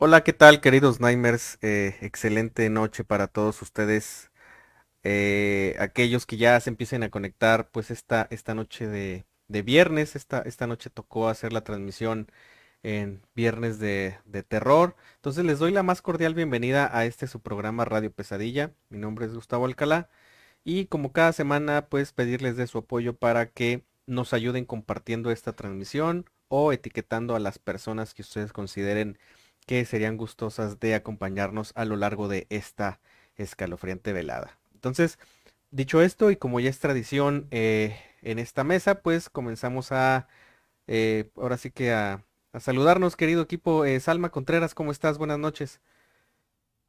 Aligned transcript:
Hola, 0.00 0.22
¿qué 0.22 0.32
tal, 0.32 0.60
queridos 0.60 1.00
Nightmares? 1.00 1.58
Eh, 1.60 1.96
excelente 2.02 2.68
noche 2.70 3.04
para 3.04 3.26
todos 3.26 3.60
ustedes. 3.62 4.30
eh, 5.04 5.76
aquellos 5.80 6.26
que 6.26 6.36
ya 6.38 6.60
se 6.60 6.70
empiecen 6.70 7.02
a 7.04 7.10
conectar, 7.10 7.70
pues 7.70 7.90
esta, 7.92 8.28
esta 8.30 8.54
noche 8.54 8.86
de, 8.88 9.26
de 9.48 9.62
viernes, 9.62 10.16
esta, 10.16 10.40
esta 10.42 10.66
noche 10.68 10.90
tocó 10.90 11.28
hacer 11.28 11.52
la 11.54 11.62
transmisión 11.64 12.28
en 12.84 13.22
Viernes 13.34 13.78
de, 13.80 14.18
de 14.26 14.42
Terror. 14.44 14.96
Entonces 15.16 15.44
les 15.46 15.58
doy 15.60 15.72
la 15.72 15.82
más 15.84 16.02
cordial 16.02 16.34
bienvenida 16.34 16.90
a 16.96 17.04
este 17.06 17.26
su 17.28 17.40
programa 17.42 17.84
Radio 17.86 18.12
Pesadilla. 18.12 18.72
Mi 18.90 18.98
nombre 18.98 19.26
es 19.26 19.34
Gustavo 19.34 19.66
Alcalá 19.66 20.10
y 20.64 20.86
como 20.86 21.12
cada 21.12 21.32
semana, 21.32 21.88
pues 21.88 22.12
pedirles 22.12 22.56
de 22.56 22.66
su 22.66 22.78
apoyo 22.78 23.16
para 23.16 23.46
que 23.50 23.84
nos 24.06 24.32
ayuden 24.32 24.64
compartiendo 24.64 25.30
esta 25.30 25.54
transmisión 25.54 26.26
o 26.48 26.72
etiquetando 26.72 27.36
a 27.36 27.40
las 27.40 27.58
personas 27.58 28.14
que 28.14 28.22
ustedes 28.22 28.52
consideren 28.52 29.18
que 29.68 29.84
serían 29.84 30.16
gustosas 30.16 30.80
de 30.80 30.94
acompañarnos 30.94 31.72
a 31.76 31.84
lo 31.84 31.96
largo 31.96 32.26
de 32.26 32.46
esta 32.48 33.00
escalofriante 33.36 34.14
velada. 34.14 34.58
Entonces, 34.72 35.18
dicho 35.70 36.00
esto, 36.00 36.30
y 36.30 36.36
como 36.36 36.58
ya 36.58 36.70
es 36.70 36.80
tradición 36.80 37.46
eh, 37.50 38.00
en 38.22 38.38
esta 38.38 38.64
mesa, 38.64 39.02
pues 39.02 39.28
comenzamos 39.28 39.92
a, 39.92 40.26
eh, 40.86 41.30
ahora 41.36 41.58
sí 41.58 41.70
que 41.70 41.92
a, 41.92 42.24
saludarnos, 42.58 43.14
querido 43.14 43.42
equipo. 43.42 43.84
Eh, 43.84 44.00
Salma 44.00 44.30
Contreras, 44.30 44.74
¿cómo 44.74 44.90
estás? 44.90 45.18
Buenas 45.18 45.38
noches. 45.38 45.82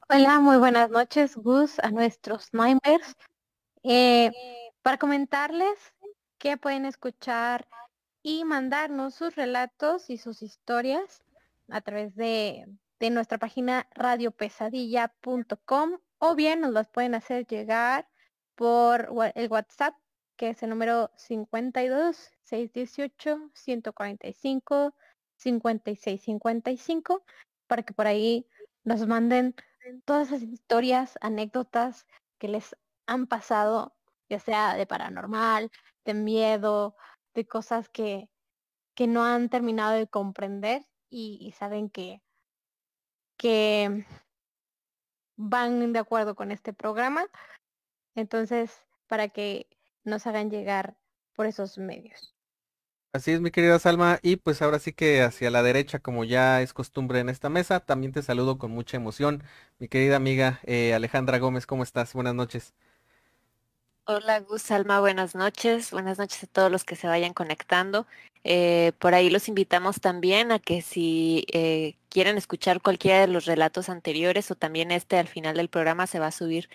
Hola, 0.08 0.40
muy 0.40 0.56
buenas 0.56 0.90
noches, 0.90 1.36
Gus, 1.36 1.80
a 1.80 1.92
nuestros. 1.92 2.50
Eh, 3.84 4.32
para 4.82 4.98
comentarles 4.98 5.78
que 6.38 6.56
pueden 6.56 6.86
escuchar 6.86 7.68
y 8.24 8.46
mandarnos 8.46 9.16
sus 9.16 9.36
relatos 9.36 10.10
y 10.10 10.18
sus 10.18 10.42
historias 10.42 11.26
a 11.72 11.82
través 11.82 12.16
de, 12.16 12.66
de 13.00 13.10
nuestra 13.10 13.38
página 13.38 13.88
radiopesadilla.com 13.96 16.00
o 16.20 16.36
bien 16.36 16.62
nos 16.62 16.74
las 16.74 16.90
pueden 16.90 17.16
hacer 17.16 17.48
llegar 17.48 18.08
por 18.56 19.10
el 19.36 19.50
WhatsApp, 19.50 19.96
que 20.36 20.50
es 20.50 20.62
el 20.64 20.70
número 20.70 21.12
52 21.16 22.32
618 22.44 23.52
145 23.54 24.94
56 25.38 26.22
55, 26.22 27.24
para 27.68 27.84
que 27.84 27.94
por 27.94 28.08
ahí 28.08 28.46
nos 28.84 29.08
manden 29.08 29.56
todas 30.06 30.28
esas 30.28 30.44
historias, 30.44 31.18
anécdotas 31.22 32.06
que 32.38 32.50
les 32.50 32.76
han 33.06 33.28
pasado, 33.28 33.96
ya 34.30 34.40
sea 34.40 34.76
de 34.76 34.86
paranormal, 34.86 35.72
de 36.06 36.14
miedo, 36.14 36.96
de 37.34 37.48
cosas 37.48 37.90
que, 37.90 38.30
que 38.94 39.08
no 39.08 39.24
han 39.24 39.50
terminado 39.50 39.94
de 39.94 40.08
comprender 40.08 40.86
y, 41.10 41.54
saben 41.58 41.90
que, 41.90 42.22
que 43.38 44.06
van 45.36 45.94
de 45.94 46.00
acuerdo 46.00 46.36
con 46.36 46.52
este 46.52 46.74
programa. 46.74 47.26
Entonces, 48.16 48.82
para 49.08 49.30
que 49.30 49.68
nos 50.04 50.28
hagan 50.28 50.50
llegar 50.50 50.98
por 51.36 51.46
esos 51.46 51.78
medios. 51.78 52.36
Así 53.12 53.32
es, 53.32 53.42
mi 53.42 53.50
querida 53.50 53.80
Salma, 53.80 54.20
y 54.22 54.36
pues 54.36 54.62
ahora 54.62 54.78
sí 54.78 54.94
que 54.94 55.24
hacia 55.24 55.50
la 55.50 55.64
derecha, 55.64 55.98
como 55.98 56.26
ya 56.26 56.62
es 56.62 56.74
costumbre 56.74 57.20
en 57.20 57.30
esta 57.30 57.50
mesa, 57.50 57.80
también 57.80 58.12
te 58.12 58.22
saludo 58.22 58.60
con 58.60 58.70
mucha 58.70 58.98
emoción, 58.98 59.44
mi 59.80 59.88
querida 59.88 60.16
amiga 60.16 60.60
eh, 60.64 60.94
Alejandra 60.94 61.40
Gómez, 61.40 61.66
¿cómo 61.66 61.82
estás? 61.82 62.14
Buenas 62.14 62.36
noches. 62.36 62.76
Hola 64.12 64.40
Gus, 64.40 64.64
Salma, 64.64 65.00
buenas 65.00 65.36
noches. 65.36 65.92
Buenas 65.92 66.18
noches 66.18 66.44
a 66.44 66.48
todos 66.48 66.72
los 66.72 66.84
que 66.84 66.96
se 66.96 67.06
vayan 67.06 67.32
conectando. 67.32 68.08
Eh, 68.44 68.92
por 68.98 69.14
ahí 69.14 69.30
los 69.30 69.48
invitamos 69.48 70.02
también 70.02 70.52
a 70.52 70.58
que 70.58 70.82
si 70.82 71.46
eh, 71.54 71.94
quieren 72.10 72.36
escuchar 72.36 72.82
cualquiera 72.82 73.20
de 73.20 73.28
los 73.28 73.46
relatos 73.46 73.88
anteriores 73.88 74.50
o 74.50 74.56
también 74.56 74.90
este 74.90 75.20
al 75.20 75.28
final 75.28 75.58
del 75.58 75.70
programa 75.70 76.08
se 76.08 76.18
va 76.18 76.26
a 76.26 76.32
subir 76.32 76.70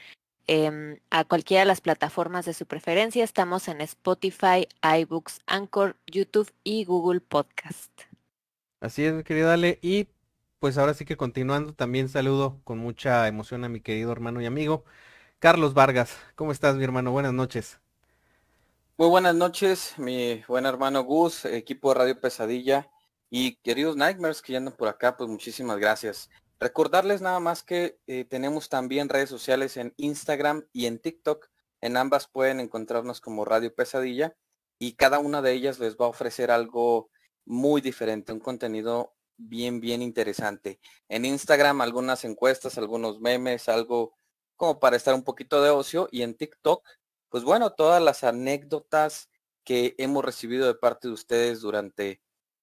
em, 0.47 1.01
a 1.11 1.25
cualquiera 1.25 1.63
de 1.63 1.67
las 1.67 1.81
plataformas 1.81 2.45
de 2.45 2.55
su 2.55 2.67
preferencia. 2.67 3.25
Estamos 3.25 3.67
en 3.67 3.81
Spotify, 3.81 4.69
iBooks, 5.01 5.41
Anchor, 5.47 5.97
YouTube 6.07 6.53
y 6.63 6.85
Google 6.85 7.19
Podcast. 7.19 7.91
Así 8.79 9.05
es, 9.05 9.25
querida 9.25 9.55
Ale, 9.55 9.81
y 9.83 10.07
pues 10.61 10.79
ahora 10.79 10.95
sí 10.95 11.05
que 11.05 11.17
continuando, 11.17 11.73
también 11.73 12.09
saludo 12.09 12.61
con 12.63 12.79
mucha 12.79 13.27
emoción 13.27 13.65
a 13.65 13.69
mi 13.69 13.81
querido 13.81 14.13
hermano 14.13 14.41
y 14.41 14.47
amigo 14.47 14.85
Carlos 15.45 15.75
Vargas, 15.75 16.17
¿cómo 16.37 16.53
estás, 16.53 16.75
mi 16.75 16.85
hermano? 16.85 17.13
Buenas 17.13 17.35
noches. 17.35 17.79
Muy 18.97 19.09
buenas 19.11 19.35
noches, 19.35 19.93
mi 19.99 20.43
buen 20.49 20.65
hermano 20.65 21.05
Gus, 21.05 21.45
equipo 21.45 21.91
de 21.91 21.99
Radio 21.99 22.19
Pesadilla 22.19 22.91
y 23.29 23.57
queridos 23.57 23.95
Nightmares 23.95 24.41
que 24.41 24.53
ya 24.55 24.59
andan 24.61 24.75
por 24.75 24.89
acá, 24.89 25.19
pues 25.19 25.29
muchísimas 25.29 25.77
gracias. 25.77 26.31
Recordarles 26.59 27.21
nada 27.21 27.41
más 27.41 27.63
que 27.63 27.99
eh, 28.07 28.25
tenemos 28.25 28.71
también 28.71 29.11
redes 29.11 29.29
sociales 29.29 29.77
en 29.77 29.93
Instagram 29.99 30.65
y 30.73 30.87
en 30.87 30.99
TikTok. 30.99 31.51
En 31.83 31.99
ambas 31.99 32.27
pueden 32.27 32.59
encontrarnos 32.59 33.21
como 33.21 33.45
Radio 33.45 33.75
Pesadilla 33.75 34.35
y 34.79 34.95
cada 34.95 35.19
una 35.19 35.43
de 35.43 35.53
ellas 35.53 35.79
les 35.79 35.99
va 35.99 36.07
a 36.07 36.09
ofrecer 36.09 36.51
algo 36.51 37.11
muy 37.45 37.83
diferente, 37.83 38.33
un 38.33 38.41
contenido 38.41 39.13
bien, 39.37 39.81
bien 39.81 40.01
interesante. 40.01 40.81
En 41.11 41.27
Instagram 41.27 41.83
algunas 41.83 42.25
encuestas, 42.25 42.79
algunos 42.79 43.21
memes, 43.21 43.69
algo 43.69 44.15
como 44.57 44.81
para 44.81 44.97
estar 44.97 45.15
un 45.15 45.25
poquito 45.25 45.63
de 45.63 45.71
ocio 45.71 46.09
y 46.11 46.23
en 46.23 46.35
TikTok 46.37 46.85
pues 47.29 47.43
bueno, 47.45 47.73
todas 47.73 48.01
las 48.03 48.23
anécdotas 48.25 49.29
que 49.65 49.95
hemos 49.99 50.25
recibido 50.25 50.67
de 50.67 50.75
parte 50.75 51.09
de 51.09 51.15
ustedes 51.15 51.61
durante 51.61 52.23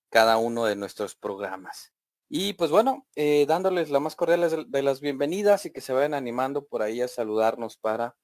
cada 0.10 0.38
uno 0.38 0.66
de 0.66 0.76
nuestros 0.78 1.16
programas. 1.16 1.94
Y 2.30 2.54
pues 2.54 2.72
bueno, 2.72 3.06
eh, 3.16 3.46
dándoles 3.48 3.90
la 3.90 4.00
más 4.00 4.16
cordial 4.16 4.66
de- 4.70 4.82
las 4.84 5.02
bienvenidas 5.02 5.66
y 5.66 5.72
que 5.72 5.82
se 5.82 5.92
vayan 5.94 6.14
animando 6.14 6.66
por 6.68 6.82
ahí 6.84 7.02
a 7.02 7.08
saludarnos 7.10 7.76
para 7.78 8.16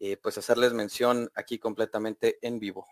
eh, 0.00 0.16
pues 0.18 0.38
hacerles 0.38 0.72
mención 0.72 1.30
aquí 1.34 1.58
completamente 1.58 2.38
en 2.42 2.58
vivo. 2.60 2.86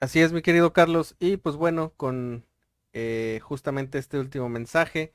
Así 0.00 0.20
es, 0.20 0.32
mi 0.32 0.42
querido 0.42 0.72
Carlos, 0.72 1.16
y 1.18 1.38
pues 1.38 1.56
bueno, 1.56 1.92
con 1.96 2.46
eh, 2.92 3.40
justamente 3.42 3.98
este 3.98 4.18
último 4.18 4.48
mensaje, 4.48 5.12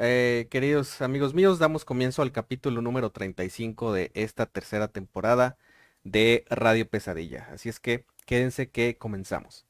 eh, 0.00 0.48
queridos 0.50 1.02
amigos 1.02 1.34
míos, 1.34 1.58
damos 1.58 1.84
comienzo 1.84 2.22
al 2.22 2.32
capítulo 2.32 2.80
número 2.82 3.10
35 3.10 3.92
de 3.92 4.10
esta 4.14 4.46
tercera 4.46 4.88
temporada 4.88 5.58
de 6.04 6.44
Radio 6.48 6.88
Pesadilla. 6.88 7.48
Así 7.52 7.68
es 7.68 7.80
que 7.80 8.06
quédense 8.26 8.70
que 8.70 8.96
comenzamos. 8.96 9.66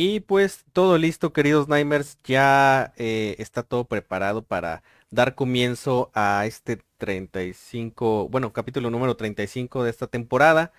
Y 0.00 0.20
pues 0.20 0.64
todo 0.72 0.96
listo, 0.96 1.32
queridos 1.32 1.66
Nightmares, 1.68 2.18
ya 2.22 2.92
eh, 2.98 3.34
está 3.38 3.64
todo 3.64 3.84
preparado 3.88 4.42
para 4.44 4.84
dar 5.10 5.34
comienzo 5.34 6.12
a 6.14 6.46
este 6.46 6.80
35, 6.98 8.28
bueno, 8.28 8.52
capítulo 8.52 8.90
número 8.90 9.16
35 9.16 9.82
de 9.82 9.90
esta 9.90 10.06
temporada, 10.06 10.72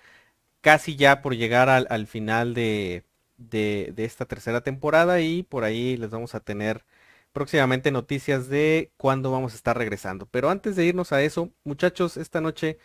casi 0.62 0.96
ya 0.96 1.22
por 1.22 1.36
llegar 1.36 1.68
al, 1.68 1.86
al 1.90 2.06
final 2.06 2.54
de, 2.54 3.04
de, 3.38 3.92
de 3.94 4.04
esta 4.06 4.26
tercera 4.26 4.62
temporada 4.62 5.20
y 5.20 5.42
por 5.44 5.64
ahí 5.64 5.96
les 5.98 6.10
vamos 6.10 6.34
a 6.34 6.40
tener 6.40 6.84
próximamente 7.32 7.90
noticias 7.92 8.48
de 8.48 8.92
cuándo 8.96 9.30
vamos 9.32 9.52
a 9.52 9.56
estar 9.56 9.76
regresando. 9.78 10.26
Pero 10.26 10.50
antes 10.50 10.76
de 10.76 10.86
irnos 10.86 11.12
a 11.12 11.22
eso, 11.22 11.50
muchachos, 11.64 12.16
esta 12.16 12.40
noche 12.40 12.78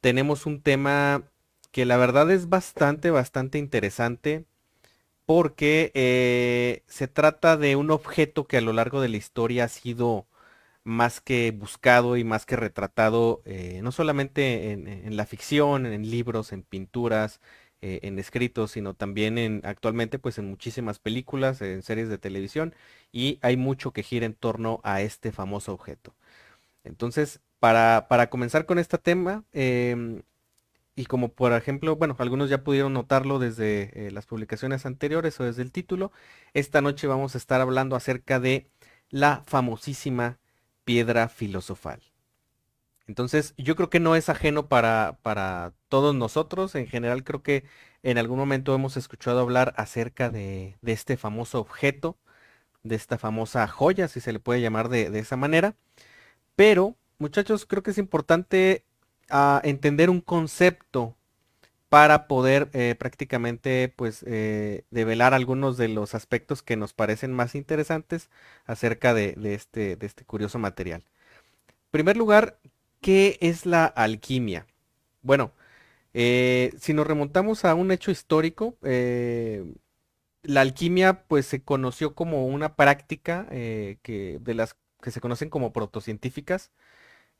tenemos 0.00 0.46
un 0.46 0.62
tema 0.62 1.24
que 1.72 1.84
la 1.86 1.96
verdad 1.98 2.30
es 2.30 2.48
bastante, 2.48 3.10
bastante 3.10 3.58
interesante 3.58 4.46
porque 5.30 5.92
eh, 5.94 6.82
se 6.88 7.06
trata 7.06 7.56
de 7.56 7.76
un 7.76 7.92
objeto 7.92 8.48
que 8.48 8.56
a 8.56 8.60
lo 8.60 8.72
largo 8.72 9.00
de 9.00 9.08
la 9.08 9.16
historia 9.16 9.62
ha 9.66 9.68
sido 9.68 10.26
más 10.82 11.20
que 11.20 11.52
buscado 11.52 12.16
y 12.16 12.24
más 12.24 12.46
que 12.46 12.56
retratado, 12.56 13.40
eh, 13.44 13.80
no 13.80 13.92
solamente 13.92 14.72
en, 14.72 15.16
la 15.16 15.26
ficción, 15.26 15.86
en 15.86 16.10
libros, 16.10 16.52
en 16.52 16.64
pinturas, 16.64 17.40
eh, 17.80 18.00
en 18.02 18.18
escritos, 18.18 18.72
sino 18.72 18.94
también 18.94 19.38
en 19.38 19.60
actualmente 19.64 20.18
pues 20.18 20.36
en 20.38 20.48
muchísimas 20.50 20.98
películas, 20.98 21.62
en 21.62 21.82
series 21.84 22.08
de 22.08 22.18
televisión 22.18 22.74
y 23.12 23.38
hay 23.42 23.56
mucho 23.56 23.92
que 23.92 24.02
gira 24.02 24.26
en 24.26 24.34
torno 24.34 24.80
a 24.82 25.00
este 25.02 25.30
famoso 25.30 25.72
objeto. 25.72 26.12
Entonces, 26.84 27.40
para, 27.60 28.06
comenzar 28.30 28.66
con 28.66 28.78
este 28.80 28.98
tema, 28.98 29.44
em, 29.52 30.22
y 31.00 31.06
como 31.06 31.32
por 31.32 31.52
ejemplo, 31.54 31.96
bueno, 31.96 32.14
algunos 32.18 32.50
ya 32.50 32.62
pudieron 32.62 32.92
notarlo 32.92 33.38
desde 33.38 34.06
eh, 34.06 34.10
las 34.10 34.26
publicaciones 34.26 34.84
anteriores 34.84 35.40
o 35.40 35.44
desde 35.44 35.62
el 35.62 35.72
título, 35.72 36.12
esta 36.52 36.82
noche 36.82 37.06
vamos 37.06 37.34
a 37.34 37.38
estar 37.38 37.60
hablando 37.62 37.96
acerca 37.96 38.38
de 38.38 38.68
la 39.08 39.42
famosísima 39.46 40.38
piedra 40.84 41.28
filosofal. 41.28 42.02
Entonces, 43.06 43.54
yo 43.56 43.76
creo 43.76 43.90
que 43.90 43.98
no 43.98 44.14
es 44.14 44.28
ajeno 44.28 44.68
para, 44.68 45.18
para 45.22 45.72
todos 45.88 46.14
nosotros. 46.14 46.74
En 46.74 46.86
general, 46.86 47.24
creo 47.24 47.42
que 47.42 47.64
en 48.02 48.18
algún 48.18 48.38
momento 48.38 48.74
hemos 48.74 48.96
escuchado 48.96 49.40
hablar 49.40 49.72
acerca 49.76 50.30
de, 50.30 50.76
este 50.84 51.16
famoso 51.16 51.60
objeto, 51.60 52.18
de 52.82 52.96
esta 52.96 53.18
famosa 53.18 53.66
joya, 53.68 54.08
si 54.08 54.20
se 54.20 54.32
le 54.32 54.40
puede 54.40 54.60
llamar 54.60 54.90
de, 54.90 55.18
esa 55.18 55.36
manera. 55.36 55.74
Pero, 56.56 56.96
muchachos, 57.18 57.66
creo 57.66 57.82
que 57.82 57.92
es 57.92 57.98
importante 57.98 58.84
ah, 59.30 59.60
entender 59.64 60.10
un 60.10 60.20
concepto 60.20 61.16
para 61.90 62.28
poder 62.28 62.70
eh, 62.72 62.94
prácticamente 62.96 63.92
pues 63.94 64.24
eh, 64.26 64.84
develar 64.90 65.34
algunos 65.34 65.76
de 65.76 65.88
los 65.88 66.14
aspectos 66.14 66.62
que 66.62 66.76
nos 66.76 66.92
parecen 66.94 67.32
más 67.32 67.56
interesantes 67.56 68.30
acerca 68.64 69.12
de, 69.12 69.36
este, 69.42 69.96
de 69.96 70.06
este 70.06 70.24
curioso 70.24 70.58
material. 70.60 71.02
En 71.68 71.90
primer 71.90 72.16
lugar, 72.16 72.58
¿qué 73.00 73.38
es 73.40 73.66
la 73.66 73.86
alquimia? 73.86 74.66
Bueno, 75.22 75.52
eh, 76.14 76.72
si 76.78 76.94
nos 76.94 77.08
remontamos 77.08 77.64
a 77.64 77.74
un 77.74 77.90
hecho 77.90 78.12
histórico, 78.12 78.76
la 80.42 80.60
alquimia 80.60 81.24
pues 81.24 81.46
se 81.46 81.62
conoció 81.62 82.14
como 82.14 82.46
una 82.46 82.76
práctica 82.76 83.46
que, 83.50 84.38
de 84.40 84.54
las 84.54 84.76
que 85.02 85.10
se 85.10 85.20
conocen 85.20 85.50
como 85.50 85.72
protocientíficas, 85.72 86.70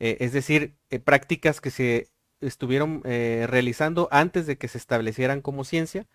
es 0.00 0.32
decir, 0.32 0.74
prácticas 1.04 1.60
que 1.60 1.70
se 1.70 2.10
estuvieron 2.40 3.02
eh, 3.04 3.46
realizando 3.48 4.08
antes 4.10 4.46
de 4.46 4.58
que 4.58 4.68
se 4.68 4.78
establecieran 4.78 5.42
como 5.42 5.64
ciencia. 5.64 6.06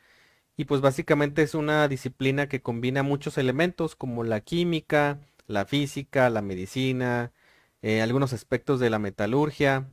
Y 0.58 0.66
pues 0.66 0.82
básicamente 0.82 1.44
es 1.44 1.56
una 1.56 1.88
disciplina 1.88 2.50
que 2.50 2.62
combina 2.62 3.04
muchos 3.04 3.38
elementos 3.38 3.96
como 3.96 4.24
la 4.24 4.42
química, 4.42 5.20
la 5.48 5.66
física, 5.66 6.30
la 6.30 6.42
medicina, 6.42 7.34
eh, 7.82 8.02
algunos 8.02 8.34
aspectos 8.34 8.80
de 8.80 8.90
la 8.90 9.00
metalurgia 9.00 9.90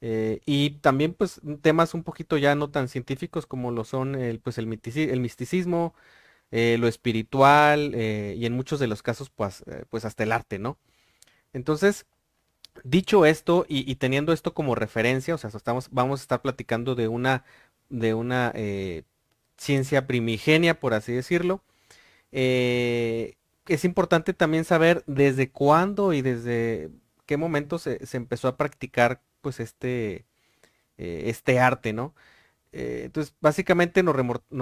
eh, 0.00 0.40
y 0.46 0.70
también 0.80 1.14
pues 1.14 1.40
temas 1.62 1.94
un 1.94 2.04
poquito 2.04 2.38
ya 2.38 2.54
no 2.54 2.70
tan 2.70 2.88
científicos 2.88 3.46
como 3.46 3.70
lo 3.72 3.84
son 3.84 4.14
el, 4.16 4.40
pues, 4.40 4.58
el, 4.58 4.66
misticismo, 4.66 5.94
lo 6.50 6.88
espiritual 6.88 7.94
y 7.94 8.46
en 8.46 8.52
muchos 8.54 8.80
de 8.80 8.86
los 8.88 9.02
casos 9.02 9.30
pues, 9.30 9.64
pues 9.90 10.04
hasta 10.04 10.24
el 10.24 10.32
arte, 10.32 10.58
¿no? 10.58 10.78
Entonces, 11.52 12.06
Dicho 12.84 13.26
esto 13.26 13.66
y, 13.68 13.94
teniendo 13.96 14.32
esto 14.32 14.54
como 14.54 14.74
referencia, 14.74 15.34
o 15.34 15.38
sea, 15.38 15.50
estamos, 15.50 15.88
vamos 15.90 16.20
a 16.20 16.22
estar 16.22 16.42
platicando 16.42 16.94
de 16.94 17.08
una, 17.08 17.44
de 17.88 18.14
una 18.14 18.52
eh, 18.54 19.04
ciencia 19.56 20.06
primigenia, 20.06 20.80
por 20.80 20.94
así 20.94 21.12
decirlo. 21.12 21.62
Eh, 22.32 23.36
es 23.66 23.84
importante 23.84 24.34
también 24.34 24.64
saber 24.64 25.02
desde 25.06 25.50
cuándo 25.50 26.12
y 26.12 26.22
desde 26.22 26.90
qué 27.26 27.36
momento 27.36 27.78
se, 27.78 27.98
empezó 28.12 28.48
a 28.48 28.56
practicar 28.56 29.22
pues 29.40 29.60
este, 29.60 30.26
eh, 30.98 31.24
este 31.26 31.60
arte, 31.60 31.92
¿no? 31.92 32.14
entonces, 32.72 33.34
básicamente 33.40 34.02
nos, 34.02 34.14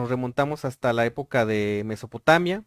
remontamos 0.09 0.65
hasta 0.65 0.93
la 0.93 1.05
época 1.05 1.47
de 1.47 1.83
Mesopotamia, 1.85 2.65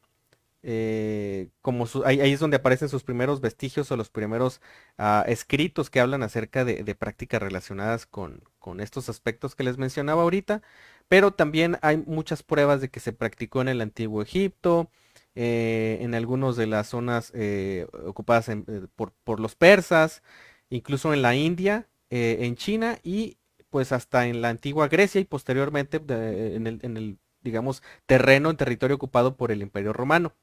eh, 0.64 1.50
como 1.62 1.86
ahí, 2.06 2.20
es 2.20 2.40
donde 2.40 2.58
aparecen 2.58 2.90
sus 2.90 3.04
primeros 3.04 3.42
vestigios 3.42 3.92
o 3.92 3.98
los 3.98 4.10
primeros 4.10 4.62
ah, 4.98 5.24
escritos 5.28 5.90
que 5.90 6.00
hablan 6.00 6.24
acerca 6.24 6.66
de, 6.66 6.96
prácticas 6.96 7.42
relacionadas 7.42 8.06
con, 8.06 8.42
estos 8.80 9.08
aspectos 9.08 9.56
que 9.56 9.64
les 9.64 9.78
mencionaba 9.78 10.24
ahorita, 10.24 10.62
pero 11.08 11.32
también 11.32 11.78
hay 11.82 11.98
muchas 11.98 12.44
pruebas 12.44 12.82
de 12.82 12.90
que 12.90 13.00
se 13.00 13.14
practicó 13.14 13.62
en 13.62 13.70
el 13.70 13.80
antiguo 13.80 14.22
Egipto, 14.22 14.92
eh, 15.36 16.00
en 16.02 16.14
algunas 16.16 16.58
de 16.58 16.68
las 16.68 16.88
zonas 16.88 17.32
eh, 17.34 17.88
ocupadas 18.06 18.50
por, 18.96 19.40
los 19.40 19.56
persas, 19.56 20.22
incluso 20.70 21.14
en 21.14 21.22
la 21.22 21.36
India, 21.36 21.88
en 22.10 22.56
China 22.58 23.00
y 23.04 23.38
pues 23.70 23.92
hasta 23.94 24.28
en 24.28 24.42
la 24.42 24.50
antigua 24.50 24.90
Grecia 24.90 25.22
y 25.22 25.26
posteriormente 25.26 26.02
en 26.08 26.68
el, 26.68 26.80
en 26.84 26.98
el 26.98 27.20
digamos, 27.42 27.84
terreno, 28.06 28.50
en 28.50 28.58
territorio 28.58 28.96
ocupado 28.98 29.38
por 29.38 29.52
el 29.52 29.62
Imperio 29.62 29.94
Romano. 29.94 30.34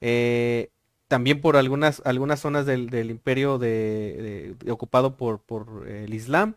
Eh, 0.00 0.70
también 1.08 1.40
por 1.40 1.56
algunas, 1.56 2.02
algunas 2.04 2.40
zonas 2.40 2.66
del, 2.66 3.10
imperio 3.10 3.58
de, 3.58 4.56
ocupado 4.70 5.16
por, 5.16 5.40
por, 5.40 5.88
el 5.88 6.14
Islam. 6.14 6.56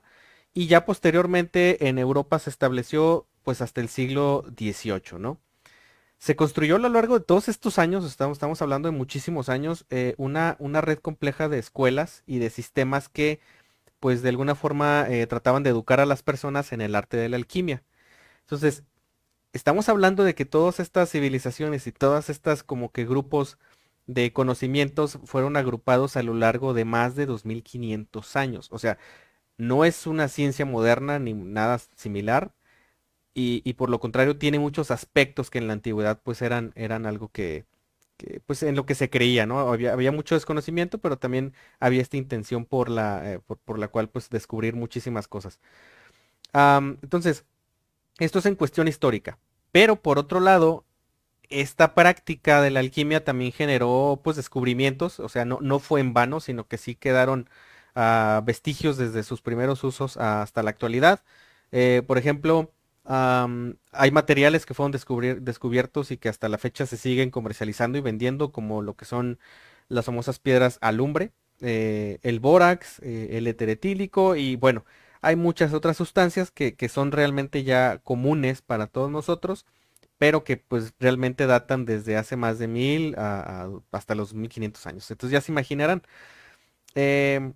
Y 0.54 0.68
ya 0.68 0.86
posteriormente 0.86 1.88
en 1.88 2.00
Europa 2.00 2.40
se 2.40 2.50
estableció 2.50 3.28
pues 3.44 3.62
hasta 3.62 3.82
el 3.82 3.90
siglo 3.90 4.46
XVIII, 4.58 5.20
¿no? 5.20 5.40
Se 6.20 6.36
construyó 6.36 6.78
a 6.78 6.80
lo 6.80 6.90
largo 6.90 7.20
de 7.20 7.26
todos 7.26 7.48
estos 7.48 7.78
años, 7.78 8.04
estamos, 8.06 8.38
estamos 8.38 8.62
hablando 8.62 8.92
de 8.92 8.98
muchísimos 8.98 9.50
años, 9.50 9.86
eh, 9.92 10.16
una, 10.18 10.56
una, 10.60 10.82
red 10.82 10.98
compleja 10.98 11.48
de 11.48 11.60
escuelas 11.60 12.24
y 12.26 12.40
de 12.40 12.50
sistemas 12.50 13.08
que 13.08 13.40
pues 14.00 14.22
de 14.24 14.30
alguna 14.30 14.56
forma 14.56 15.06
eh, 15.10 15.28
trataban 15.28 15.64
de 15.64 15.70
educar 15.72 16.00
a 16.00 16.06
las 16.06 16.24
personas 16.24 16.72
en 16.74 16.82
el 16.82 16.96
arte 16.96 17.18
de 17.18 17.30
la 17.30 17.38
alquimia. 17.38 17.84
Entonces, 18.42 18.84
estamos 19.54 19.90
hablando 19.90 20.24
de 20.24 20.36
que 20.36 20.46
todas 20.46 20.80
estas 20.80 21.12
civilizaciones 21.12 21.88
y 21.88 21.92
todas 21.92 22.30
estas 22.30 22.64
como 22.64 22.92
que 22.92 23.06
grupos 23.06 23.58
de 24.08 24.34
conocimientos 24.34 25.20
fueron 25.26 25.58
agrupados 25.58 26.18
a 26.18 26.24
lo 26.24 26.34
largo 26.34 26.74
de 26.74 26.86
más 26.86 27.16
de 27.16 27.26
2500 27.26 28.36
años. 28.36 28.70
O 28.72 28.80
sea, 28.80 28.98
no 29.58 29.86
es 29.86 30.08
una 30.08 30.28
ciencia 30.30 30.66
moderna 30.66 31.20
ni 31.20 31.34
nada 31.34 31.80
similar. 31.96 32.54
Y, 33.40 33.74
por 33.76 33.92
lo 33.92 34.00
contrario 34.00 34.38
tiene 34.40 34.60
muchos 34.60 34.90
aspectos 34.92 35.52
que 35.52 35.60
en 35.60 35.68
la 35.68 35.74
antigüedad 35.74 36.20
pues 36.24 36.42
eran, 36.42 36.74
eran 36.76 37.06
algo 37.06 37.30
que, 37.30 37.66
pues 38.48 38.64
en 38.64 38.76
lo 38.76 38.86
que 38.88 38.96
se 38.96 39.10
creía, 39.12 39.46
¿no? 39.46 39.60
Había, 39.72 40.12
mucho 40.12 40.36
desconocimiento, 40.36 41.00
pero 41.00 41.20
también 41.20 41.54
había 41.80 42.02
esta 42.02 42.18
intención 42.18 42.66
por 42.66 42.90
la, 42.90 43.34
eh, 43.34 43.40
por, 43.40 43.80
la 43.80 43.90
cual 43.90 44.10
pues 44.10 44.30
descubrir 44.30 44.76
muchísimas 44.76 45.28
cosas. 45.28 45.60
entonces, 46.54 47.46
esto 48.20 48.40
es 48.40 48.46
en 48.46 48.56
cuestión 48.56 48.88
histórica. 48.88 49.38
Pero 49.72 50.02
por 50.02 50.20
otro 50.20 50.40
lado, 50.40 50.86
esta 51.50 51.96
práctica 51.96 52.62
de 52.62 52.72
la 52.72 52.80
alquimia 52.80 53.24
también 53.24 53.52
generó 53.52 54.22
pues 54.24 54.36
descubrimientos, 54.38 55.20
o 55.20 55.30
sea, 55.30 55.46
no, 55.46 55.60
no 55.62 55.80
fue 55.80 56.02
en 56.02 56.14
vano, 56.14 56.40
sino 56.40 56.68
que 56.68 56.78
sí 56.78 56.96
quedaron 56.96 57.50
ah, 57.96 58.42
vestigios 58.46 58.98
desde 58.98 59.24
sus 59.24 59.42
primeros 59.42 59.84
usos 59.84 60.18
hasta 60.18 60.64
la 60.64 60.72
actualidad. 60.72 61.24
Eh, 61.72 62.04
por 62.08 62.18
ejemplo, 62.18 62.72
hay 63.06 64.12
materiales 64.12 64.66
que 64.66 64.74
fueron 64.74 64.92
descubiertos 64.92 66.12
y 66.12 66.18
que 66.18 66.30
hasta 66.30 66.50
la 66.50 66.58
fecha 66.58 66.86
se 66.86 66.98
siguen 66.98 67.32
comercializando 67.32 67.98
y 67.98 68.02
vendiendo, 68.02 68.52
como 68.52 68.82
lo 68.82 68.96
que 68.96 69.06
son 69.06 69.40
las 69.88 70.06
famosas 70.06 70.40
piedras 70.40 70.78
alumbre, 70.82 71.32
eh, 71.62 72.20
el 72.24 72.40
bórax, 72.40 73.00
eh, 73.00 73.30
el 73.38 73.48
eteretílico 73.48 74.36
y 74.36 74.58
bueno, 74.58 74.86
hay 75.22 75.36
muchas 75.36 75.74
otras 75.74 75.98
sustancias 75.98 76.52
que, 76.52 76.76
son 76.90 77.12
realmente 77.12 77.64
ya 77.64 78.00
comunes 78.00 78.62
para 78.62 78.88
todos 78.88 79.12
nosotros, 79.12 79.66
pero 80.18 80.44
que 80.44 80.58
pues 80.58 80.94
realmente 81.00 81.48
datan 81.48 81.86
desde 81.86 82.18
hace 82.18 82.36
más 82.38 82.60
de 82.60 82.68
mil 82.68 83.16
hasta 83.18 84.16
los 84.16 84.34
1500 84.34 84.88
años. 84.88 85.12
Entonces 85.12 85.34
ya 85.34 85.42
se 85.42 85.52
imaginarán. 85.52 86.04
Em, 86.96 87.54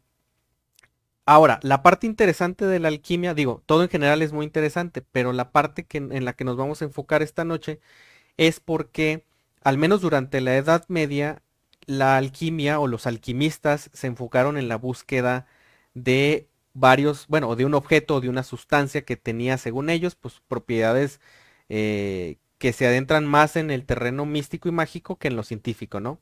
ahora, 1.25 1.59
la 1.63 1.83
parte 1.83 2.07
interesante 2.07 2.65
de 2.65 2.79
la 2.79 2.89
alquimia, 2.89 3.33
digo, 3.33 3.63
todo 3.65 3.83
en 3.83 3.89
general 3.89 4.21
es 4.21 4.33
muy 4.33 4.45
interesante, 4.45 5.01
pero 5.01 5.33
la 5.33 5.51
parte 5.51 5.85
que, 5.85 5.97
en 5.97 6.25
la 6.25 6.33
que 6.33 6.43
nos 6.43 6.57
vamos 6.57 6.81
a 6.81 6.85
enfocar 6.85 7.21
esta 7.21 7.45
noche 7.45 7.79
es 8.37 8.59
porque, 8.59 9.25
al 9.63 9.77
menos 9.77 10.01
durante 10.01 10.41
la 10.41 10.55
Edad 10.57 10.85
Media, 10.89 11.43
la 11.85 12.17
alquimia 12.17 12.79
o 12.79 12.87
los 12.87 13.07
alquimistas 13.07 13.89
se 13.93 14.07
enfocaron 14.07 14.57
en 14.57 14.67
la 14.67 14.77
búsqueda 14.77 15.47
de 15.93 16.50
varios, 16.73 17.27
bueno, 17.27 17.55
de 17.55 17.65
un 17.65 17.73
objeto 17.73 18.15
o 18.15 18.21
de 18.21 18.29
una 18.29 18.43
sustancia 18.43 19.03
que 19.03 19.17
tenía, 19.17 19.57
según 19.57 19.89
ellos, 19.89 20.15
pues 20.15 20.41
propiedades 20.47 21.19
eh, 21.69 22.37
que 22.57 22.73
se 22.73 22.87
adentran 22.87 23.25
más 23.25 23.55
en 23.55 23.71
el 23.71 23.85
terreno 23.85 24.25
místico 24.25 24.69
y 24.69 24.71
mágico 24.71 25.17
que 25.17 25.27
en 25.29 25.35
lo 25.35 25.43
científico, 25.43 25.99
¿no? 25.99 26.19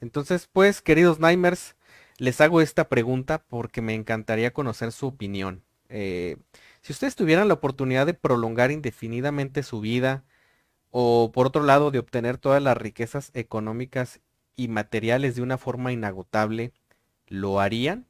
Entonces, 0.00 0.48
pues, 0.52 0.82
queridos 0.82 1.20
Nightmares, 1.20 1.76
les 2.18 2.40
hago 2.40 2.60
esta 2.60 2.88
pregunta 2.88 3.44
porque 3.48 3.82
me 3.82 3.94
encantaría 3.94 4.52
conocer 4.52 4.92
su 4.92 5.06
opinión. 5.08 5.64
Eh, 5.88 6.36
si 6.82 6.92
ustedes 6.92 7.16
tuvieran 7.16 7.48
la 7.48 7.54
oportunidad 7.54 8.06
de 8.06 8.14
prolongar 8.14 8.70
indefinidamente 8.70 9.62
su 9.62 9.80
vida, 9.80 10.24
o 10.90 11.32
por 11.32 11.46
otro 11.46 11.62
lado 11.64 11.90
de 11.90 11.98
obtener 11.98 12.38
todas 12.38 12.62
las 12.62 12.76
riquezas 12.76 13.30
económicas 13.34 14.20
y 14.56 14.68
materiales 14.68 15.36
de 15.36 15.42
una 15.42 15.58
forma 15.58 15.92
inagotable, 15.92 16.72
¿lo 17.28 17.60
harían? 17.60 18.07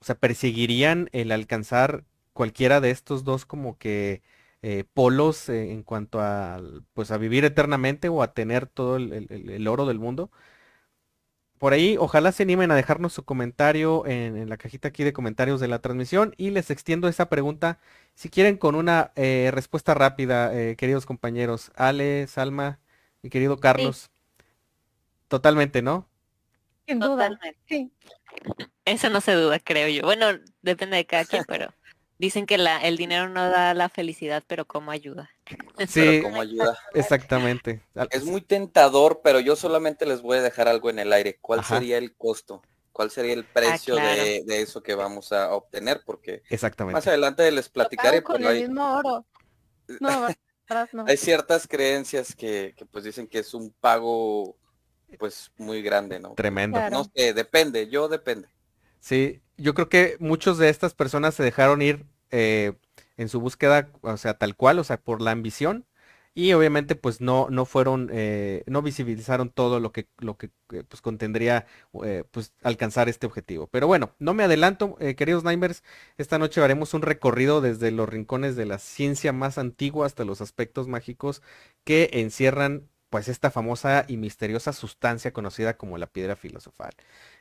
O 0.00 0.04
sea, 0.04 0.14
¿perseguirían 0.14 1.08
el 1.12 1.30
alcanzar 1.32 2.04
cualquiera 2.32 2.80
de 2.80 2.90
estos 2.90 3.24
dos 3.24 3.44
como 3.44 3.76
que 3.78 4.22
eh, 4.62 4.84
polos 4.94 5.48
eh, 5.48 5.72
en 5.72 5.82
cuanto 5.82 6.20
a, 6.20 6.60
pues, 6.94 7.10
a 7.10 7.18
vivir 7.18 7.44
eternamente 7.44 8.08
o 8.08 8.22
a 8.22 8.32
tener 8.32 8.66
todo 8.66 8.96
el 8.96 9.68
oro 9.68 9.86
del 9.86 9.98
mundo? 9.98 10.30
por 11.58 11.74
ahí, 11.74 11.96
ojalá 11.98 12.32
se 12.32 12.44
animen 12.44 12.70
a 12.70 12.74
dejarnos 12.74 13.12
su 13.12 13.24
comentario 13.24 14.06
en, 14.06 14.48
la 14.48 14.56
cajita 14.56 14.88
aquí 14.88 15.04
de 15.04 15.12
comentarios 15.12 15.60
de 15.60 15.68
la 15.68 15.80
transmisión 15.80 16.34
y 16.38 16.50
les 16.50 16.70
extiendo 16.70 17.06
esa 17.06 17.28
pregunta 17.28 17.78
si 18.14 18.30
quieren 18.30 18.56
con 18.56 18.74
una 18.74 19.12
eh, 19.14 19.50
respuesta 19.52 19.92
rápida, 19.92 20.50
queridos 20.76 21.04
compañeros. 21.04 21.70
Ale, 21.76 22.26
Salma, 22.28 22.80
mi 23.22 23.28
querido 23.28 23.58
Carlos. 23.58 24.10
Totalmente, 25.28 25.82
¿no? 25.82 26.09
Sin 26.90 26.98
duda. 26.98 27.38
Sí. 27.68 27.92
Eso 28.84 29.10
no 29.10 29.20
se 29.20 29.32
duda, 29.32 29.60
creo 29.60 29.88
yo. 29.88 30.02
Bueno, 30.02 30.26
depende 30.60 30.96
de 30.96 31.06
cada 31.06 31.24
quien, 31.24 31.44
pero 31.48 31.72
dicen 32.18 32.46
que 32.46 32.58
la, 32.58 32.78
el 32.78 32.96
dinero 32.96 33.28
no 33.28 33.48
da 33.48 33.74
la 33.74 33.88
felicidad, 33.88 34.42
pero 34.46 34.64
como 34.66 34.90
ayuda. 34.90 35.30
Sí, 35.88 36.20
como 36.22 36.40
ayuda. 36.40 36.76
Exactamente. 36.94 37.82
Es 38.10 38.24
muy 38.24 38.40
tentador, 38.40 39.20
pero 39.22 39.38
yo 39.40 39.54
solamente 39.54 40.04
les 40.04 40.20
voy 40.20 40.38
a 40.38 40.42
dejar 40.42 40.66
algo 40.66 40.90
en 40.90 40.98
el 40.98 41.12
aire. 41.12 41.38
¿Cuál 41.40 41.64
sería 41.64 41.96
el 41.98 42.14
costo? 42.16 42.62
¿Cuál 42.92 43.10
sería 43.12 43.34
el 43.34 43.44
precio 43.44 43.94
de, 43.94 44.42
eso 44.48 44.82
que 44.82 44.94
vamos 44.94 45.32
a 45.32 45.52
obtener? 45.54 46.02
Porque 46.04 46.42
Exactamente. 46.50 46.94
más 46.94 47.06
adelante 47.06 47.50
les 47.52 47.68
platicaré. 47.68 48.22
Con 48.22 48.44
el 48.44 48.62
mismo 48.68 48.96
oro. 48.98 49.24
No, 50.00 50.28
no. 50.92 51.04
Hay 51.06 51.16
ciertas 51.16 51.66
creencias 51.66 52.34
que, 52.34 52.74
pues 52.90 53.04
dicen 53.04 53.26
que 53.26 53.40
es 53.40 53.54
un 53.54 53.70
pago 53.80 54.56
pues 55.18 55.52
muy 55.56 55.82
grande, 55.82 56.20
¿no? 56.20 56.34
Tremendo. 56.34 56.80
No 56.90 57.04
sé, 57.14 57.34
depende, 57.34 57.88
yo 57.88 58.08
depende. 58.08 58.48
Sí, 59.00 59.40
yo 59.56 59.74
creo 59.74 59.88
que 59.88 60.16
muchos 60.20 60.58
de 60.58 60.68
estas 60.68 60.94
personas 60.94 61.34
se 61.34 61.42
dejaron 61.42 61.82
ir 61.82 62.04
eh, 62.30 62.74
en 63.16 63.28
su 63.28 63.40
búsqueda, 63.40 63.88
o 64.02 64.16
sea, 64.16 64.34
tal 64.34 64.56
cual, 64.56 64.78
o 64.78 64.84
sea, 64.84 65.00
por 65.00 65.20
la 65.20 65.30
ambición. 65.30 65.86
Y 66.32 66.52
obviamente 66.52 66.94
pues 66.94 67.20
no, 67.20 67.48
no 67.50 67.64
fueron, 67.64 68.08
eh, 68.12 68.62
no 68.66 68.82
visibilizaron 68.82 69.50
todo 69.50 69.80
lo 69.80 69.90
que, 69.92 70.08
lo 70.18 70.38
que 70.38 70.50
eh, 70.72 70.84
pues 70.88 71.02
contendría 71.02 71.66
eh, 72.04 72.24
pues 72.30 72.54
alcanzar 72.62 73.08
este 73.08 73.26
objetivo. 73.26 73.66
Pero 73.66 73.88
bueno, 73.88 74.14
no 74.20 74.32
me 74.32 74.44
adelanto, 74.44 74.96
queridos 75.16 75.42
Nimers, 75.44 75.82
esta 76.18 76.38
noche 76.38 76.62
haremos 76.62 76.94
un 76.94 77.02
recorrido 77.02 77.60
desde 77.60 77.90
los 77.90 78.08
rincones 78.08 78.54
de 78.54 78.64
la 78.66 78.78
ciencia 78.78 79.32
más 79.32 79.58
antigua 79.58 80.06
hasta 80.06 80.24
los 80.24 80.40
aspectos 80.40 80.86
mágicos 80.86 81.42
que 81.84 82.10
encierran 82.12 82.88
pues 83.10 83.28
esta 83.28 83.50
famosa 83.50 84.04
y 84.08 84.16
misteriosa 84.16 84.72
sustancia 84.72 85.32
conocida 85.32 85.76
como 85.76 85.98
la 85.98 86.06
piedra 86.06 86.36
filosofal. 86.36 86.92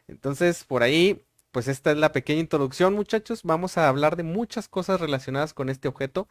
Entonces, 0.07 0.63
por 0.65 0.83
ahí 0.83 1.23
pues 1.51 1.67
esta 1.67 1.91
es 1.91 1.97
la 1.97 2.11
pequeña 2.11 2.41
introducción, 2.41 2.93
muchachos. 2.93 3.41
Vamos 3.43 3.77
a 3.77 3.87
hablar 3.87 4.15
de 4.15 4.23
muchas 4.23 4.67
cosas 4.67 5.01
relacionadas 5.01 5.53
con 5.53 5.69
este 5.69 5.87
objeto. 5.87 6.27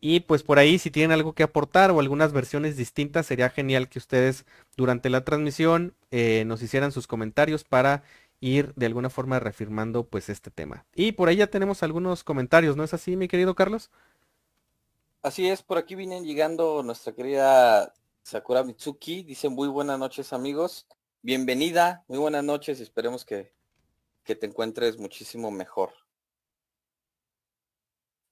Y 0.00 0.20
pues 0.20 0.42
por 0.42 0.58
ahí 0.58 0.78
si 0.78 0.90
tienen 0.90 1.12
algo 1.12 1.34
que 1.34 1.42
aportar 1.42 1.90
o 1.90 2.00
algunas 2.00 2.32
versiones 2.32 2.76
distintas, 2.76 3.26
sería 3.26 3.50
genial 3.50 3.88
que 3.88 3.98
ustedes 3.98 4.44
durante 4.76 5.10
la 5.10 5.24
transmisión 5.24 5.94
eh, 6.10 6.44
nos 6.46 6.62
hicieran 6.62 6.92
sus 6.92 7.06
comentarios 7.06 7.64
para 7.64 8.02
ir 8.40 8.74
de 8.76 8.86
alguna 8.86 9.10
forma 9.10 9.40
reafirmando 9.40 10.04
pues 10.04 10.28
este 10.28 10.50
tema. 10.50 10.84
Y 10.94 11.12
por 11.12 11.28
ahí 11.28 11.36
ya 11.36 11.46
tenemos 11.46 11.82
algunos 11.82 12.24
comentarios, 12.24 12.76
¿no 12.76 12.84
es 12.84 12.92
así, 12.92 13.16
mi 13.16 13.28
querido 13.28 13.54
Carlos? 13.54 13.90
Así 15.22 15.48
es, 15.48 15.62
por 15.62 15.78
aquí 15.78 15.94
vienen 15.94 16.24
llegando 16.24 16.82
nuestra 16.82 17.12
querida 17.12 17.92
Sakura 18.26 18.64
Mitsuki. 18.64 19.22
Dice 19.22 19.48
muy 19.48 19.68
buenas 19.68 20.00
noches 20.00 20.32
amigos. 20.32 20.88
Bienvenida, 21.22 22.04
muy 22.08 22.18
buenas 22.18 22.42
noches. 22.42 22.80
Esperemos 22.80 23.24
que 23.24 23.54
que 24.24 24.34
te 24.34 24.46
encuentres 24.46 24.98
muchísimo 24.98 25.52
mejor. 25.52 25.92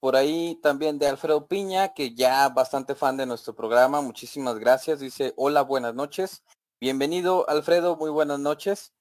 Por 0.01 0.17
ahí 0.17 0.59
también 0.61 0.99
de 0.99 1.07
Alfredo 1.07 1.47
Piña, 1.47 1.93
que 1.93 2.13
ya 2.13 2.49
bastante 2.49 2.93
fan 2.93 3.15
de 3.15 3.25
nuestro 3.25 3.55
programa. 3.55 4.01
Muchísimas 4.01 4.59
gracias. 4.59 4.99
Dice, 4.99 5.33
hola, 5.37 5.61
buenas 5.61 5.95
noches. 5.95 6.43
Bienvenido, 6.81 7.49
Alfredo, 7.49 7.95
muy 7.95 8.09
buenas 8.09 8.39
noches. 8.39 8.91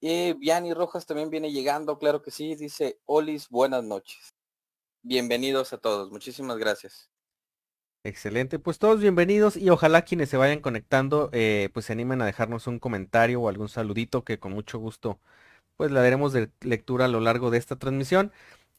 Y 0.00 0.34
Viani 0.34 0.72
Rojas 0.72 1.04
también 1.04 1.30
viene 1.30 1.50
llegando, 1.50 1.98
claro 1.98 2.22
que 2.22 2.30
sí. 2.30 2.54
Dice, 2.54 3.00
Olis, 3.06 3.48
buenas 3.48 3.82
noches. 3.82 4.36
Bienvenidos 5.02 5.72
a 5.72 5.78
todos. 5.78 6.12
Muchísimas 6.12 6.58
gracias. 6.58 7.10
Excelente, 8.06 8.58
pues 8.58 8.78
todos 8.78 9.00
bienvenidos 9.00 9.56
y 9.56 9.70
ojalá 9.70 10.02
quienes 10.02 10.28
se 10.28 10.36
vayan 10.36 10.60
conectando 10.60 11.30
eh, 11.32 11.70
pues 11.72 11.86
se 11.86 11.94
animen 11.94 12.20
a 12.20 12.26
dejarnos 12.26 12.66
un 12.66 12.78
comentario 12.78 13.40
o 13.40 13.48
algún 13.48 13.70
saludito 13.70 14.24
que 14.24 14.38
con 14.38 14.52
mucho 14.52 14.78
gusto 14.78 15.18
pues 15.76 15.92
la 15.92 16.02
daremos 16.02 16.32
de 16.34 16.50
lectura 16.62 17.06
a 17.06 17.08
lo 17.08 17.20
largo 17.20 17.50
de 17.50 17.58
esta 17.58 17.76
transmisión. 17.76 18.32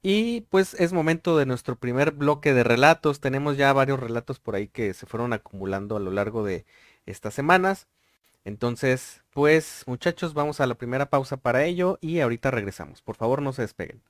Y 0.04 0.42
pues 0.52 0.76
es 0.76 0.94
momento 0.94 1.38
de 1.38 1.48
nuestro 1.48 1.78
primer 1.78 2.12
bloque 2.14 2.54
de 2.56 2.64
relatos. 2.66 3.22
Tenemos 3.22 3.58
ya 3.58 3.74
varios 3.74 4.02
relatos 4.02 4.40
por 4.40 4.56
ahí 4.56 4.70
que 4.70 4.94
se 4.96 5.08
fueron 5.08 5.34
acumulando 5.34 5.98
a 5.98 6.02
lo 6.02 6.12
largo 6.12 6.44
de 6.46 6.66
estas 7.08 7.36
semanas. 7.36 7.88
Entonces, 8.46 9.24
pues 9.32 9.84
muchachos, 9.88 10.34
vamos 10.36 10.62
a 10.62 10.68
la 10.68 10.76
primera 10.76 11.10
pausa 11.12 11.38
para 11.38 11.66
ello 11.66 12.00
y 12.02 12.22
ahorita 12.22 12.52
regresamos. 12.52 13.02
Por 13.04 13.18
favor, 13.18 13.42
no 13.44 13.54
se 13.54 13.64
despeguen. 13.64 14.02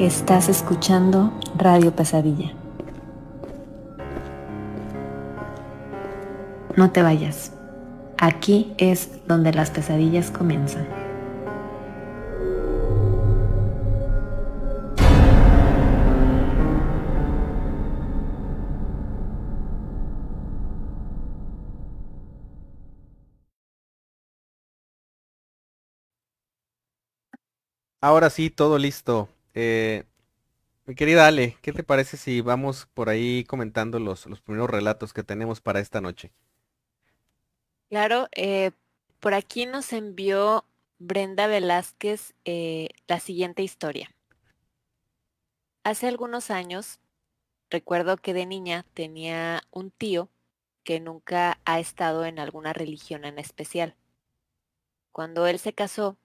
Estás 0.00 0.48
escuchando 0.48 1.32
Radio 1.56 1.94
Pesadilla. 1.94 2.52
No 6.76 6.90
te 6.90 7.00
vayas. 7.00 7.52
Aquí 8.18 8.74
es 8.76 9.24
donde 9.28 9.52
las 9.52 9.70
pesadillas 9.70 10.32
comienzan. 10.32 10.88
Ahora 28.00 28.28
sí, 28.28 28.50
todo 28.50 28.76
listo. 28.76 29.28
Eh, 29.54 30.04
mi 30.86 30.94
querida 30.94 31.26
Ale, 31.26 31.56
¿qué 31.62 31.72
te 31.72 31.82
parece 31.82 32.16
si 32.16 32.40
vamos 32.40 32.86
por 32.92 33.08
ahí 33.08 33.44
comentando 33.44 33.98
los, 33.98 34.26
los 34.26 34.40
primeros 34.40 34.68
relatos 34.68 35.12
que 35.12 35.22
tenemos 35.22 35.60
para 35.60 35.80
esta 35.80 36.00
noche? 36.00 36.32
Claro, 37.88 38.28
eh, 38.32 38.72
por 39.20 39.34
aquí 39.34 39.66
nos 39.66 39.92
envió 39.92 40.64
Brenda 40.98 41.46
Velázquez 41.46 42.34
eh, 42.44 42.88
la 43.06 43.20
siguiente 43.20 43.62
historia. 43.62 44.10
Hace 45.84 46.08
algunos 46.08 46.50
años, 46.50 46.98
recuerdo 47.70 48.16
que 48.16 48.34
de 48.34 48.46
niña 48.46 48.84
tenía 48.94 49.62
un 49.70 49.90
tío 49.90 50.28
que 50.82 51.00
nunca 51.00 51.58
ha 51.64 51.80
estado 51.80 52.24
en 52.24 52.38
alguna 52.38 52.72
religión 52.72 53.24
en 53.24 53.38
especial. 53.38 53.96
Cuando 55.12 55.46
él 55.46 55.58
se 55.58 55.72
casó, 55.72 56.18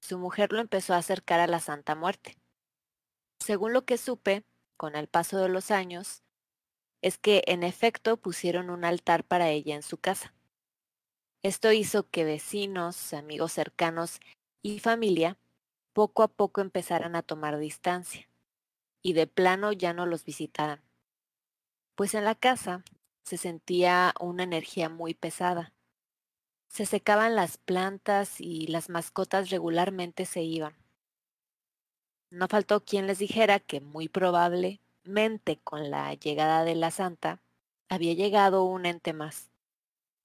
su 0.00 0.18
mujer 0.18 0.52
lo 0.52 0.60
empezó 0.60 0.94
a 0.94 0.98
acercar 0.98 1.40
a 1.40 1.46
la 1.46 1.60
Santa 1.60 1.94
Muerte. 1.94 2.39
Según 3.40 3.72
lo 3.72 3.84
que 3.84 3.96
supe, 3.96 4.44
con 4.76 4.94
el 4.96 5.08
paso 5.08 5.38
de 5.38 5.48
los 5.48 5.70
años, 5.70 6.22
es 7.02 7.18
que 7.18 7.42
en 7.46 7.62
efecto 7.62 8.18
pusieron 8.18 8.70
un 8.70 8.84
altar 8.84 9.24
para 9.24 9.48
ella 9.50 9.74
en 9.74 9.82
su 9.82 9.96
casa. 9.96 10.34
Esto 11.42 11.72
hizo 11.72 12.08
que 12.10 12.24
vecinos, 12.24 13.14
amigos 13.14 13.52
cercanos 13.52 14.20
y 14.62 14.78
familia 14.78 15.38
poco 15.94 16.22
a 16.22 16.28
poco 16.28 16.60
empezaran 16.60 17.16
a 17.16 17.22
tomar 17.22 17.58
distancia 17.58 18.28
y 19.02 19.14
de 19.14 19.26
plano 19.26 19.72
ya 19.72 19.94
no 19.94 20.04
los 20.04 20.24
visitaran. 20.24 20.82
Pues 21.94 22.14
en 22.14 22.24
la 22.24 22.34
casa 22.34 22.84
se 23.24 23.38
sentía 23.38 24.14
una 24.20 24.42
energía 24.42 24.88
muy 24.90 25.14
pesada. 25.14 25.72
Se 26.68 26.84
secaban 26.84 27.34
las 27.34 27.56
plantas 27.56 28.40
y 28.40 28.66
las 28.66 28.90
mascotas 28.90 29.50
regularmente 29.50 30.26
se 30.26 30.42
iban. 30.42 30.79
No 32.30 32.46
faltó 32.48 32.84
quien 32.84 33.06
les 33.06 33.18
dijera 33.18 33.58
que 33.58 33.80
muy 33.80 34.08
probablemente 34.08 35.58
con 35.64 35.90
la 35.90 36.14
llegada 36.14 36.64
de 36.64 36.76
la 36.76 36.90
santa 36.90 37.40
había 37.88 38.14
llegado 38.14 38.64
un 38.64 38.86
ente 38.86 39.12
más 39.12 39.50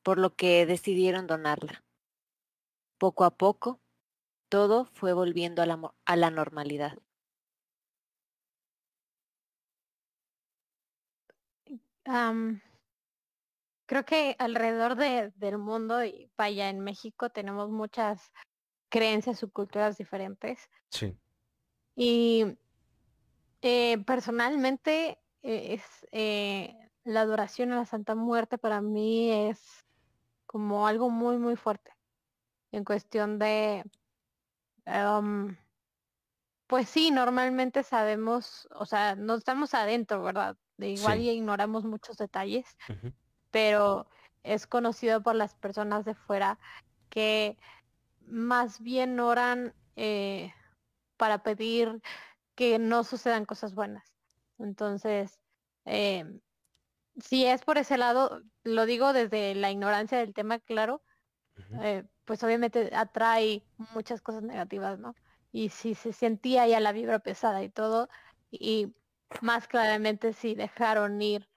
por 0.05 0.19
lo 0.19 0.35
que 0.35 0.67
decidieron 0.67 1.25
donarla. 1.25 1.83
Poco 2.99 3.23
a 3.23 3.31
poco, 3.31 3.79
todo 4.49 4.85
fue 4.85 5.13
volviendo 5.13 5.63
a 5.63 5.65
la, 5.65 5.93
a 6.05 6.15
la 6.15 6.29
normalidad. 6.29 6.99
creo 13.87 14.05
que 14.05 14.35
alrededor 14.37 14.95
de, 14.95 15.31
del 15.37 15.57
mundo 15.57 16.05
y 16.05 16.29
vaya 16.37 16.69
en 16.69 16.81
México 16.81 17.31
tenemos 17.31 17.71
muchas 17.71 18.31
creencias 18.89 19.41
o 19.41 19.49
culturas 19.49 19.97
diferentes. 19.97 20.69
Sí. 20.89 21.17
Y 21.95 22.57
Eh, 23.61 23.97
personalmente, 24.05 25.17
eh, 25.41 25.73
es 25.73 26.07
eh, 26.11 26.75
la 27.03 27.21
adoración 27.21 27.71
a 27.71 27.77
la 27.77 27.85
Santa 27.85 28.13
Muerte 28.13 28.59
para 28.59 28.81
mí 28.81 29.31
es 29.31 29.87
como 30.45 30.87
algo 30.87 31.09
muy, 31.09 31.37
muy 31.39 31.55
fuerte. 31.55 31.91
En 32.71 32.83
cuestión 32.83 33.39
de, 33.39 33.83
pues 36.67 36.89
sí, 36.89 37.11
normalmente 37.11 37.83
sabemos, 37.83 38.67
o 38.71 38.85
sea, 38.85 39.15
no 39.15 39.35
estamos 39.35 39.73
adentro, 39.73 40.23
¿verdad? 40.23 40.57
De 40.77 40.89
igual 40.89 41.19
Sí. 41.19 41.25
y 41.25 41.29
ignoramos 41.31 41.85
muchos 41.85 42.17
detalles, 42.17 42.77
pero 43.51 44.07
es 44.43 44.67
conocido 44.67 45.23
por 45.23 45.35
las 45.35 45.55
personas 45.55 46.05
de 46.05 46.15
fuera 46.15 46.59
que 47.09 47.57
más 48.27 48.79
bien 48.81 49.19
oran 49.19 49.73
eh, 49.95 50.53
para 51.17 51.43
pedir 51.43 52.01
que 52.55 52.79
no 52.79 53.03
sucedan 53.03 53.45
cosas 53.45 53.75
buenas. 53.75 54.13
Entonces, 54.59 55.39
em, 55.85 56.39
si 57.17 57.45
es 57.45 57.63
por 57.63 57.77
ese 57.77 57.97
lado, 57.97 58.41
lo 58.63 58.85
digo 58.85 59.13
desde 59.13 59.55
la 59.55 59.71
ignorancia 59.71 60.17
del 60.17 60.33
tema, 60.33 60.59
claro, 60.59 61.01
eh, 61.81 62.03
pues 62.25 62.43
obviamente 62.43 62.91
atrae 62.93 63.63
muchas 63.93 64.21
cosas 64.21 64.43
negativas, 64.43 64.99
¿no? 64.99 65.15
Y 65.51 65.69
si 65.69 65.95
se 65.95 66.11
sentía 66.11 66.67
ya 66.67 66.79
la 66.79 66.91
vibra 66.91 67.19
pesada 67.19 67.63
y 67.63 67.69
todo, 67.69 68.09
y 68.51 68.93
más 69.41 69.67
claramente 69.67 70.33
si 70.33 70.55
dejaron 70.55 71.21
ir 71.21 71.49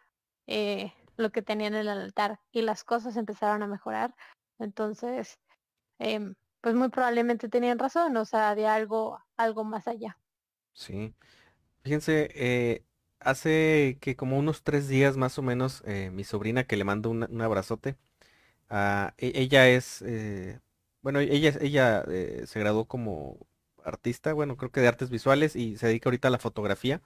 eh, 0.46 0.92
lo 1.16 1.30
que 1.30 1.42
tenían 1.42 1.74
en 1.74 1.80
el 1.80 1.88
altar 1.88 2.40
y 2.52 2.62
las 2.62 2.84
cosas 2.84 3.16
empezaron 3.16 3.62
a 3.62 3.66
mejorar, 3.66 4.14
entonces, 4.58 5.38
em, 5.98 6.34
pues 6.60 6.74
muy 6.74 6.88
probablemente 6.90 7.48
tenían 7.48 7.78
razón, 7.78 8.16
o 8.16 8.24
sea, 8.24 8.50
había 8.50 8.74
algo, 8.74 9.20
algo 9.36 9.64
más 9.64 9.88
allá. 9.88 10.18
Sí. 10.72 11.14
Fíjense, 11.82 12.30
eh, 12.34 12.84
hace 13.20 13.98
que 14.00 14.16
como 14.16 14.38
unos 14.38 14.62
tres 14.64 14.88
días 14.88 15.16
más 15.16 15.38
o 15.38 15.42
menos, 15.42 15.82
eh, 15.86 16.10
mi 16.12 16.24
sobrina 16.24 16.64
que 16.66 16.76
le 16.76 16.84
mando 16.84 17.10
un 17.10 17.42
abrazote, 17.42 17.96
ah, 18.70 19.14
e- 19.18 19.32
ella 19.36 19.68
es, 19.68 20.02
eh, 20.02 20.60
bueno, 21.02 21.20
ella, 21.20 21.52
ella 21.60 22.04
eh, 22.08 22.44
se 22.46 22.60
graduó 22.60 22.86
como 22.86 23.38
artista, 23.84 24.32
bueno, 24.34 24.56
creo 24.56 24.72
que 24.72 24.80
de 24.80 24.88
artes 24.88 25.10
visuales 25.10 25.56
y 25.56 25.76
se 25.78 25.88
dedica 25.88 26.10
ahorita 26.10 26.28
a 26.28 26.32
la 26.32 26.38
fotografía. 26.38 27.02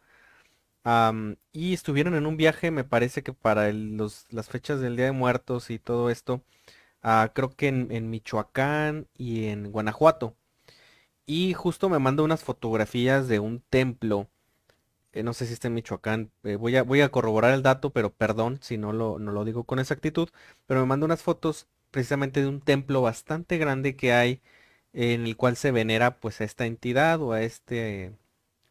Am, 0.84 1.36
y 1.52 1.74
estuvieron 1.74 2.14
en 2.14 2.26
un 2.26 2.36
viaje, 2.36 2.70
me 2.72 2.82
parece 2.84 3.22
que 3.22 3.32
para 3.32 3.68
el- 3.68 3.96
los, 3.96 4.26
las 4.30 4.48
fechas 4.48 4.80
del 4.80 4.96
Día 4.96 5.06
de 5.06 5.12
Muertos 5.12 5.70
y 5.70 5.78
todo 5.78 6.10
esto, 6.10 6.42
ah, 7.02 7.32
creo 7.34 7.50
que 7.56 7.68
en, 7.68 7.88
en 7.92 8.10
Michoacán 8.10 9.08
y 9.16 9.46
en 9.46 9.72
Guanajuato. 9.72 10.36
Y 11.26 11.54
justo 11.54 11.88
me 11.88 11.98
manda 11.98 12.22
unas 12.22 12.42
fotografías 12.44 13.28
de 13.28 13.38
un 13.40 13.60
templo 13.70 14.28
eh, 15.12 15.22
no 15.22 15.34
sé 15.34 15.46
si 15.46 15.52
está 15.54 15.68
en 15.68 15.74
Michoacán, 15.74 16.30
eh, 16.44 16.56
voy 16.56 16.76
a, 16.76 16.82
voy 16.84 17.00
a 17.02 17.10
corroborar 17.10 17.54
el 17.54 17.62
dato, 17.62 17.90
pero 17.90 18.12
perdón 18.14 18.58
si 18.62 18.78
no 18.78 18.92
lo, 18.92 19.18
no 19.18 19.32
lo 19.32 19.44
digo 19.44 19.64
con 19.64 19.78
exactitud, 19.78 20.28
pero 20.66 20.80
me 20.80 20.86
manda 20.86 21.06
unas 21.06 21.22
fotos 21.22 21.68
precisamente 21.90 22.40
de 22.42 22.48
un 22.48 22.60
templo 22.60 23.02
bastante 23.02 23.58
grande 23.58 23.96
que 23.96 24.12
hay 24.14 24.40
en 24.94 25.24
el 25.26 25.36
cual 25.36 25.56
se 25.56 25.70
venera 25.72 26.18
pues 26.20 26.40
a 26.40 26.44
esta 26.44 26.66
entidad 26.66 27.20
o 27.22 27.32
a 27.32 27.42
este, 27.42 28.12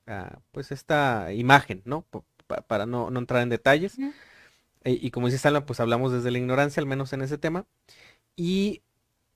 a, 0.08 0.40
pues 0.52 0.72
esta 0.72 1.34
imagen, 1.34 1.82
¿no? 1.86 2.04
Pa- 2.48 2.62
para 2.64 2.86
no, 2.86 3.12
no 3.12 3.20
entrar 3.20 3.44
en 3.44 3.50
detalles. 3.50 3.98
Ujú. 3.98 4.14
Eh, 4.84 4.98
y 5.02 5.12
como 5.12 5.28
dice 5.28 5.38
Salma, 5.40 5.66
pues 5.66 5.80
hablamos 5.80 6.12
desde 6.12 6.32
la 6.32 6.40
ignorancia, 6.40 6.82
al 6.82 6.88
menos 6.88 7.14
en 7.14 7.22
ese 7.22 7.38
tema. 7.38 7.66
Y 8.36 8.84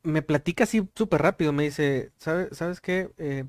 me 0.03 0.21
platica 0.21 0.65
así 0.65 0.89
súper 0.95 1.21
rápido, 1.23 1.53
me 1.53 1.63
dice, 1.63 2.11
¿sabe- 2.17 2.49
¿sabes 2.53 2.81
qué? 2.81 3.11
Eh, 3.17 3.45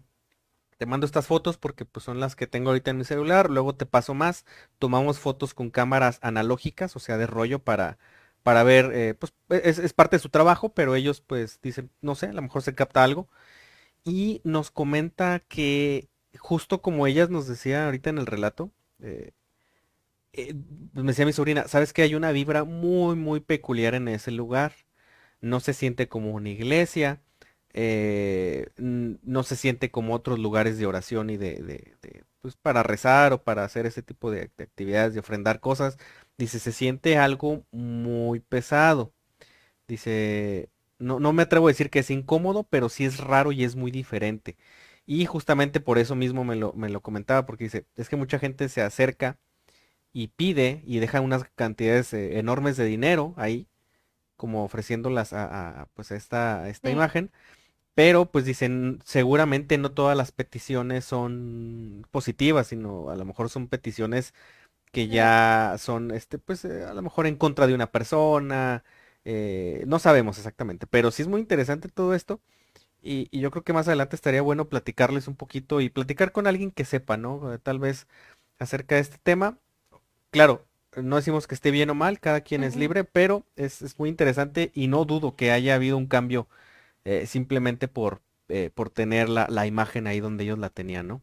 te 0.79 0.87
mando 0.87 1.07
estas 1.07 1.27
fotos 1.27 1.59
porque 1.59 1.85
pues 1.87 2.05
son 2.05 2.21
las 2.21 2.37
que 2.37 2.47
tengo 2.49 2.71
ahorita 2.71 2.91
en 2.93 2.99
mi 2.99 3.05
celular, 3.05 3.51
luego 3.51 3.75
te 3.77 3.87
paso 3.87 4.15
más, 4.15 4.45
tomamos 4.79 5.19
fotos 5.21 5.55
con 5.55 5.71
cámaras 5.71 6.19
analógicas, 6.23 6.97
o 6.97 7.01
sea, 7.01 7.19
de 7.19 7.27
rollo 7.27 7.61
para, 7.65 7.99
para 8.43 8.63
ver, 8.65 8.93
eh, 8.95 9.15
pues 9.15 9.35
es, 9.51 9.79
es 9.79 9.93
parte 9.95 10.17
de 10.17 10.21
su 10.23 10.31
trabajo, 10.31 10.75
pero 10.75 10.95
ellos 10.97 11.21
pues 11.23 11.61
dicen, 11.63 11.91
no 12.03 12.15
sé, 12.17 12.27
a 12.29 12.33
lo 12.35 12.43
mejor 12.43 12.63
se 12.63 12.75
capta 12.75 13.05
algo. 13.05 13.29
Y 14.05 14.41
nos 14.45 14.71
comenta 14.73 15.41
que 15.41 16.09
justo 16.39 16.83
como 16.83 17.07
ellas 17.07 17.31
nos 17.31 17.47
decía 17.49 17.87
ahorita 17.87 18.11
en 18.11 18.19
el 18.19 18.27
relato, 18.27 18.73
eh, 19.01 19.33
eh, 20.33 20.55
me 20.93 21.03
decía 21.05 21.27
mi 21.27 21.33
sobrina, 21.33 21.67
¿sabes 21.69 21.93
que 21.93 22.03
hay 22.03 22.15
una 22.15 22.33
vibra 22.33 22.65
muy, 22.65 23.17
muy 23.17 23.41
peculiar 23.41 23.95
en 23.95 24.09
ese 24.09 24.31
lugar? 24.31 24.75
No 25.41 25.61
se 25.61 25.75
siente 25.75 26.09
como 26.09 26.33
una 26.33 26.51
iglesia, 26.51 27.23
eh, 27.75 28.69
no 28.77 29.43
se 29.43 29.57
siente 29.57 29.91
como 29.91 30.15
otros 30.15 30.39
lugares 30.39 30.79
de 30.79 30.87
oración 30.87 31.31
y 31.31 31.37
de, 31.37 31.95
pues 32.41 32.57
para 32.57 32.83
rezar 32.83 33.33
o 33.33 33.43
para 33.45 33.65
hacer 33.65 33.87
ese 33.87 34.03
tipo 34.03 34.31
de, 34.31 34.51
de 34.57 34.65
actividades, 34.65 35.15
de 35.15 35.21
ofrendar 35.21 35.61
cosas. 35.61 35.99
Dice, 36.39 36.59
se 36.59 36.73
siente 36.73 37.19
algo 37.19 37.65
muy 37.73 38.41
pesado. 38.41 39.13
Dice, 39.89 40.71
no, 40.99 41.21
no 41.21 41.33
me 41.33 41.43
atrevo 41.43 41.69
a 41.69 41.71
decir 41.71 41.91
que 41.91 42.01
es 42.01 42.11
incómodo, 42.11 42.65
pero 42.65 42.89
sí 42.89 43.05
es 43.05 43.19
raro 43.19 43.53
y 43.53 43.65
es 43.65 43.77
muy 43.77 43.91
diferente. 43.91 44.57
Y 45.07 45.27
justamente 45.27 45.81
por 45.81 45.99
eso 45.99 46.17
mismo 46.17 46.45
me 46.45 46.57
lo, 46.57 46.73
me 46.75 46.89
lo 46.91 47.01
comentaba, 47.03 47.47
porque 47.47 47.65
dice, 47.65 47.87
es 47.97 48.09
que 48.09 48.17
mucha 48.17 48.39
gente 48.39 48.69
se 48.69 48.83
acerca 48.83 49.39
y 50.13 50.29
pide 50.29 50.83
y 50.87 50.99
deja 51.01 51.21
unas 51.21 51.45
cantidades 51.55 52.13
eh, 52.15 52.39
enormes 52.39 52.77
de 52.77 52.87
dinero 52.87 53.35
ahí, 53.37 53.69
como 54.37 54.65
ofreciéndolas 54.65 55.33
a, 55.33 55.83
a, 55.83 55.87
pues 55.95 56.13
a 56.13 56.17
esta, 56.17 56.63
a 56.65 56.69
esta 56.69 56.91
Sí. 56.91 56.91
imagen. 56.91 57.33
Pero 57.95 58.31
pues 58.31 58.45
dicen, 58.45 59.01
seguramente 59.05 59.79
no 59.79 59.93
todas 59.93 60.17
las 60.17 60.33
peticiones 60.33 61.05
son 61.07 62.07
positivas, 62.11 62.69
sino 62.69 63.11
a 63.11 63.17
lo 63.17 63.25
mejor 63.25 63.49
son 63.51 63.69
peticiones 63.69 64.35
que 64.93 65.09
ya 65.09 65.77
son, 65.79 66.11
este, 66.13 66.39
pues 66.39 66.65
eh, 66.65 66.85
a 66.85 66.95
lo 66.95 67.03
mejor 67.03 67.27
en 67.27 67.37
contra 67.37 67.67
de 67.67 67.75
una 67.75 67.91
persona, 67.93 68.85
eh, 69.25 69.85
no 69.87 69.99
sabemos 69.99 70.39
exactamente, 70.39 70.87
pero 70.87 71.11
sí 71.11 71.23
es 71.23 71.29
muy 71.29 71.41
interesante 71.41 71.89
todo 71.89 72.15
esto 72.15 72.41
y, 73.03 73.29
y 73.31 73.41
yo 73.41 73.51
creo 73.51 73.65
que 73.65 73.73
más 73.75 73.89
adelante 73.89 74.17
estaría 74.17 74.43
bueno 74.43 74.69
platicarles 74.69 75.29
un 75.29 75.37
poquito 75.37 75.81
y 75.81 75.91
platicar 75.91 76.33
con 76.33 76.47
alguien 76.47 76.71
que 76.73 76.85
sepa, 76.85 77.17
¿no? 77.17 77.53
Eh, 77.55 77.59
Tal 77.59 77.79
vez 77.79 78.07
acerca 78.59 78.97
de 78.97 79.03
este 79.03 79.19
tema. 79.19 79.59
Claro, 80.31 80.67
no 80.97 81.17
decimos 81.17 81.47
que 81.47 81.55
esté 81.55 81.71
bien 81.71 81.91
o 81.91 81.95
mal, 81.95 82.21
cada 82.21 82.41
quien 82.43 82.65
es 82.65 82.77
libre, 82.77 83.05
pero 83.05 83.45
es, 83.57 83.83
es 83.83 83.99
muy 83.99 84.09
interesante 84.09 84.71
y 84.75 84.89
no 84.89 85.05
dudo 85.05 85.37
que 85.37 85.53
haya 85.53 85.75
habido 85.77 85.97
un 85.97 86.07
cambio 86.07 86.49
eh, 87.05 87.27
simplemente 87.27 87.89
por, 87.89 88.23
eh, 88.49 88.71
por 88.75 88.91
tener 88.91 89.29
la, 89.31 89.47
la 89.51 89.67
imagen 89.67 90.07
ahí 90.09 90.21
donde 90.21 90.45
ellos 90.45 90.59
la 90.59 90.71
tenían, 90.71 91.09
¿no? 91.09 91.23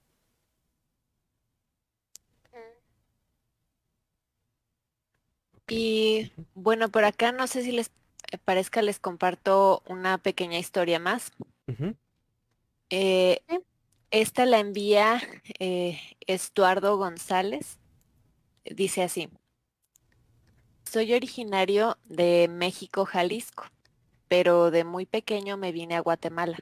Y 5.67 6.31
bueno, 6.53 6.89
por 6.89 7.03
acá 7.05 7.31
no 7.31 7.47
sé 7.47 7.63
si 7.63 7.71
les 7.71 7.88
eh, 8.31 8.38
parezca, 8.43 8.81
les 8.81 8.99
comparto 8.99 9.83
una 9.88 10.17
pequeña 10.17 10.57
historia 10.59 10.99
más. 10.99 11.31
Eh, 12.89 13.41
esta 14.12 14.45
la 14.45 14.59
envía 14.59 15.21
eh, 15.59 15.99
Estuardo 16.27 16.97
González. 16.97 17.79
Dice 18.65 19.03
así. 19.03 19.29
Soy 20.93 21.12
originario 21.15 21.97
de 22.06 22.47
México, 22.47 23.03
Jalisco, 23.03 23.65
pero 24.27 24.69
de 24.69 24.84
muy 24.84 25.08
pequeño 25.08 25.58
me 25.58 25.71
vine 25.71 25.95
a 25.95 26.01
Guatemala, 26.01 26.60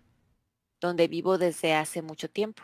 donde 0.80 1.10
vivo 1.10 1.38
desde 1.38 1.74
hace 1.74 2.02
mucho 2.02 2.30
tiempo. 2.30 2.63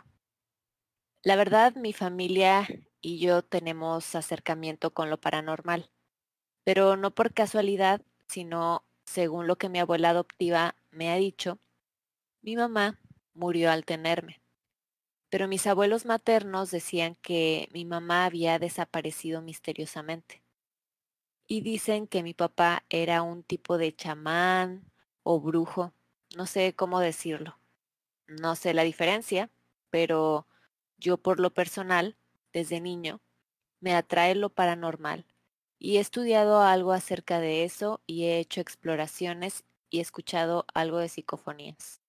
La 1.24 1.36
verdad, 1.36 1.76
mi 1.76 1.92
familia 1.92 2.66
y 3.02 3.20
yo 3.20 3.42
tenemos 3.42 4.16
acercamiento 4.16 4.94
con 4.94 5.10
lo 5.10 5.20
paranormal, 5.20 5.92
pero 6.64 6.96
no 6.96 7.14
por 7.14 7.34
casualidad, 7.34 8.02
sino 8.30 8.86
según 9.06 9.46
lo 9.46 9.58
que 9.58 9.68
mi 9.68 9.80
abuela 9.80 10.12
adoptiva 10.12 10.78
me 10.92 11.12
ha 11.12 11.18
dicho, 11.18 11.60
mi 12.42 12.56
mamá 12.56 12.98
murió 13.34 13.72
al 13.72 13.84
tenerme. 13.84 14.40
Pero 15.30 15.50
mis 15.50 15.68
abuelos 15.68 16.06
maternos 16.06 16.72
decían 16.72 17.16
que 17.16 17.68
mi 17.74 17.84
mamá 17.84 18.24
había 18.24 18.58
desaparecido 18.58 19.42
misteriosamente. 19.42 20.47
Y 21.50 21.62
dicen 21.62 22.08
que 22.08 22.24
mi 22.24 22.34
papá 22.34 22.84
era 22.90 23.22
un 23.22 23.42
tipo 23.44 23.78
de 23.78 23.96
chamán 23.96 24.92
o 25.24 25.40
brujo, 25.40 25.94
no 26.36 26.46
sé 26.46 26.74
cómo 26.76 27.00
decirlo. 27.00 27.58
No 28.28 28.56
sé 28.56 28.74
la 28.74 28.84
diferencia, 28.84 29.52
pero 29.92 30.48
yo 30.98 31.18
por 31.18 31.40
lo 31.40 31.54
personal, 31.54 32.18
desde 32.54 32.82
niño, 32.82 33.22
me 33.82 33.96
atrae 33.96 34.36
lo 34.36 34.50
paranormal 34.52 35.26
y 35.80 35.98
he 35.98 36.02
estudiado 36.02 36.62
algo 36.64 36.94
acerca 36.94 37.40
de 37.42 37.64
eso 37.66 38.02
y 38.08 38.26
he 38.26 38.40
hecho 38.40 38.62
exploraciones 38.62 39.66
y 39.90 40.02
escuchado 40.02 40.66
algo 40.74 41.00
de 41.00 41.10
psicofonías. 41.10 42.02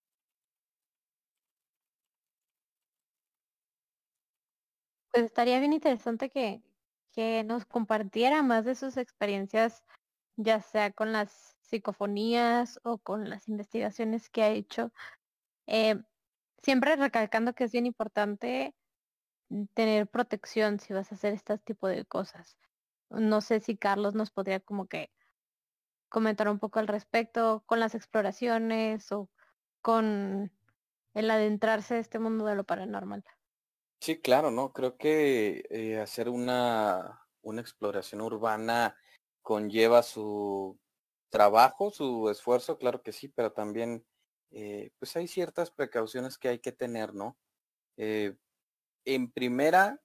Pues 5.12 5.24
estaría 5.24 5.58
bien 5.58 5.72
interesante 5.74 6.30
que, 6.30 6.62
que 7.18 7.42
nos 7.42 7.64
compartiera 7.66 8.44
más 8.44 8.64
de 8.64 8.76
sus 8.76 8.96
experiencias, 8.96 9.82
ya 10.36 10.62
sea 10.62 10.92
con 10.92 11.10
las 11.10 11.56
psicofonías 11.62 12.78
o 12.84 12.98
con 12.98 13.28
las 13.28 13.48
investigaciones 13.48 14.30
que 14.30 14.44
ha 14.44 14.50
hecho. 14.50 14.92
Eh, 15.66 16.00
siempre 16.62 16.94
recalcando 16.94 17.54
que 17.54 17.64
es 17.64 17.72
bien 17.72 17.86
importante 17.86 18.72
tener 19.74 20.06
protección 20.06 20.78
si 20.78 20.92
vas 20.92 21.10
a 21.10 21.16
hacer 21.16 21.34
este 21.34 21.58
tipo 21.58 21.88
de 21.88 22.04
cosas. 22.04 22.56
No 23.10 23.40
sé 23.40 23.58
si 23.58 23.76
Carlos 23.76 24.14
nos 24.14 24.30
podría 24.30 24.60
como 24.60 24.86
que 24.86 25.10
comentar 26.08 26.48
un 26.48 26.60
poco 26.60 26.78
al 26.78 26.86
respecto 26.86 27.64
con 27.66 27.80
las 27.80 27.96
exploraciones 27.96 29.10
o 29.10 29.28
con 29.82 30.52
el 31.14 31.30
adentrarse 31.32 31.96
a 31.96 31.98
este 31.98 32.20
mundo 32.20 32.44
de 32.44 32.54
lo 32.54 32.62
paranormal. 32.62 33.24
Sí, 34.00 34.20
claro, 34.20 34.50
¿no? 34.50 34.72
Creo 34.72 34.96
que 34.96 35.64
eh, 35.70 35.98
hacer 36.00 36.28
una, 36.28 37.26
una 37.42 37.60
exploración 37.60 38.20
urbana 38.20 38.96
conlleva 39.42 40.02
su 40.02 40.78
trabajo, 41.30 41.90
su 41.90 42.30
esfuerzo, 42.30 42.78
claro 42.78 43.02
que 43.02 43.12
sí, 43.12 43.28
pero 43.28 43.52
también 43.52 44.06
eh, 44.50 44.92
pues 44.98 45.16
hay 45.16 45.26
ciertas 45.28 45.70
precauciones 45.70 46.38
que 46.38 46.48
hay 46.48 46.58
que 46.60 46.72
tener, 46.72 47.12
¿no? 47.14 47.36
Eh, 47.96 48.36
en 49.06 49.30
primera, 49.32 50.02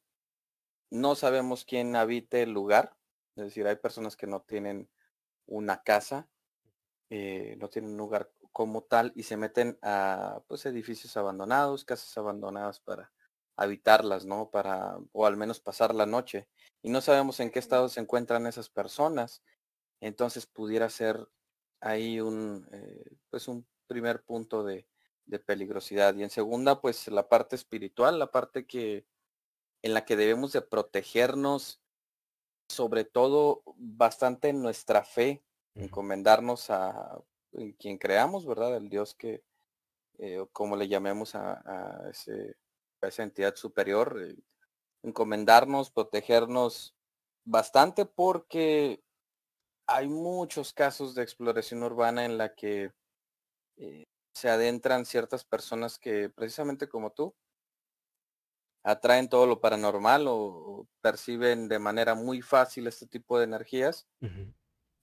no 0.92 1.16
sabemos 1.16 1.66
quién 1.66 1.96
habite 1.96 2.44
el 2.44 2.52
lugar, 2.52 2.98
es 3.36 3.46
decir, 3.46 3.68
hay 3.68 3.78
personas 3.78 4.18
que 4.18 4.28
no 4.28 4.42
tienen 4.44 4.90
una 5.48 5.84
casa, 5.84 6.30
no 7.10 7.70
tienen 7.70 7.92
un 7.92 7.98
lugar 7.98 8.32
como 8.52 8.84
tal 8.84 9.12
y 9.16 9.24
se 9.24 9.38
meten 9.38 9.78
a 9.82 10.42
pues 10.48 10.66
edificios 10.66 11.16
abandonados, 11.18 11.86
casas 11.86 12.18
abandonadas 12.18 12.80
para 12.80 13.12
habitarlas, 13.56 14.26
¿no? 14.26 14.50
Para, 14.50 14.98
o 15.12 15.26
al 15.26 15.38
menos 15.38 15.60
pasar 15.60 15.94
la 15.94 16.06
noche. 16.06 16.48
Y 16.82 16.90
no 16.90 17.02
sabemos 17.02 17.40
en 17.40 17.52
qué 17.52 17.60
estado 17.60 17.90
se 17.90 18.00
encuentran 18.00 18.48
esas 18.48 18.70
personas. 18.70 19.44
Entonces 20.02 20.46
pudiera 20.46 20.90
ser 20.90 21.28
ahí 21.80 22.20
un, 22.20 22.68
eh, 22.72 23.16
pues 23.30 23.48
un 23.48 23.66
primer 23.88 24.24
punto 24.24 24.64
de, 24.64 24.88
de 25.26 25.40
peligrosidad. 25.40 26.16
Y 26.16 26.24
en 26.24 26.30
segunda, 26.30 26.82
pues 26.82 27.08
la 27.08 27.30
parte 27.30 27.56
espiritual, 27.56 28.20
la 28.20 28.32
parte 28.32 28.66
que 28.66 29.06
en 29.82 29.94
la 29.94 30.06
que 30.06 30.16
debemos 30.16 30.54
de 30.54 30.62
protegernos, 30.62 31.82
sobre 32.70 33.04
todo 33.04 33.64
bastante 33.76 34.50
en 34.50 34.62
nuestra 34.62 35.04
fe, 35.04 35.44
encomendarnos 35.76 36.70
a 36.70 37.22
quien 37.78 37.98
creamos, 37.98 38.46
¿verdad? 38.46 38.78
El 38.78 38.90
Dios 38.90 39.14
que, 39.14 39.44
eh, 40.20 40.46
como 40.54 40.78
le 40.78 40.88
llamemos 40.88 41.36
a, 41.36 41.62
a, 41.66 42.10
ese, 42.10 42.56
esa 43.08 43.24
entidad 43.24 43.56
superior, 43.56 44.22
eh, 44.22 44.36
encomendarnos, 45.04 45.92
protegernos 45.92 46.96
bastante 47.46 48.06
porque 48.06 49.04
hay 49.88 50.08
muchos 50.08 50.74
casos 50.74 51.14
de 51.16 51.24
exploración 51.24 51.84
urbana 51.84 52.26
en 52.26 52.38
la 52.38 52.56
que 52.56 52.92
eh, 53.78 54.04
se 54.34 54.50
adentran 54.50 55.06
ciertas 55.06 55.44
personas 55.44 56.00
que 56.00 56.30
precisamente 56.30 56.88
como 56.88 57.12
tú 57.12 57.36
atraen 58.84 59.30
todo 59.30 59.48
lo 59.48 59.62
paranormal 59.62 60.26
o, 60.28 60.88
perciben 61.02 61.68
de 61.68 61.80
manera 61.80 62.16
muy 62.16 62.42
fácil 62.42 62.88
este 62.88 63.08
tipo 63.08 63.38
de 63.38 63.46
energías. 63.46 64.08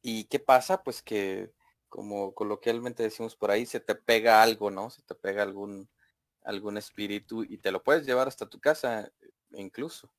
¿Y 0.02 0.24
qué 0.24 0.38
pasa? 0.38 0.82
Pues 0.82 1.02
que, 1.02 1.52
como 1.88 2.34
coloquialmente 2.34 3.02
decimos 3.02 3.36
por 3.36 3.50
ahí, 3.50 3.66
se 3.66 3.80
te 3.80 3.94
pega 3.94 4.42
algo, 4.42 4.70
¿no? 4.70 4.90
Se 4.90 5.02
te 5.02 5.14
pega 5.14 5.42
algún, 5.42 5.88
algún 6.44 6.76
espíritu 6.76 7.44
y 7.44 7.58
te 7.58 7.70
lo 7.70 7.82
puedes 7.82 8.06
llevar 8.06 8.28
hasta 8.28 8.48
tu 8.48 8.60
casa 8.60 9.10
incluso. 9.52 10.10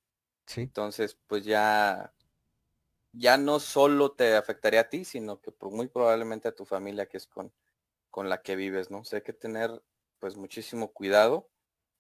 Sí. 0.46 0.62
Entonces, 0.62 1.18
pues 1.28 1.46
ya, 1.46 2.14
ya 3.14 3.38
no 3.38 3.60
solo 3.60 4.12
te 4.12 4.36
afectaría 4.36 4.82
a 4.82 4.90
ti, 4.90 5.06
sino 5.06 5.42
que 5.42 5.54
muy 5.62 5.88
probablemente 5.88 6.48
a 6.48 6.56
tu 6.56 6.66
familia 6.66 7.08
que 7.08 7.18
es 7.18 7.28
con, 7.28 7.52
con 8.10 8.30
la 8.30 8.42
que 8.42 8.56
vives, 8.56 8.92
¿no? 8.92 9.00
O 9.00 9.06
sea, 9.06 9.18
hay 9.18 9.24
que 9.24 9.34
tener 9.34 9.82
pues 10.20 10.38
muchísimo 10.38 10.94
cuidado. 10.94 11.50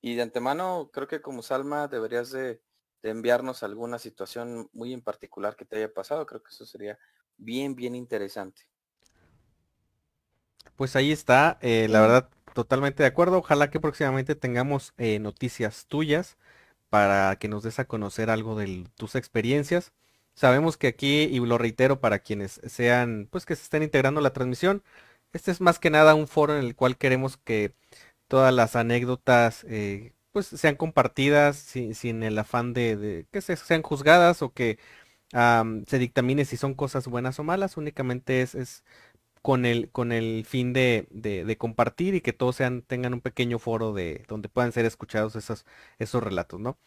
Y 0.01 0.15
de 0.15 0.21
antemano, 0.21 0.89
creo 0.93 1.07
que 1.07 1.21
como 1.21 1.41
Salma 1.41 1.87
deberías 1.87 2.31
de, 2.31 2.61
enviarnos 3.03 3.63
alguna 3.63 3.97
situación 3.97 4.69
muy 4.73 4.93
en 4.93 5.01
particular 5.01 5.55
que 5.55 5.65
te 5.65 5.77
haya 5.77 5.91
pasado. 5.91 6.25
Creo 6.27 6.43
que 6.43 6.49
eso 6.49 6.65
sería 6.65 6.99
bien, 7.35 7.75
bien 7.75 7.95
interesante. 7.95 8.61
Pues 10.75 10.95
ahí 10.95 11.11
está, 11.11 11.57
eh, 11.61 11.87
la 11.89 12.01
verdad, 12.01 12.29
totalmente 12.53 13.03
de 13.03 13.07
acuerdo. 13.07 13.37
Ojalá 13.39 13.69
que 13.69 13.79
próximamente 13.79 14.35
tengamos 14.35 14.93
eh, 14.97 15.19
noticias 15.19 15.85
tuyas 15.87 16.37
para 16.89 17.35
que 17.37 17.47
nos 17.47 17.63
des 17.63 17.79
a 17.79 17.85
conocer 17.85 18.29
algo 18.29 18.57
de 18.57 18.85
tus 18.95 19.15
experiencias. 19.15 19.93
Sabemos 20.35 20.77
que 20.77 20.87
aquí, 20.87 21.23
y 21.23 21.39
lo 21.39 21.57
reitero 21.57 21.99
para 22.01 22.19
quienes 22.19 22.61
sean, 22.65 23.27
pues 23.31 23.45
que 23.45 23.55
se 23.55 23.63
estén 23.63 23.83
integrando 23.83 24.21
la 24.21 24.33
transmisión, 24.33 24.83
este 25.33 25.51
es 25.51 25.61
más 25.61 25.79
que 25.79 25.89
nada 25.89 26.15
un 26.15 26.27
foro 26.27 26.57
en 26.57 26.65
el 26.65 26.75
cual 26.75 26.97
queremos 26.97 27.37
que 27.37 27.73
todas 28.27 28.53
las 28.53 28.75
anécdotas 28.75 29.65
eh, 29.69 30.13
pues 30.31 30.47
sean 30.47 30.75
compartidas 30.75 31.57
sin, 31.57 32.23
el 32.23 32.39
afán 32.39 32.73
de, 32.73 33.27
que 33.31 33.41
sean 33.41 33.81
juzgadas 33.83 34.41
o 34.41 34.53
que 34.53 34.79
se 35.31 35.99
dictamine 35.99 36.45
si 36.45 36.57
son 36.57 36.73
cosas 36.73 37.07
buenas 37.07 37.39
o 37.39 37.43
malas, 37.43 37.77
únicamente 37.77 38.41
es 38.41 38.83
con 39.41 39.65
el, 39.65 39.89
con 39.91 40.11
el 40.11 40.45
fin 40.45 40.73
de, 40.73 41.07
de, 41.09 41.57
compartir 41.57 42.15
y 42.15 42.21
que 42.21 42.33
todos 42.33 42.55
sean, 42.57 42.83
tengan 42.83 43.13
un 43.13 43.21
pequeño 43.21 43.59
foro 43.59 43.93
de 43.93 44.23
donde 44.27 44.49
puedan 44.49 44.71
ser 44.71 44.85
escuchados 44.85 45.35
esos, 45.35 45.65
esos 45.99 46.23
relatos, 46.23 46.59
¿no? 46.59 46.77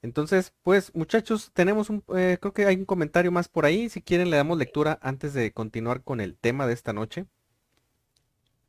Entonces, 0.00 0.52
pues 0.62 0.94
muchachos, 0.94 1.50
tenemos 1.52 1.90
un, 1.90 2.04
eh, 2.16 2.38
creo 2.40 2.52
que 2.52 2.66
hay 2.66 2.76
un 2.76 2.84
comentario 2.84 3.32
más 3.32 3.48
por 3.48 3.64
ahí, 3.64 3.88
si 3.88 4.00
quieren 4.00 4.30
le 4.30 4.36
damos 4.36 4.56
lectura 4.56 4.98
antes 5.02 5.34
de 5.34 5.52
continuar 5.52 6.02
con 6.04 6.20
el 6.20 6.36
tema 6.36 6.68
de 6.68 6.74
esta 6.74 6.92
noche. 6.92 7.26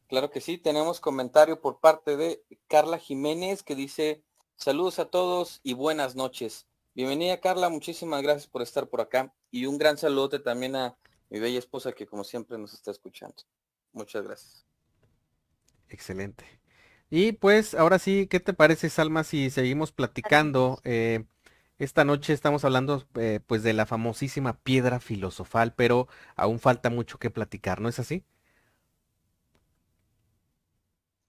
Claro 0.07 0.31
que 0.31 0.41
sí, 0.41 0.57
tenemos 0.57 0.99
comentario 0.99 1.61
por 1.61 1.79
parte 1.79 2.17
de 2.17 2.43
Carla 2.67 2.97
Jiménez 2.97 3.61
que 3.61 3.75
dice 3.75 4.23
saludos 4.55 4.97
a 4.97 5.05
todos 5.05 5.59
y 5.63 5.73
buenas 5.73 6.15
noches. 6.15 6.65
Bienvenida 6.95 7.39
Carla, 7.39 7.69
muchísimas 7.69 8.23
gracias 8.23 8.47
por 8.47 8.63
estar 8.63 8.87
por 8.87 9.01
acá 9.01 9.31
y 9.51 9.67
un 9.67 9.77
gran 9.77 9.99
saludo 9.99 10.41
también 10.41 10.75
a 10.75 10.97
mi 11.29 11.39
bella 11.39 11.59
esposa 11.59 11.91
que 11.91 12.07
como 12.07 12.23
siempre 12.23 12.57
nos 12.57 12.73
está 12.73 12.91
escuchando. 12.91 13.35
Muchas 13.91 14.23
gracias. 14.23 14.65
Excelente. 15.89 16.45
Y 17.09 17.31
pues 17.31 17.73
ahora 17.73 17.97
sí, 17.97 18.27
¿qué 18.27 18.39
te 18.39 18.53
parece 18.53 18.89
Salma 18.89 19.23
si 19.23 19.49
seguimos 19.49 19.91
platicando? 19.91 20.79
Eh, 20.83 21.25
esta 21.79 22.03
noche 22.03 22.33
estamos 22.33 22.65
hablando 22.65 23.07
eh, 23.15 23.39
pues 23.47 23.63
de 23.63 23.73
la 23.73 23.85
famosísima 23.85 24.57
piedra 24.59 24.99
filosofal, 24.99 25.73
pero 25.73 26.07
aún 26.35 26.59
falta 26.59 26.89
mucho 26.89 27.17
que 27.19 27.29
platicar, 27.29 27.79
¿no 27.79 27.87
es 27.89 27.99
así? 27.99 28.25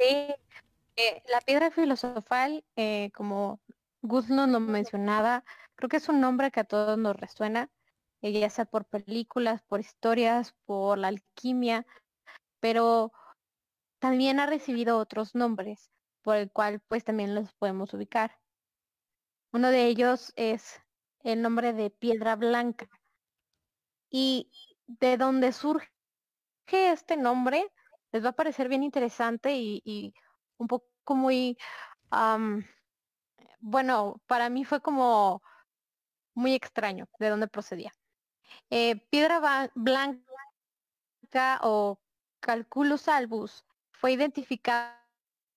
Sí, 0.01 0.35
eh, 0.97 1.23
la 1.29 1.41
piedra 1.41 1.71
filosofal, 1.71 2.65
eh, 2.77 3.11
como 3.15 3.61
Gus 4.03 4.29
nos 4.29 4.49
lo 4.49 4.59
mencionaba, 4.61 5.45
creo 5.77 5.89
que 5.89 5.99
es 5.99 6.09
un 6.09 6.21
nombre 6.21 6.51
que 6.51 6.61
a 6.61 6.65
todos 6.65 6.99
nos 6.99 7.17
resuena, 7.17 7.71
ya 8.23 8.51
sea 8.51 8.67
por 8.67 8.85
películas, 8.85 9.63
por 9.63 9.81
historias, 9.81 10.55
por 10.67 10.99
la 10.99 11.09
alquimia, 11.09 11.87
pero 12.61 13.13
también 13.99 14.41
ha 14.41 14.47
recibido 14.47 14.99
otros 14.99 15.35
nombres, 15.35 15.91
por 16.23 16.37
el 16.37 16.51
cual 16.51 16.81
pues 16.81 17.05
también 17.05 17.35
los 17.35 17.53
podemos 17.55 17.93
ubicar. 17.95 18.39
Uno 19.53 19.69
de 19.69 19.87
ellos 19.87 20.33
es 20.37 20.81
el 21.23 21.43
nombre 21.43 21.73
de 21.73 21.91
piedra 21.91 22.37
blanca. 22.37 22.89
Y 24.11 24.51
de 24.87 25.17
dónde 25.17 25.53
surge 25.53 25.89
este 26.67 27.17
nombre, 27.17 27.73
les 28.13 28.25
va 28.25 28.31
a 28.31 28.37
parecer 28.37 28.69
bien 28.69 28.83
interesante 28.83 29.53
y, 29.57 30.13
un 30.59 30.67
poco 30.67 31.15
muy, 31.15 31.57
bueno, 33.61 34.21
para 34.27 34.51
mí 34.51 34.65
fue 34.65 34.81
como 34.81 35.43
muy 36.35 36.55
extraño 36.55 37.09
de 37.19 37.29
dónde 37.29 37.49
procedía. 37.49 37.93
Eh, 38.71 38.97
piedra 39.11 39.71
blanca 39.75 40.21
o 41.63 42.01
Calculus 42.41 43.09
albus 43.09 43.65
fue 43.93 44.13
identificado 44.13 44.97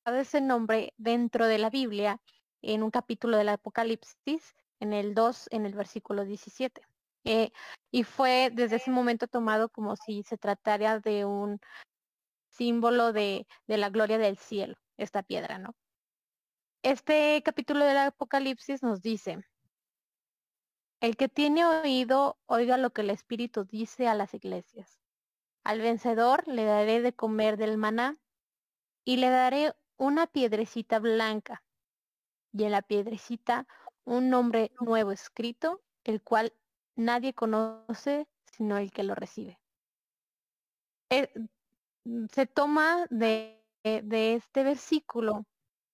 ese 0.06 0.42
nombre 0.42 0.94
dentro 0.98 1.48
de 1.48 1.58
la 1.58 1.70
Biblia 1.70 2.20
en 2.62 2.84
un 2.84 2.92
capítulo 2.92 3.38
del 3.38 3.50
Apocalipsis, 3.50 4.56
en 4.80 4.94
el 4.94 5.14
2, 5.14 5.48
en 5.52 5.66
el 5.66 5.74
versículo 5.74 6.26
17. 6.26 6.82
Eh, 7.26 7.52
y 7.92 8.04
fue 8.04 8.50
desde 8.52 8.78
ese 8.78 8.92
momento 8.92 9.28
tomado 9.28 9.70
como 9.70 9.96
si 9.96 10.24
se 10.24 10.38
tratara 10.38 11.00
de 11.00 11.24
un 11.26 11.60
símbolo 12.50 13.14
de, 13.14 13.48
de 13.68 13.78
la 13.78 13.90
gloria 13.90 14.18
del 14.18 14.38
cielo, 14.38 14.76
esta 14.98 15.24
piedra, 15.24 15.58
¿no? 15.58 15.74
Este 16.84 17.42
capítulo 17.44 17.86
del 17.86 17.98
Apocalipsis 17.98 18.84
nos 18.84 19.02
dice, 19.02 19.42
el 21.04 21.16
que 21.18 21.30
tiene 21.30 21.66
oído, 21.66 22.38
oiga 22.48 22.78
lo 22.78 22.92
que 22.92 23.02
el 23.02 23.12
Espíritu 23.12 23.66
dice 23.66 24.08
a 24.08 24.16
las 24.16 24.34
iglesias. 24.34 25.00
Al 25.64 25.82
vencedor 25.82 26.48
le 26.48 26.66
daré 26.66 27.02
de 27.02 27.14
comer 27.14 27.58
del 27.58 27.78
maná 27.78 28.18
y 29.06 29.18
le 29.18 29.30
daré 29.30 29.74
una 29.98 30.26
piedrecita 30.28 31.00
blanca 31.00 31.64
y 32.52 32.64
en 32.64 32.72
la 32.72 32.82
piedrecita 32.82 33.68
un 34.06 34.30
nombre 34.30 34.72
nuevo 34.80 35.12
escrito, 35.12 35.82
el 36.04 36.22
cual 36.22 36.54
nadie 36.96 37.34
conoce 37.34 38.28
sino 38.52 38.78
el 38.78 38.92
que 38.92 39.04
lo 39.04 39.16
recibe. 39.16 39.60
Eh, 41.10 41.32
Mm, 42.06 42.26
se 42.32 42.46
toma 42.46 43.08
de, 43.10 43.62
de 43.84 44.36
este 44.36 44.64
versículo 44.64 45.46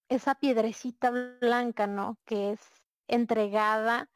esa 0.10 0.36
piedrecita 0.36 1.12
blanca, 1.12 1.88
¿no? 1.88 2.18
Que 2.26 2.52
es 2.52 2.62
entregada 3.08 4.10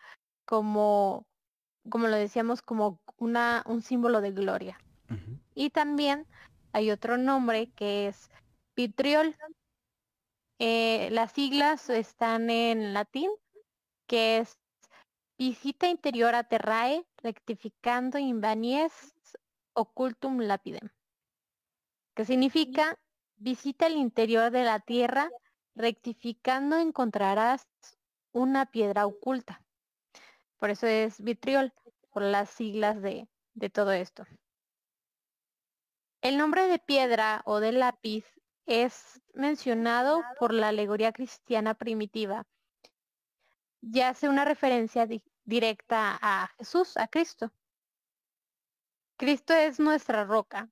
como, 0.45 1.25
como 1.89 2.08
lo 2.08 2.15
decíamos, 2.15 2.62
como 2.62 2.99
una, 3.17 3.63
un 3.65 3.82
símbolo 3.82 4.21
de 4.21 4.32
gloria. 4.32 4.79
Y 5.53 5.69
también 5.69 6.25
hay 6.71 6.89
otro 6.89 7.17
nombre 7.17 7.71
que 7.71 8.08
es 8.08 8.29
vitriol. 8.75 9.36
Eh, 10.60 11.10
las 11.12 11.32
siglas 11.32 11.89
están 11.89 12.49
en 12.49 12.93
latín, 12.93 13.29
que 14.08 14.39
es 14.39 14.58
visita 15.38 15.88
interior 15.88 16.36
a 16.36 16.43
terrae, 16.43 17.06
rectificando 17.17 18.17
invanies 18.17 19.13
occultum 19.73 20.39
lapidem, 20.39 20.89
que 22.15 22.25
significa 22.25 22.97
visita 23.38 23.88
el 23.88 23.95
interior 23.95 24.51
de 24.51 24.63
la 24.63 24.79
tierra, 24.79 25.29
rectificando 25.75 26.77
encontrarás 26.77 27.67
una 28.32 28.65
piedra 28.67 29.06
oculta. 29.06 29.62
Por 30.63 30.69
eso 30.69 30.88
es 30.88 31.21
vitriol, 31.21 31.73
por 32.13 32.21
las 32.21 32.49
siglas 32.49 33.02
de, 33.02 33.28
de 33.54 33.69
todo 33.69 33.91
esto. 33.91 34.23
El 36.21 36.38
nombre 36.38 36.67
de 36.67 36.80
piedra 36.80 37.41
o 37.43 37.60
de 37.60 37.73
lápiz 37.73 38.23
es 38.65 39.19
mencionado 39.34 40.23
por 40.39 40.54
la 40.54 40.69
alegoría 40.69 41.12
cristiana 41.12 41.73
primitiva, 41.73 42.47
ya 43.82 44.08
hace 44.08 44.30
una 44.30 44.45
referencia 44.45 45.06
directa 45.43 46.17
a 46.21 46.47
Jesús, 46.58 46.95
a 46.95 47.10
Cristo. 47.10 47.52
Cristo 49.17 49.54
es 49.54 49.82
nuestra 49.82 50.23
roca, 50.23 50.69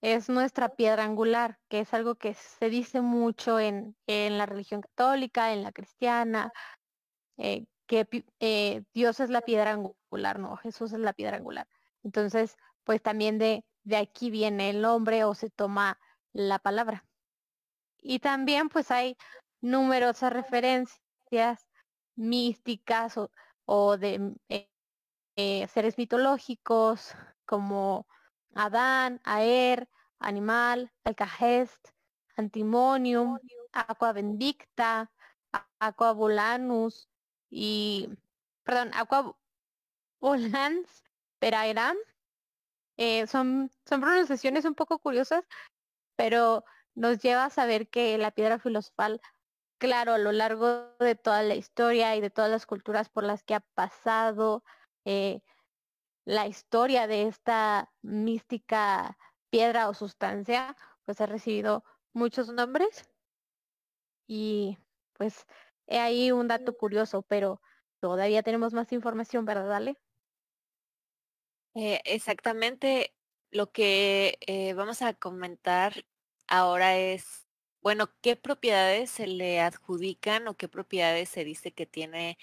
es 0.00 0.30
nuestra 0.30 0.70
piedra 0.70 1.04
angular, 1.04 1.58
que 1.68 1.80
es 1.80 1.92
algo 1.92 2.14
que 2.14 2.32
se 2.32 2.70
dice 2.70 3.02
mucho 3.02 3.60
en, 3.60 3.98
en 4.06 4.38
la 4.38 4.46
religión 4.46 4.80
católica, 4.80 5.52
en 5.52 5.62
la 5.62 5.72
cristiana, 5.72 6.50
eh, 7.36 7.66
que 7.86 8.08
eh, 8.40 8.82
Dios 8.94 9.20
es 9.20 9.30
la 9.30 9.42
piedra 9.42 9.72
angular, 9.72 10.38
no, 10.38 10.56
Jesús 10.56 10.92
es 10.92 11.00
la 11.00 11.12
piedra 11.12 11.36
angular. 11.36 11.68
Entonces, 12.02 12.56
pues 12.84 13.02
también 13.02 13.38
de, 13.38 13.64
de 13.84 13.96
aquí 13.96 14.30
viene 14.30 14.70
el 14.70 14.82
nombre 14.82 15.24
o 15.24 15.34
se 15.34 15.50
toma 15.50 15.98
la 16.32 16.58
palabra. 16.58 17.04
Y 17.98 18.20
también 18.20 18.68
pues 18.68 18.90
hay 18.90 19.16
numerosas 19.60 20.32
referencias 20.32 21.66
místicas 22.14 23.14
o, 23.64 23.96
de 23.96 24.34
eh, 25.36 25.66
seres 25.68 25.98
mitológicos 25.98 27.14
como 27.44 28.06
Adán, 28.54 29.20
Aer, 29.24 29.88
Animal, 30.18 30.92
Alcahest, 31.04 31.88
Antimonium, 32.36 33.38
Aqua 33.72 34.12
Bendicta, 34.12 35.10
Aqua 35.78 36.12
Volanus 36.12 37.08
y, 37.58 38.10
perdón, 38.64 38.90
Aqua 38.92 39.34
Volans 40.20 41.04
Peraeram. 41.38 41.96
Eh, 42.98 43.26
son, 43.26 43.70
son 43.86 44.02
pronunciaciones 44.02 44.66
un 44.66 44.74
poco 44.74 44.98
curiosas, 44.98 45.42
pero 46.16 46.64
nos 46.94 47.20
lleva 47.20 47.46
a 47.46 47.50
saber 47.50 47.88
que 47.88 48.18
la 48.18 48.30
piedra 48.30 48.58
filosofal, 48.58 49.22
claro, 49.78 50.12
a 50.12 50.18
lo 50.18 50.32
largo 50.32 50.94
de 50.98 51.14
toda 51.14 51.42
la 51.42 51.54
historia 51.54 52.14
y 52.14 52.20
de 52.20 52.28
todas 52.28 52.50
las 52.50 52.66
culturas 52.66 53.08
por 53.08 53.24
las 53.24 53.42
que 53.42 53.54
ha 53.54 53.60
pasado, 53.60 54.62
eh, 55.06 55.40
la 56.26 56.46
historia 56.46 57.06
de 57.06 57.22
esta 57.26 57.90
mística 58.02 59.16
piedra 59.48 59.88
o 59.88 59.94
sustancia, 59.94 60.76
pues 61.06 61.22
ha 61.22 61.26
recibido 61.26 61.84
muchos 62.12 62.52
nombres. 62.52 63.08
Y 64.26 64.76
pues 65.14 65.46
he 65.86 65.98
ahí 65.98 66.32
un 66.32 66.48
dato 66.48 66.76
curioso, 66.76 67.22
pero 67.22 67.60
todavía 68.00 68.42
tenemos 68.42 68.72
más 68.72 68.92
información, 68.92 69.44
¿verdad, 69.44 69.74
Ale? 69.74 69.96
Eh, 71.74 72.00
exactamente 72.04 73.14
lo 73.50 73.70
que 73.70 74.38
eh, 74.46 74.72
vamos 74.74 75.02
a 75.02 75.14
comentar 75.14 76.04
ahora 76.46 76.96
es, 76.96 77.46
bueno, 77.82 78.10
¿qué 78.22 78.36
propiedades 78.36 79.10
se 79.10 79.26
le 79.26 79.60
adjudican 79.60 80.48
o 80.48 80.56
qué 80.56 80.68
propiedades 80.68 81.28
se 81.28 81.44
dice 81.44 81.72
que 81.72 81.86
tiene 81.86 82.38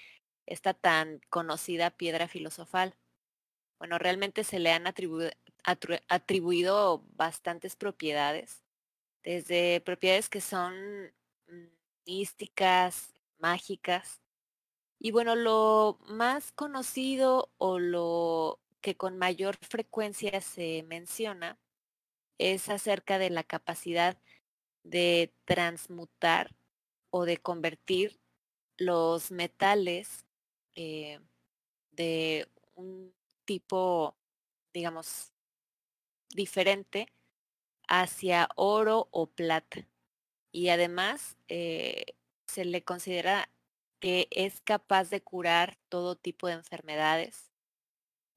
esta 0.46 0.74
tan 0.74 1.20
conocida 1.30 1.90
piedra 1.90 2.28
filosofal? 2.28 2.94
Bueno, 3.78 3.98
realmente 3.98 4.44
se 4.44 4.60
le 4.60 4.72
han 4.72 4.86
atribuido 4.86 7.04
bastantes 7.14 7.76
propiedades, 7.76 8.62
desde 9.24 9.80
propiedades 9.80 10.28
que 10.28 10.40
son 10.40 10.74
mm, 11.48 11.66
místicas, 12.06 13.13
mágicas. 13.44 14.22
Y 14.98 15.10
bueno, 15.10 15.36
lo 15.36 15.98
más 16.06 16.50
conocido 16.52 17.52
o 17.58 17.78
lo 17.78 18.58
que 18.80 18.96
con 18.96 19.18
mayor 19.18 19.58
frecuencia 19.60 20.40
se 20.40 20.82
menciona 20.84 21.58
es 22.38 22.70
acerca 22.70 23.18
de 23.18 23.28
la 23.28 23.44
capacidad 23.44 24.16
de 24.82 25.34
transmutar 25.44 26.56
o 27.10 27.26
de 27.26 27.36
convertir 27.36 28.18
los 28.78 29.30
metales 29.30 30.24
eh, 30.74 31.20
de 31.92 32.48
un 32.74 33.14
tipo, 33.44 34.16
digamos, 34.72 35.34
diferente 36.30 37.12
hacia 37.88 38.48
oro 38.56 39.08
o 39.10 39.26
plata. 39.26 39.86
Y 40.50 40.70
además 40.70 41.36
eh, 41.48 42.16
se 42.54 42.64
le 42.64 42.84
considera 42.84 43.50
que 43.98 44.28
es 44.30 44.60
capaz 44.60 45.10
de 45.10 45.20
curar 45.20 45.76
todo 45.88 46.14
tipo 46.14 46.46
de 46.46 46.54
enfermedades 46.54 47.50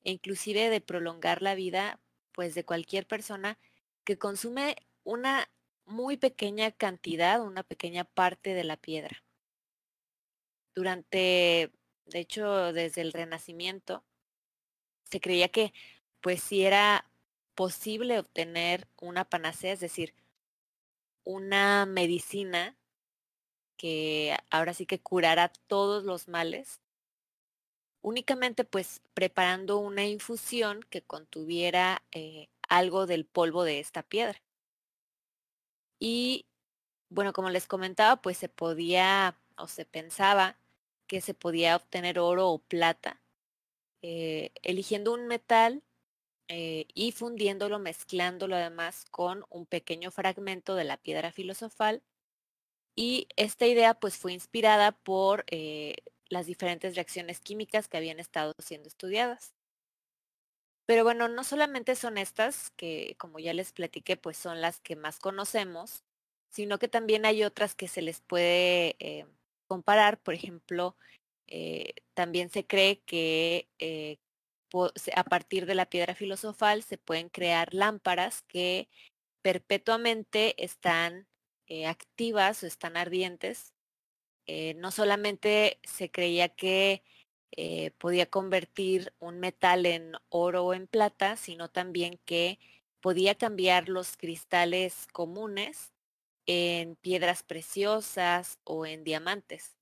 e 0.03 0.11
inclusive 0.11 0.71
de 0.71 0.81
prolongar 0.81 1.43
la 1.43 1.53
vida 1.53 1.99
pues 2.31 2.55
de 2.55 2.65
cualquier 2.65 3.05
persona 3.05 3.59
que 4.03 4.17
consume 4.17 4.75
una 5.03 5.51
muy 5.85 6.17
pequeña 6.17 6.71
cantidad, 6.71 7.41
una 7.41 7.61
pequeña 7.61 8.05
parte 8.05 8.53
de 8.55 8.63
la 8.63 8.77
piedra. 8.77 9.23
Durante, 10.73 11.71
de 12.05 12.19
hecho, 12.19 12.73
desde 12.73 13.01
el 13.01 13.13
Renacimiento, 13.13 14.03
se 15.03 15.21
creía 15.21 15.49
que 15.49 15.73
pues 16.21 16.41
si 16.41 16.63
era 16.63 17.09
posible 17.53 18.17
obtener 18.17 18.87
una 18.99 19.25
panacea, 19.25 19.73
es 19.73 19.79
decir, 19.79 20.15
una 21.23 21.85
medicina 21.85 22.76
que 23.77 24.35
ahora 24.49 24.73
sí 24.73 24.85
que 24.85 24.99
curara 24.99 25.51
todos 25.67 26.03
los 26.03 26.27
males, 26.27 26.81
únicamente 28.01 28.63
pues 28.63 29.01
preparando 29.13 29.77
una 29.79 30.05
infusión 30.05 30.81
que 30.89 31.01
contuviera 31.03 32.03
eh, 32.11 32.49
algo 32.69 33.05
del 33.05 33.25
polvo 33.25 33.63
de 33.63 33.79
esta 33.79 34.03
piedra. 34.03 34.41
Y 35.99 36.45
bueno, 37.09 37.33
como 37.33 37.49
les 37.49 37.67
comentaba, 37.67 38.21
pues 38.21 38.37
se 38.37 38.49
podía 38.49 39.37
o 39.57 39.67
se 39.67 39.85
pensaba 39.85 40.57
que 41.07 41.21
se 41.21 41.33
podía 41.33 41.75
obtener 41.75 42.19
oro 42.19 42.49
o 42.49 42.59
plata, 42.59 43.21
eh, 44.01 44.51
eligiendo 44.63 45.13
un 45.13 45.27
metal 45.27 45.83
eh, 46.49 46.87
y 46.93 47.11
fundiéndolo, 47.11 47.79
mezclándolo 47.79 48.55
además 48.55 49.05
con 49.11 49.45
un 49.49 49.65
pequeño 49.65 50.11
fragmento 50.11 50.75
de 50.75 50.85
la 50.85 50.97
piedra 50.97 51.31
filosofal. 51.31 52.03
Y 52.99 53.27
esta 53.35 53.67
idea 53.67 53.93
pues 53.93 54.17
fue 54.17 54.33
inspirada 54.33 54.91
por 54.91 55.45
eh, 55.51 55.97
las 56.29 56.47
diferentes 56.47 56.95
reacciones 56.95 57.39
químicas 57.39 57.87
que 57.87 57.97
habían 57.97 58.19
estado 58.19 58.53
siendo 58.57 58.87
estudiadas. 58.87 59.53
Pero 60.87 61.03
bueno, 61.03 61.27
no 61.27 61.43
solamente 61.43 61.95
son 61.95 62.17
estas, 62.17 62.71
que 62.71 63.15
como 63.19 63.37
ya 63.37 63.53
les 63.53 63.71
platiqué, 63.71 64.17
pues 64.17 64.35
son 64.35 64.61
las 64.61 64.79
que 64.79 64.95
más 64.95 65.19
conocemos, 65.19 66.03
sino 66.49 66.79
que 66.79 66.87
también 66.87 67.25
hay 67.25 67.43
otras 67.43 67.75
que 67.75 67.87
se 67.87 68.01
les 68.01 68.21
puede 68.21 68.95
eh, 68.99 69.27
comparar. 69.67 70.17
Por 70.19 70.33
ejemplo, 70.33 70.95
eh, 71.45 71.93
también 72.15 72.49
se 72.49 72.65
cree 72.65 73.01
que 73.01 73.67
a 75.15 75.23
partir 75.23 75.67
de 75.67 75.75
la 75.75 75.85
piedra 75.85 76.15
filosofal 76.15 76.81
se 76.81 76.97
pueden 76.97 77.29
crear 77.29 77.75
lámparas 77.75 78.41
que 78.47 78.89
perpetuamente 79.43 80.63
están 80.63 81.27
activas 81.87 82.63
o 82.63 82.67
están 82.67 82.97
ardientes. 82.97 83.73
no 84.75 84.91
solamente 84.91 85.79
se 85.83 86.09
creía 86.09 86.49
que 86.49 87.03
eh, 87.51 87.91
podía 87.97 88.29
convertir 88.29 89.13
un 89.19 89.39
metal 89.39 89.85
en 89.85 90.13
oro 90.29 90.65
o 90.65 90.73
en 90.73 90.87
plata, 90.87 91.37
sino 91.37 91.69
también 91.69 92.19
que 92.25 92.59
podía 93.01 93.35
cambiar 93.35 93.89
los 93.89 94.17
cristales 94.17 95.07
comunes 95.13 95.93
en 96.45 96.95
piedras 96.97 97.43
preciosas 97.43 98.59
o 98.63 98.85
en 98.85 99.03
diamantes. 99.03 99.77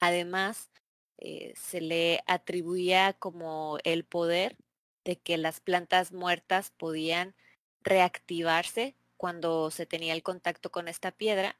Además, 0.00 0.70
eh, 1.18 1.54
se 1.56 1.80
le 1.80 2.20
atribuía 2.26 3.14
como 3.14 3.78
el 3.84 4.04
poder 4.04 4.56
de 5.04 5.16
que 5.16 5.38
las 5.38 5.60
plantas 5.60 6.12
muertas 6.12 6.70
podían 6.70 7.34
reactivarse 7.82 8.96
cuando 9.26 9.72
se 9.72 9.86
tenía 9.86 10.14
el 10.14 10.22
contacto 10.22 10.70
con 10.70 10.86
esta 10.86 11.10
piedra 11.10 11.56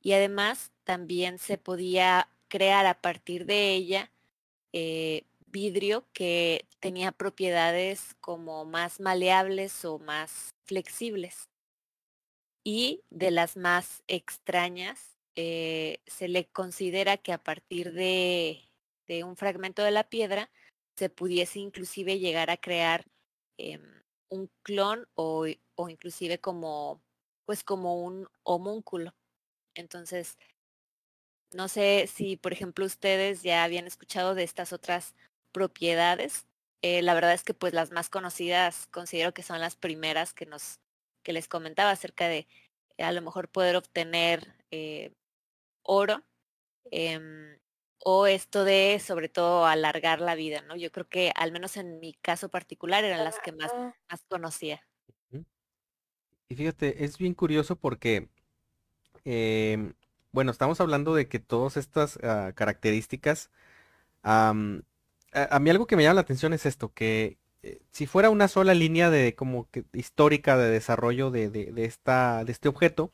y 0.00 0.12
además 0.12 0.70
también 0.84 1.40
se 1.40 1.58
podía 1.58 2.28
crear 2.46 2.86
a 2.86 3.00
partir 3.00 3.44
de 3.44 3.74
ella 3.74 4.12
eh, 4.72 5.24
vidrio 5.46 6.06
que 6.12 6.68
tenía 6.78 7.10
propiedades 7.10 8.14
como 8.20 8.64
más 8.66 9.00
maleables 9.00 9.84
o 9.84 9.98
más 9.98 10.54
flexibles. 10.64 11.48
Y 12.62 13.02
de 13.10 13.32
las 13.32 13.56
más 13.56 14.04
extrañas, 14.06 15.16
eh, 15.34 15.98
se 16.06 16.28
le 16.28 16.46
considera 16.46 17.16
que 17.16 17.32
a 17.32 17.42
partir 17.42 17.92
de, 17.94 18.60
de, 19.08 19.24
un 19.24 19.34
fragmento 19.36 19.82
de 19.82 19.90
la 19.90 20.04
piedra 20.04 20.52
se 20.96 21.10
pudiese 21.10 21.58
inclusive 21.58 22.20
llegar 22.20 22.48
a 22.48 22.58
crear 22.58 23.06
em, 23.58 23.99
un 24.30 24.50
clon 24.62 25.06
o, 25.14 25.46
o 25.76 25.88
inclusive 25.88 26.38
como 26.40 27.02
pues 27.46 27.64
como 27.64 28.02
un 28.02 28.28
homúnculo. 28.44 29.12
Entonces, 29.74 30.38
no 31.52 31.68
sé 31.68 32.06
si, 32.12 32.36
por 32.36 32.52
ejemplo, 32.52 32.84
ustedes 32.86 33.42
ya 33.42 33.64
habían 33.64 33.86
escuchado 33.86 34.34
de 34.34 34.44
estas 34.44 34.72
otras 34.72 35.14
propiedades. 35.52 36.46
Eh, 36.82 37.02
la 37.02 37.14
verdad 37.14 37.34
es 37.34 37.42
que 37.42 37.54
pues 37.54 37.72
las 37.74 37.90
más 37.90 38.08
conocidas 38.08 38.86
considero 38.90 39.34
que 39.34 39.42
son 39.42 39.60
las 39.60 39.76
primeras 39.76 40.32
que 40.32 40.46
nos 40.46 40.78
que 41.22 41.32
les 41.34 41.48
comentaba 41.48 41.90
acerca 41.90 42.28
de 42.28 42.46
eh, 42.96 43.04
a 43.04 43.12
lo 43.12 43.20
mejor 43.22 43.48
poder 43.50 43.76
obtener 43.76 44.54
eh, 44.70 45.12
oro 45.82 46.24
em, 46.90 47.58
o 48.04 48.26
esto 48.26 48.64
de 48.64 49.00
sobre 49.04 49.28
todo 49.28 49.66
alargar 49.66 50.20
la 50.20 50.34
vida, 50.34 50.62
¿no? 50.62 50.76
Yo 50.76 50.90
creo 50.90 51.08
que 51.08 51.32
al 51.36 51.52
menos 51.52 51.76
en 51.76 52.00
mi 52.00 52.14
caso 52.14 52.48
particular 52.48 53.04
eran 53.04 53.24
las 53.24 53.38
que 53.40 53.52
más, 53.52 53.72
más 54.10 54.24
conocía. 54.28 54.82
Y 56.48 56.56
fíjate, 56.56 57.04
es 57.04 57.16
bien 57.16 57.34
curioso 57.34 57.76
porque, 57.76 58.28
em, 59.24 59.94
bueno, 60.32 60.50
estamos 60.50 60.80
hablando 60.80 61.14
de 61.14 61.28
que 61.28 61.38
todas 61.38 61.76
estas 61.76 62.16
uh, 62.16 62.52
características 62.54 63.50
a, 64.22 64.52
mí 65.60 65.70
algo 65.70 65.86
que 65.86 65.96
me 65.96 66.02
llama 66.02 66.14
la 66.14 66.20
atención 66.22 66.52
es 66.52 66.66
esto, 66.66 66.92
que 66.92 67.38
eh, 67.62 67.80
si 67.92 68.06
fuera 68.06 68.30
una 68.30 68.48
sola 68.48 68.74
línea 68.74 69.10
de 69.10 69.34
como 69.34 69.68
que 69.70 69.84
histórica 69.92 70.56
de 70.56 70.70
desarrollo 70.70 71.30
de, 71.30 71.50
de, 71.50 71.84
esta, 71.84 72.44
de 72.44 72.52
este 72.52 72.68
objeto, 72.68 73.12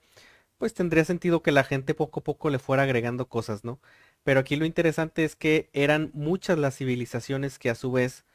pues 0.59 0.75
tendría 0.75 1.05
sentido 1.05 1.43
que 1.43 1.53
la 1.53 1.65
gente 1.65 1.95
poco 1.95 2.21
a 2.21 2.25
poco 2.25 2.51
le 2.51 2.59
fuera 2.59 2.85
agregando 2.85 3.29
cosas, 3.29 3.65
¿no? 3.65 3.81
Pero 4.27 4.41
aquí 4.41 4.57
lo 4.57 4.67
interesante 4.67 5.25
es 5.25 5.37
que 5.37 5.71
eran 5.73 6.11
muchas 6.13 6.59
las 6.59 6.77
civilizaciones 6.77 7.59
que 7.59 7.71
a 7.71 7.77
su 7.77 7.93
vez 7.93 8.27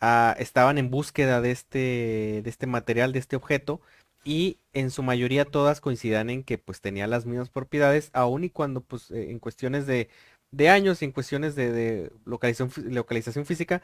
ah, 0.00 0.36
estaban 0.38 0.78
en 0.78 0.90
búsqueda 0.90 1.40
de 1.40 1.52
este, 1.52 2.42
de 2.44 2.50
este 2.50 2.66
material, 2.66 3.12
de 3.12 3.20
este 3.20 3.36
objeto, 3.36 3.80
y 4.24 4.58
en 4.74 4.90
su 4.90 5.02
mayoría 5.02 5.44
todas 5.46 5.80
coincidan 5.80 6.30
en 6.30 6.44
que 6.44 6.58
pues 6.58 6.80
tenía 6.82 7.06
las 7.06 7.26
mismas 7.26 7.50
propiedades, 7.50 8.10
aun 8.12 8.44
y 8.44 8.50
cuando 8.50 8.82
pues 8.82 9.10
eh, 9.12 9.30
en 9.30 9.38
cuestiones 9.38 9.86
de 9.86 10.10
de 10.52 10.68
años 10.68 11.02
y 11.02 11.06
en 11.06 11.12
cuestiones 11.12 11.54
de, 11.54 12.12
localización, 12.24 12.72
localización 12.94 13.46
física, 13.46 13.82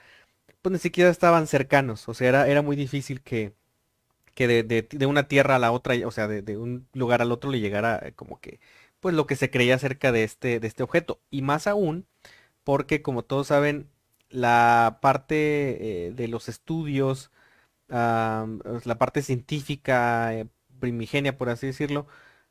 pues 0.63 0.73
ni 0.73 0.79
siquiera 0.79 1.11
estaban 1.11 1.47
cercanos. 1.47 2.09
O 2.09 2.15
sea, 2.15 2.29
era, 2.29 2.49
era 2.49 2.63
muy 2.63 2.77
difícil 2.77 3.23
que, 3.23 3.55
que 4.35 4.49
de, 4.49 4.63
de, 4.65 5.07
una 5.07 5.29
tierra 5.29 5.57
a 5.57 5.59
la 5.59 5.73
otra, 5.73 5.95
o 6.07 6.11
sea, 6.11 6.29
de, 6.29 6.57
un 6.59 6.89
lugar 6.95 7.23
al 7.23 7.33
otro 7.33 7.51
le 7.51 7.61
llegara 7.61 8.01
eh, 8.05 8.13
como 8.15 8.41
que, 8.41 8.61
pues 9.01 9.15
lo 9.15 9.27
que 9.27 9.37
se 9.37 9.51
creía 9.51 9.77
acerca 9.77 10.13
de 10.13 10.25
este, 10.25 10.61
de 10.61 10.67
este 10.69 10.83
objeto. 10.83 11.21
Y 11.31 11.43
más 11.43 11.67
aún, 11.67 12.07
porque 12.65 13.03
como 13.03 13.25
todos 13.25 13.49
saben, 13.49 13.91
la 14.31 14.99
parte 15.03 16.09
eh, 16.09 16.13
de 16.13 16.29
los 16.29 16.49
estudios, 16.49 17.31
la 17.89 18.97
parte 18.99 19.23
científica, 19.23 20.35
eh, 20.35 20.49
primigenia, 20.81 21.39
por 21.39 21.49
así 21.49 21.67
decirlo, 21.67 22.07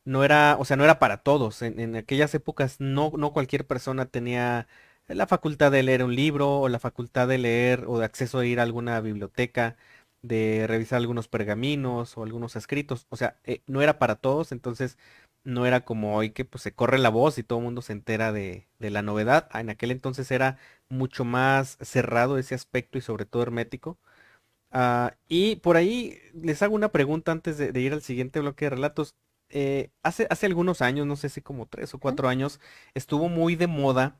no 0.06 0.24
era, 0.24 0.58
o 0.60 0.66
sea, 0.66 0.78
no 0.78 0.84
era 0.84 1.00
para 1.00 1.18
todos. 1.24 1.62
En, 1.62 1.96
aquellas 1.96 2.34
épocas 2.36 2.80
no, 2.80 3.12
no 3.18 3.34
cualquier 3.34 3.68
persona 3.68 4.06
tenía 4.06 4.68
la 5.08 5.28
facultad 5.28 5.72
de 5.72 5.84
leer 5.84 6.04
un 6.04 6.16
libro 6.16 6.60
o 6.62 6.70
la 6.70 6.80
facultad 6.80 7.28
de 7.28 7.38
leer 7.38 7.86
o 7.88 8.00
de 8.00 8.06
acceso 8.06 8.40
a 8.40 8.46
ir 8.46 8.60
a 8.60 8.64
alguna 8.64 9.00
biblioteca, 9.02 9.78
de 10.22 10.66
revisar 10.68 10.98
algunos 10.98 11.28
pergaminos 11.28 12.18
o 12.18 12.24
algunos 12.24 12.56
escritos. 12.56 13.08
O 13.10 13.18
sea, 13.18 13.38
eh, 13.44 13.62
no 13.68 13.82
era 13.82 14.00
para 14.00 14.16
todos, 14.16 14.52
entonces 14.52 14.98
no 15.46 15.66
era 15.68 15.86
como 15.86 16.18
hoy 16.18 16.32
que 16.32 16.46
pues 16.46 16.64
se 16.64 16.74
corre 16.76 17.00
la 17.00 17.10
voz 17.10 17.38
y 17.40 17.44
todo 17.44 17.60
el 17.60 17.66
mundo 17.66 17.82
se 17.84 17.94
entera 17.94 18.34
de, 18.34 18.68
de 18.80 18.92
la 18.92 19.02
novedad. 19.04 19.50
En 19.56 19.70
aquel 19.72 19.92
entonces 19.92 20.32
era 20.32 20.58
mucho 20.90 21.26
más 21.26 21.78
cerrado 21.82 22.38
ese 22.40 22.56
aspecto 22.56 22.98
y 22.98 23.02
sobre 23.02 23.26
todo 23.26 23.44
hermético. 23.44 24.00
Ah, 24.72 25.16
y 25.30 25.58
por 25.58 25.78
ahí 25.78 26.20
les 26.34 26.62
hago 26.62 26.76
una 26.76 26.92
pregunta 26.92 27.32
antes 27.32 27.58
de, 27.58 27.72
de 27.72 27.80
ir 27.82 27.94
al 27.94 28.02
siguiente 28.02 28.40
bloque 28.42 28.66
de 28.66 28.70
relatos. 28.72 29.16
Eh, 29.50 29.92
hace, 30.04 30.28
hace 30.30 30.46
algunos 30.48 30.82
años, 30.82 31.08
no 31.08 31.16
sé 31.16 31.30
si 31.30 31.42
como 31.42 31.68
tres 31.68 31.94
o 31.94 32.00
cuatro 32.00 32.28
años, 32.28 32.60
estuvo 32.94 33.30
muy 33.30 33.56
de 33.56 33.68
moda. 33.68 34.20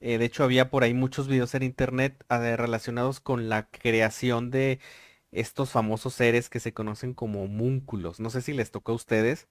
Eh, 0.00 0.18
de 0.18 0.24
hecho, 0.24 0.42
había 0.44 0.70
por 0.70 0.82
ahí 0.84 0.94
muchos 0.94 1.28
videos 1.28 1.54
en 1.54 1.62
internet 1.62 2.24
ah, 2.28 2.38
relacionados 2.56 3.20
con 3.20 3.48
la 3.48 3.68
creación 3.70 4.50
de 4.50 4.80
estos 5.32 5.70
famosos 5.70 6.14
seres 6.14 6.48
que 6.50 6.60
se 6.60 6.72
conocen 6.74 7.14
como 7.14 7.42
homúnculos. 7.44 8.20
No 8.20 8.30
sé 8.30 8.42
si 8.42 8.52
les 8.52 8.70
tocó 8.72 8.92
a 8.92 8.94
ustedes, 8.96 9.48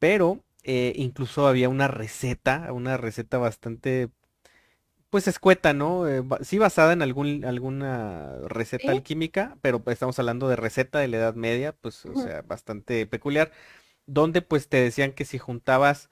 pero 0.00 0.40
eh, 0.64 0.92
incluso 0.96 1.46
había 1.46 1.68
una 1.68 1.86
receta, 1.88 2.72
una 2.72 2.96
receta 2.96 3.38
bastante, 3.38 4.10
pues 5.10 5.28
escueta, 5.28 5.72
¿no? 5.72 6.04
sí 6.42 6.58
basada 6.58 6.92
en 6.92 7.02
algún, 7.02 7.44
alguna 7.44 8.34
receta 8.48 8.90
alquímica, 8.90 9.56
pero 9.62 9.80
pues, 9.84 9.94
estamos 9.94 10.18
hablando 10.18 10.48
de 10.48 10.56
receta 10.56 10.98
de 10.98 11.08
la 11.08 11.18
Edad 11.18 11.34
Media, 11.36 11.72
pues, 11.80 12.04
o 12.06 12.14
sea, 12.20 12.42
bastante 12.42 13.06
peculiar 13.06 13.52
donde 14.06 14.42
pues 14.42 14.68
te 14.68 14.78
decían 14.78 15.12
que 15.12 15.24
si 15.24 15.38
juntabas 15.38 16.10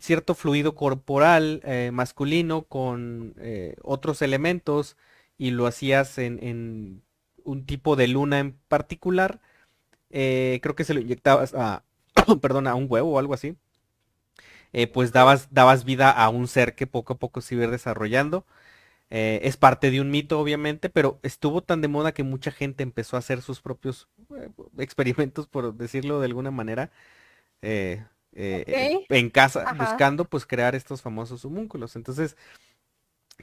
cierto 0.00 0.34
fluido 0.34 0.74
corporal 0.74 1.62
eh, 1.64 1.90
masculino 1.90 2.64
con 2.64 3.34
eh, 3.38 3.74
otros 3.82 4.20
elementos 4.20 4.98
y 5.38 5.50
lo 5.50 5.66
hacías 5.66 6.18
en, 6.18 7.02
un 7.44 7.64
tipo 7.64 7.96
de 7.96 8.08
luna 8.08 8.38
en 8.40 8.52
particular, 8.68 9.40
eh, 10.10 10.60
creo 10.62 10.74
que 10.74 10.84
se 10.84 10.94
lo 10.94 11.00
inyectabas 11.00 11.54
a, 11.54 11.84
perdón, 12.42 12.66
a 12.66 12.74
un 12.74 12.86
huevo 12.88 13.12
o 13.12 13.18
algo 13.18 13.34
así, 13.34 13.56
pues 14.92 15.12
dabas, 15.12 15.48
dabas 15.52 15.84
vida 15.84 16.10
a 16.10 16.28
un 16.28 16.48
ser 16.48 16.74
que 16.74 16.86
poco 16.86 17.14
a 17.14 17.18
poco 17.18 17.40
se 17.40 17.54
iba 17.54 17.66
desarrollando. 17.66 18.44
Eh, 19.10 19.40
es 19.44 19.56
parte 19.56 19.90
de 19.90 20.00
un 20.00 20.10
mito, 20.10 20.40
obviamente, 20.40 20.90
pero 20.90 21.20
estuvo 21.22 21.62
tan 21.62 21.80
de 21.80 21.88
moda 21.88 22.12
que 22.12 22.24
mucha 22.24 22.50
gente 22.50 22.82
empezó 22.82 23.16
a 23.16 23.20
hacer 23.20 23.40
sus 23.42 23.60
propios 23.60 24.08
eh, 24.36 24.50
experimentos, 24.78 25.46
por 25.46 25.74
decirlo 25.74 26.18
de 26.20 26.26
alguna 26.26 26.50
manera, 26.50 26.90
eh, 27.62 28.04
en 28.32 29.30
casa, 29.30 29.72
buscando 29.78 30.24
pues 30.26 30.44
crear 30.46 30.74
estos 30.74 31.02
famosos 31.02 31.44
homúnculos. 31.44 31.96
Entonces, 31.96 32.36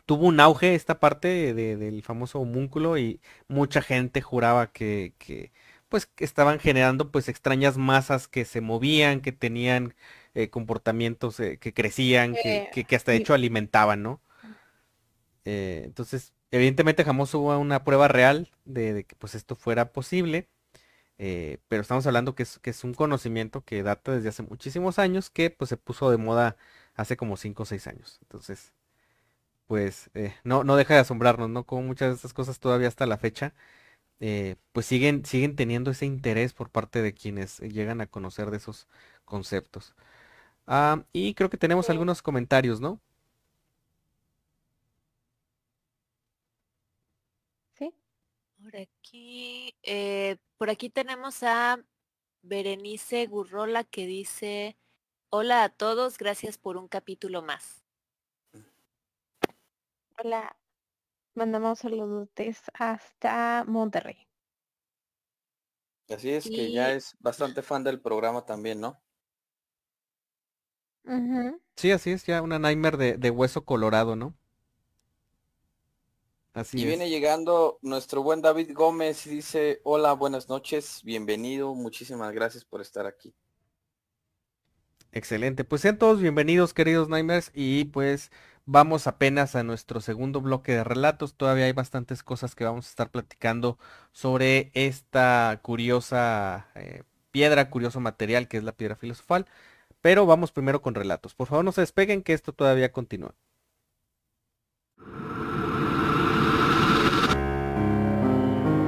tuvo 0.05 0.27
un 0.27 0.39
auge 0.39 0.75
esta 0.75 0.99
parte 0.99 1.53
del 1.53 2.03
famoso 2.03 2.39
homúnculo 2.39 2.97
y 2.97 3.21
mucha 3.47 3.81
gente 3.81 4.21
juraba 4.21 4.71
que, 4.71 5.13
que 5.17 5.51
pues 5.93 6.09
estaban 6.17 6.59
generando 6.59 7.11
pues 7.11 7.29
extrañas 7.29 7.77
masas 7.77 8.27
que 8.27 8.45
se 8.45 8.61
movían, 8.61 9.21
que 9.21 9.31
tenían 9.31 9.93
comportamientos 10.49 11.37
que 11.37 11.73
crecían, 11.75 12.33
que, 12.33 12.85
que, 12.87 12.95
hasta 12.95 13.11
de 13.11 13.19
hecho 13.19 13.35
alimentaban, 13.35 14.01
¿no? 14.01 14.19
Eh, 15.45 15.81
entonces, 15.85 16.33
evidentemente 16.51 17.03
jamás 17.03 17.33
hubo 17.33 17.57
una 17.57 17.83
prueba 17.83 18.07
real 18.07 18.51
de, 18.65 19.05
que 19.05 19.15
pues 19.15 19.35
esto 19.35 19.55
fuera 19.55 19.91
posible. 19.91 20.49
Eh, 21.19 21.59
pero 21.67 21.81
estamos 21.81 22.07
hablando 22.07 22.35
que 22.35 22.43
es, 22.43 22.59
que 22.59 22.71
es 22.71 22.83
un 22.83 22.93
conocimiento 22.95 23.63
que 23.63 23.83
data 23.83 24.13
desde 24.13 24.29
hace 24.29 24.43
muchísimos 24.43 24.99
años, 24.99 25.29
que 25.29 25.49
pues 25.51 25.69
se 25.69 25.77
puso 25.77 26.09
de 26.11 26.17
moda 26.17 26.57
hace 26.95 27.17
como 27.17 27.37
5 27.37 27.63
o 27.63 27.65
6 27.65 27.87
años. 27.87 28.19
Entonces, 28.23 28.73
pues 29.67 30.09
eh, 30.13 30.35
no, 30.43 30.63
no 30.63 30.75
deja 30.75 30.95
de 30.95 31.01
asombrarnos, 31.01 31.49
¿no? 31.49 31.65
Como 31.65 31.83
muchas 31.83 32.09
de 32.09 32.15
estas 32.15 32.33
cosas 32.33 32.59
todavía 32.59 32.87
hasta 32.87 33.05
la 33.05 33.17
fecha, 33.17 33.53
pues 34.71 34.85
siguen, 34.85 35.25
siguen 35.25 35.55
teniendo 35.55 35.91
ese 35.91 36.05
interés 36.05 36.53
por 36.53 36.69
parte 36.69 37.01
de 37.01 37.13
quienes 37.13 37.59
llegan 37.59 38.01
a 38.01 38.07
conocer 38.07 38.51
de 38.51 38.57
esos 38.57 38.87
conceptos. 39.25 39.95
Ah, 40.67 41.05
y 41.13 41.33
creo 41.35 41.49
que 41.49 41.57
tenemos 41.57 41.89
algunos 41.89 42.21
comentarios, 42.21 42.81
¿no? 42.81 43.01
Por 48.63 48.77
aquí, 48.77 49.75
eh, 49.83 50.37
por 50.57 50.69
aquí 50.69 50.89
tenemos 50.89 51.43
a 51.43 51.83
Berenice 52.43 53.27
Gurrola 53.27 53.83
que 53.83 54.05
dice, 54.07 54.77
hola 55.29 55.65
a 55.65 55.69
todos, 55.69 56.17
gracias 56.17 56.57
por 56.57 56.77
un 56.77 56.87
capítulo 56.87 57.41
más. 57.41 57.83
Hola, 60.17 60.55
mandamos 61.35 61.79
saludos 61.79 62.29
hasta 62.73 63.63
Monterrey. 63.67 64.27
Así 66.09 66.29
es, 66.29 66.49
que 66.49 66.71
ya 66.71 66.93
es 66.93 67.13
bastante 67.19 67.61
fan 67.61 67.83
del 67.83 67.99
programa 67.99 68.45
también, 68.45 68.79
¿no? 68.79 69.01
Sí, 71.75 71.91
así 71.91 72.11
es, 72.11 72.25
ya 72.25 72.41
una 72.41 72.57
Nightmare 72.59 72.97
de, 72.97 73.17
de 73.17 73.29
hueso 73.29 73.63
colorado, 73.65 74.15
¿no? 74.15 74.35
y 76.73 76.85
viene 76.85 77.09
llegando 77.09 77.79
nuestro 77.81 78.21
buen 78.21 78.41
David 78.41 78.73
Gómez 78.73 79.25
y 79.27 79.29
dice, 79.29 79.79
hola, 79.83 80.13
buenas 80.13 80.49
noches, 80.49 81.01
bienvenido, 81.03 81.73
muchísimas 81.73 82.33
gracias 82.33 82.65
por 82.65 82.81
estar 82.81 83.05
aquí. 83.05 83.33
Excelente, 85.15 85.63
pues 85.63 85.83
sean 85.83 85.99
todos 85.99 86.21
bienvenidos 86.21 86.73
queridos 86.73 87.07
Nightmares 87.07 87.51
y 87.53 87.85
pues 87.85 88.31
vamos 88.65 89.05
apenas 89.05 89.55
a 89.55 89.61
nuestro 89.61 90.01
segundo 90.01 90.41
bloque 90.41 90.71
de 90.71 90.83
relatos, 90.83 91.35
todavía 91.35 91.65
hay 91.65 91.71
bastantes 91.71 92.23
cosas 92.23 92.55
que 92.55 92.63
vamos 92.63 92.87
a 92.87 92.89
estar 92.89 93.11
platicando 93.11 93.77
sobre 94.11 94.71
esta 94.73 95.59
curiosa 95.61 96.67
eh, 96.73 97.03
piedra, 97.29 97.69
curioso 97.69 97.99
material 97.99 98.47
que 98.47 98.57
es 98.57 98.63
la 98.63 98.71
piedra 98.71 98.95
filosofal, 98.95 99.45
pero 100.01 100.25
vamos 100.25 100.51
primero 100.51 100.81
con 100.81 100.95
relatos, 100.95 101.35
por 101.35 101.45
favor 101.47 101.63
no 101.63 101.71
se 101.71 101.81
despeguen 101.81 102.23
que 102.23 102.33
esto 102.33 102.51
todavía 102.51 102.91
continúa. 102.91 103.35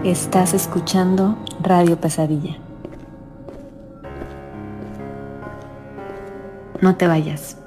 Estás 0.03 0.55
escuchando 0.55 1.37
Radio 1.61 2.01
Pesadilla. 2.01 2.64
No 6.81 6.95
te 6.97 7.07
vayas. 7.07 7.57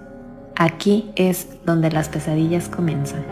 Aquí 0.57 1.13
es 1.17 1.49
donde 1.65 1.91
las 1.91 2.09
pesadillas 2.09 2.69
comienzan. 2.69 3.25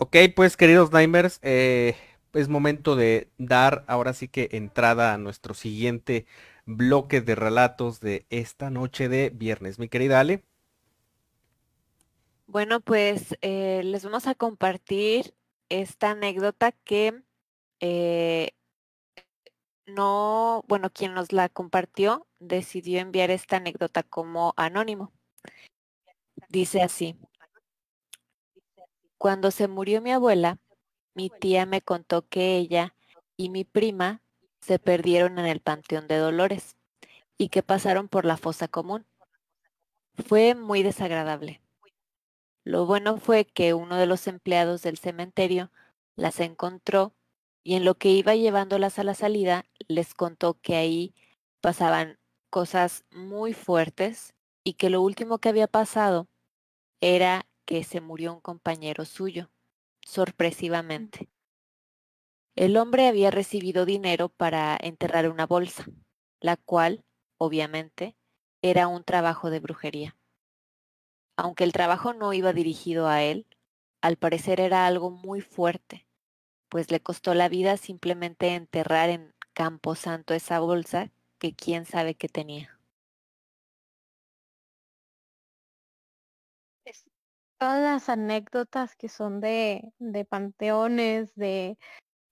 Ok, 0.00 0.16
pues 0.36 0.56
queridos 0.56 0.92
Nightmares, 0.92 1.40
eh, 1.42 1.96
es 2.32 2.48
momento 2.48 2.96
de 2.96 3.30
dar 3.38 3.84
ahora 3.86 4.12
sí 4.12 4.28
que 4.28 4.48
entrada 4.52 5.14
a 5.14 5.18
nuestro 5.18 5.54
siguiente 5.54 6.26
bloque 6.66 7.20
de 7.20 7.34
relatos 7.34 8.00
de 8.00 8.26
esta 8.30 8.70
noche 8.70 9.08
de 9.08 9.30
viernes. 9.30 9.78
Mi 9.78 9.88
querida 9.88 10.20
Ale. 10.20 10.44
Bueno, 12.46 12.80
pues 12.80 13.36
eh, 13.42 13.82
les 13.84 14.04
vamos 14.04 14.26
a 14.26 14.34
compartir 14.34 15.34
esta 15.68 16.10
anécdota 16.10 16.72
que 16.72 17.22
eh, 17.80 18.52
no, 19.86 20.64
bueno, 20.68 20.90
quien 20.90 21.14
nos 21.14 21.32
la 21.32 21.48
compartió 21.48 22.26
decidió 22.38 23.00
enviar 23.00 23.30
esta 23.30 23.56
anécdota 23.56 24.02
como 24.02 24.54
anónimo. 24.56 25.12
Dice 26.48 26.82
así. 26.82 27.16
Cuando 29.16 29.50
se 29.50 29.66
murió 29.66 30.00
mi 30.00 30.12
abuela, 30.12 30.58
mi 31.18 31.30
tía 31.30 31.66
me 31.66 31.82
contó 31.82 32.28
que 32.28 32.56
ella 32.58 32.94
y 33.36 33.50
mi 33.50 33.64
prima 33.64 34.22
se 34.60 34.78
perdieron 34.78 35.40
en 35.40 35.46
el 35.46 35.58
Panteón 35.58 36.06
de 36.06 36.16
Dolores 36.16 36.76
y 37.36 37.48
que 37.48 37.64
pasaron 37.64 38.06
por 38.06 38.24
la 38.24 38.36
fosa 38.36 38.68
común. 38.68 39.04
Fue 40.14 40.54
muy 40.54 40.84
desagradable. 40.84 41.60
Lo 42.62 42.86
bueno 42.86 43.16
fue 43.16 43.46
que 43.46 43.74
uno 43.74 43.96
de 43.96 44.06
los 44.06 44.28
empleados 44.28 44.82
del 44.82 44.96
cementerio 44.96 45.72
las 46.14 46.38
encontró 46.38 47.16
y 47.64 47.74
en 47.74 47.84
lo 47.84 47.96
que 47.96 48.10
iba 48.10 48.36
llevándolas 48.36 49.00
a 49.00 49.02
la 49.02 49.14
salida 49.14 49.64
les 49.88 50.14
contó 50.14 50.60
que 50.60 50.76
ahí 50.76 51.16
pasaban 51.60 52.20
cosas 52.48 53.04
muy 53.10 53.54
fuertes 53.54 54.34
y 54.62 54.74
que 54.74 54.88
lo 54.88 55.02
último 55.02 55.38
que 55.38 55.48
había 55.48 55.66
pasado 55.66 56.28
era 57.00 57.44
que 57.64 57.82
se 57.82 58.00
murió 58.00 58.32
un 58.32 58.40
compañero 58.40 59.04
suyo 59.04 59.50
sorpresivamente. 60.08 61.28
El 62.56 62.78
hombre 62.78 63.06
había 63.08 63.30
recibido 63.30 63.84
dinero 63.84 64.30
para 64.30 64.74
enterrar 64.80 65.28
una 65.28 65.46
bolsa, 65.46 65.84
la 66.40 66.56
cual, 66.56 67.04
obviamente, 67.36 68.16
era 68.62 68.88
un 68.88 69.04
trabajo 69.04 69.50
de 69.50 69.60
brujería. 69.60 70.16
Aunque 71.36 71.64
el 71.64 71.72
trabajo 71.72 72.14
no 72.14 72.32
iba 72.32 72.54
dirigido 72.54 73.06
a 73.06 73.22
él, 73.22 73.46
al 74.00 74.16
parecer 74.16 74.60
era 74.60 74.86
algo 74.86 75.10
muy 75.10 75.42
fuerte, 75.42 76.06
pues 76.70 76.90
le 76.90 77.00
costó 77.00 77.34
la 77.34 77.50
vida 77.50 77.76
simplemente 77.76 78.54
enterrar 78.54 79.10
en 79.10 79.34
Campo 79.52 79.94
Santo 79.94 80.32
esa 80.32 80.58
bolsa 80.58 81.12
que 81.38 81.54
quién 81.54 81.84
sabe 81.84 82.14
qué 82.14 82.28
tenía. 82.28 82.80
Todas 87.58 87.82
las 87.82 88.08
anécdotas 88.08 88.96
que 88.96 89.08
son 89.08 89.40
de, 89.40 89.92
de 89.98 90.24
panteones, 90.24 91.34
de, 91.34 91.78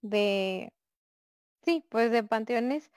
de, 0.01 0.73
sí, 1.63 1.85
pues 1.89 2.11
de 2.11 2.23
panteones, 2.23 2.91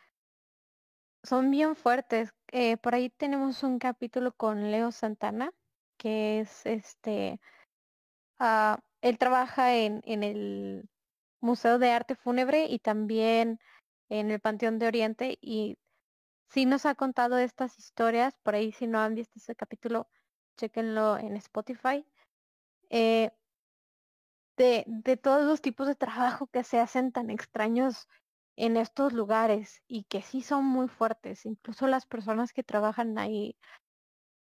son 1.22 1.50
bien 1.50 1.76
fuertes. 1.76 2.32
Eh, 2.52 2.76
por 2.78 2.94
ahí 2.94 3.10
tenemos 3.10 3.62
un 3.62 3.78
capítulo 3.78 4.32
con 4.32 4.70
Leo 4.70 4.92
Santana, 4.92 5.52
que 5.98 6.40
es 6.40 6.66
este, 6.66 7.40
ah, 8.38 8.80
él 9.02 9.18
trabaja 9.18 9.76
en, 9.76 10.00
en 10.04 10.22
el 10.22 10.88
Museo 11.40 11.78
de 11.78 11.90
Arte 11.90 12.14
Fúnebre 12.14 12.66
y 12.66 12.78
también 12.78 13.58
en 14.08 14.30
el 14.30 14.40
Panteón 14.40 14.78
de 14.78 14.86
Oriente 14.88 15.38
y 15.40 15.78
sí 16.50 16.66
nos 16.66 16.86
ha 16.86 16.94
contado 16.94 17.38
estas 17.38 17.78
historias, 17.78 18.34
por 18.42 18.54
ahí 18.54 18.72
si 18.72 18.86
no 18.86 19.00
han 19.00 19.14
visto 19.14 19.38
ese 19.38 19.54
capítulo, 19.56 20.08
chequenlo 20.56 21.18
en 21.18 21.36
Spotify 21.36 22.04
eh, 22.90 23.30
de, 24.56 24.84
de 24.86 25.16
todos 25.16 25.44
los 25.46 25.62
tipos 25.62 25.86
de 25.86 25.94
trabajo 25.94 26.46
que 26.48 26.64
se 26.64 26.78
hacen 26.80 27.12
tan 27.12 27.30
extraños 27.30 28.08
en 28.56 28.76
estos 28.76 29.12
lugares 29.12 29.82
y 29.88 30.04
que 30.04 30.22
sí 30.22 30.42
son 30.42 30.64
muy 30.64 30.88
fuertes. 30.88 31.46
Incluso 31.46 31.86
las 31.86 32.06
personas 32.06 32.52
que 32.52 32.62
trabajan 32.62 33.18
ahí 33.18 33.56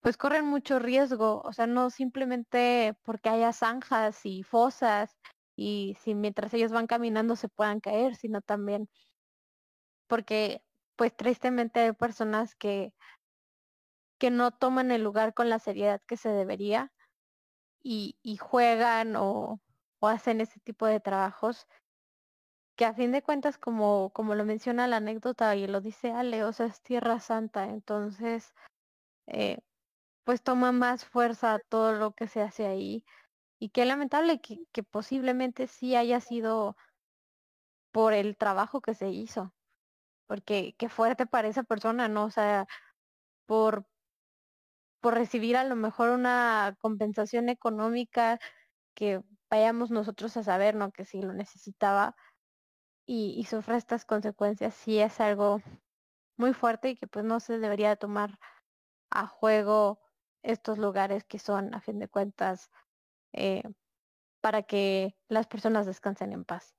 pues 0.01 0.16
corren 0.16 0.45
mucho 0.47 0.78
riesgo, 0.78 1.43
o 1.43 1.53
sea, 1.53 1.66
no 1.66 1.91
simplemente 1.91 2.97
porque 3.03 3.28
haya 3.28 3.53
zanjas 3.53 4.24
y 4.24 4.45
fosas 4.45 5.16
y 5.57 5.97
si 6.01 6.14
mientras 6.14 6.55
ellos 6.55 6.70
van 6.70 6.87
caminando 6.87 7.34
se 7.34 7.49
puedan 7.49 7.80
caer, 7.80 8.14
sino 8.14 8.41
también 8.41 8.89
porque 10.07 10.62
pues 10.95 11.16
tristemente 11.16 11.80
hay 11.80 11.93
personas 11.93 12.55
que 12.55 12.93
que 14.18 14.30
no 14.30 14.53
toman 14.53 14.93
el 14.93 15.03
lugar 15.03 15.34
con 15.34 15.51
la 15.51 15.59
seriedad 15.59 16.01
que 16.07 16.16
se 16.16 16.28
debería 16.28 16.93
y, 17.87 18.37
juegan 18.39 19.14
o, 19.16 19.61
hacen 20.01 20.41
ese 20.41 20.61
tipo 20.61 20.87
de 20.87 21.01
trabajos 21.01 21.66
que 22.76 22.84
a 22.84 22.95
fin 22.95 23.12
de 23.12 23.22
cuentas, 23.22 23.59
como, 23.59 24.11
como 24.12 24.34
lo 24.34 24.45
menciona 24.45 24.87
la 24.87 24.99
anécdota 24.99 25.57
y 25.57 25.66
lo 25.66 25.80
dice 25.80 26.12
Ale, 26.12 26.45
o 26.45 26.53
sea, 26.53 26.66
es 26.66 26.82
Tierra 26.82 27.20
Santa, 27.20 27.64
entonces, 27.64 28.53
eh, 29.28 29.59
pues 30.24 30.43
toma 30.43 30.72
más 30.72 31.05
fuerza 31.05 31.59
todo 31.68 31.93
lo 31.95 32.12
que 32.12 32.28
se 32.28 32.43
hace 32.43 32.66
ahí. 32.66 33.05
Y 33.59 33.70
qué 33.70 33.87
lamentable 33.87 34.41
que, 34.41 34.59
que 34.72 34.82
posiblemente 34.82 35.66
sí 35.66 35.97
haya 35.97 36.20
sido 36.20 36.76
por 37.93 38.12
el 38.12 38.37
trabajo 38.37 38.80
que 38.82 38.95
se 38.95 39.09
hizo. 39.11 39.55
Porque 40.26 40.74
qué 40.78 40.89
fuerte 40.89 41.26
para 41.26 41.49
esa 41.49 41.62
persona, 41.64 42.09
¿no? 42.09 42.24
O 42.26 42.30
sea, 42.30 42.66
por, 43.47 43.87
por 45.01 45.14
recibir 45.14 45.57
a 45.57 45.64
lo 45.64 45.76
mejor 45.76 46.11
una 46.11 46.76
compensación 46.80 47.49
económica 47.49 48.38
que 48.94 49.22
vayamos 49.51 49.90
nosotros 49.90 50.36
a 50.36 50.42
saber, 50.42 50.74
¿no? 50.74 50.92
Que 50.92 51.05
si 51.05 51.22
lo 51.22 51.32
necesitaba 51.32 52.16
y, 53.07 53.34
y 53.38 53.44
sufre 53.44 53.76
estas 53.76 54.05
consecuencias, 54.05 54.74
sí 54.74 54.99
es 54.99 55.20
algo 55.20 55.61
muy 56.36 56.55
fuerte 56.55 56.90
y 56.90 56.97
que 56.97 57.07
pues 57.07 57.24
no 57.24 57.40
se 57.40 57.59
debería 57.59 57.97
tomar 57.97 58.38
a 59.11 59.26
juego 59.26 60.01
estos 60.42 60.78
lugares 60.78 61.24
que 61.24 61.38
son, 61.38 61.74
a 61.74 61.80
fin 61.80 61.99
de 61.99 62.09
cuentas, 62.09 62.70
eh, 63.32 63.62
para 64.40 64.62
que 64.62 65.16
las 65.28 65.47
personas 65.47 65.86
descansen 65.86 66.32
en 66.32 66.44
paz. 66.44 66.74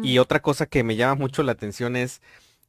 Y 0.00 0.18
otra 0.18 0.42
cosa 0.42 0.66
que 0.66 0.84
me 0.84 0.96
llama 0.96 1.14
mucho 1.16 1.42
la 1.42 1.52
atención 1.52 1.96
es 1.96 2.22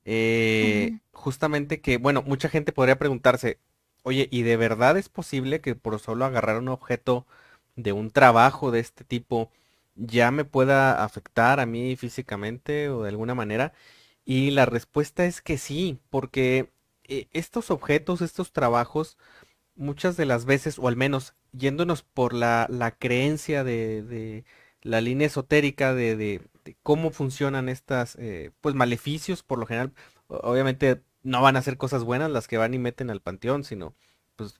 eh, 0.05 0.93
justamente 1.11 1.81
que, 1.81 1.97
bueno, 1.97 2.23
mucha 2.23 2.49
gente 2.49 2.71
podría 2.73 2.97
preguntarse, 2.99 3.59
oye, 4.03 4.27
¿y 4.31 4.43
de 4.43 4.57
verdad 4.57 4.97
es 4.97 5.09
posible 5.09 5.61
que 5.61 5.75
por 5.75 5.99
solo 5.99 6.25
agarrar 6.25 6.57
un 6.59 6.69
objeto 6.69 7.25
de 7.75 7.91
un 7.93 8.11
trabajo 8.11 8.71
de 8.71 8.79
este 8.79 9.03
tipo 9.03 9.51
ya 9.95 10.31
me 10.31 10.45
pueda 10.45 11.03
afectar 11.03 11.59
a 11.59 11.65
mí 11.65 11.95
físicamente 11.95 12.89
o 12.89 13.03
de 13.03 13.09
alguna 13.09 13.35
manera? 13.35 13.73
Y 14.25 14.51
la 14.51 14.65
respuesta 14.65 15.25
es 15.25 15.41
que 15.41 15.57
sí, 15.57 15.99
porque 16.09 16.71
eh, 17.05 17.27
estos 17.33 17.71
objetos, 17.71 18.21
estos 18.21 18.51
trabajos, 18.51 19.17
muchas 19.75 20.17
de 20.17 20.25
las 20.25 20.45
veces, 20.45 20.79
o 20.79 20.87
al 20.87 20.95
menos 20.95 21.35
yéndonos 21.51 22.03
por 22.03 22.33
la, 22.33 22.67
la 22.69 22.91
creencia 22.91 23.63
de, 23.63 24.03
de 24.03 24.45
la 24.81 25.01
línea 25.01 25.27
esotérica 25.27 25.93
de, 25.93 26.15
de, 26.15 26.41
cómo 26.83 27.11
funcionan 27.11 27.69
estas, 27.69 28.15
eh, 28.19 28.51
pues 28.61 28.75
maleficios, 28.75 29.43
por 29.43 29.59
lo 29.59 29.65
general, 29.67 29.93
obviamente 30.27 31.01
no 31.23 31.41
van 31.41 31.57
a 31.57 31.61
ser 31.61 31.77
cosas 31.77 32.03
buenas 32.03 32.31
las 32.31 32.47
que 32.47 32.57
van 32.57 32.73
y 32.73 32.79
meten 32.79 33.09
al 33.09 33.21
panteón, 33.21 33.63
sino, 33.63 33.95
pues, 34.35 34.59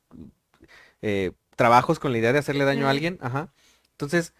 eh, 1.01 1.31
trabajos 1.55 1.99
con 1.99 2.11
la 2.11 2.17
idea 2.17 2.33
de 2.33 2.39
hacerle 2.39 2.65
daño 2.65 2.87
a 2.87 2.91
alguien, 2.91 3.17
ajá. 3.21 3.53
Entonces, 3.91 4.33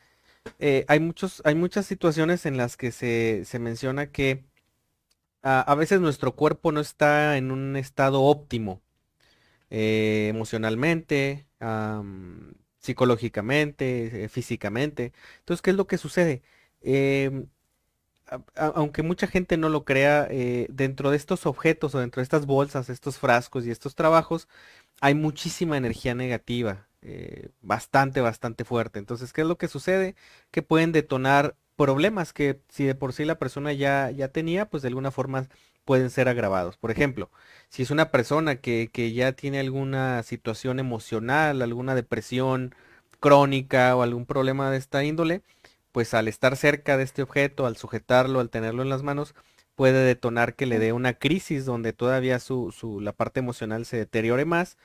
eh, 0.59 0.85
hay 0.89 0.99
muchos, 0.99 1.41
hay 1.45 1.55
muchas 1.55 1.85
situaciones 1.87 2.45
en 2.45 2.57
las 2.57 2.77
que 2.77 2.91
se, 2.91 3.43
se 3.45 3.59
menciona 3.59 4.11
que 4.11 4.45
a, 5.43 5.61
a 5.61 5.75
veces 5.75 6.01
nuestro 6.01 6.35
cuerpo 6.35 6.71
no 6.71 6.79
está 6.81 7.37
en 7.37 7.51
un 7.51 7.75
estado 7.75 8.21
óptimo 8.23 8.81
eh, 9.69 10.27
emocionalmente, 10.29 11.47
am, 11.59 12.55
psicológicamente, 12.79 14.25
eh, 14.25 14.29
físicamente. 14.29 15.13
Entonces, 15.39 15.61
¿qué 15.61 15.71
es 15.71 15.77
lo 15.77 15.87
que 15.87 15.97
sucede? 15.97 16.43
Aunque 18.55 19.03
mucha 19.03 19.27
gente 19.27 19.57
no 19.57 19.69
lo 19.69 19.85
crea, 19.85 20.27
eh, 20.31 20.67
dentro 20.69 21.11
de 21.11 21.17
estos 21.17 21.45
objetos 21.45 21.93
o 21.93 21.99
dentro 21.99 22.21
de 22.21 22.23
estas 22.23 22.45
bolsas, 22.47 22.89
estos 22.89 23.19
frascos 23.19 23.65
y 23.65 23.71
estos 23.71 23.95
trabajos, 23.95 24.47
hay 25.01 25.13
muchísima 25.15 25.77
energía 25.77 26.15
negativa, 26.15 26.87
eh, 27.01 27.49
bastante, 27.61 28.21
bastante 28.21 28.65
fuerte. 28.65 28.99
Entonces, 28.99 29.33
¿qué 29.33 29.41
es 29.41 29.47
lo 29.47 29.57
que 29.57 29.67
sucede? 29.67 30.15
Que 30.51 30.61
pueden 30.63 30.91
detonar 30.91 31.55
problemas 31.75 32.33
que 32.33 32.61
si 32.69 32.85
de 32.85 32.95
por 32.95 33.13
sí 33.13 33.25
la 33.25 33.37
persona 33.39 33.73
ya, 33.73 34.09
ya 34.11 34.29
tenía, 34.29 34.69
pues 34.69 34.81
de 34.83 34.89
alguna 34.89 35.11
forma 35.11 35.47
pueden 35.85 36.09
ser 36.09 36.27
agravados. 36.29 36.77
Por 36.77 36.91
ejemplo, 36.91 37.29
si 37.69 37.83
es 37.83 37.91
una 37.91 38.11
persona 38.11 38.55
que, 38.57 38.89
que 38.91 39.13
ya 39.13 39.33
tiene 39.33 39.59
alguna 39.59 40.23
situación 40.23 40.79
emocional, 40.79 41.61
alguna 41.61 41.95
depresión 41.95 42.73
crónica 43.19 43.95
o 43.95 44.01
algún 44.03 44.25
problema 44.25 44.71
de 44.71 44.77
esta 44.77 45.03
índole, 45.03 45.41
pues 45.95 46.13
al 46.13 46.27
estar 46.27 46.57
cerca 46.57 46.97
de 46.97 47.05
este 47.05 47.21
objeto, 47.23 47.65
al 47.65 47.77
sujetarlo, 47.77 48.41
al 48.41 48.49
tenerlo 48.49 48.83
en 48.83 48.89
las 48.89 49.01
manos, 49.01 49.33
puede 49.75 50.05
detonar 50.05 50.55
que 50.55 50.65
le 50.65 50.77
dé 50.77 50.91
una 50.91 51.13
crisis 51.13 51.63
donde 51.63 51.93
todavía 51.93 52.39
su, 52.39 52.73
su, 52.73 52.99
la 52.99 53.13
parte 53.13 53.39
emocional 53.39 53.85
se 53.85 53.95
deteriore 53.95 54.43
más 54.43 54.77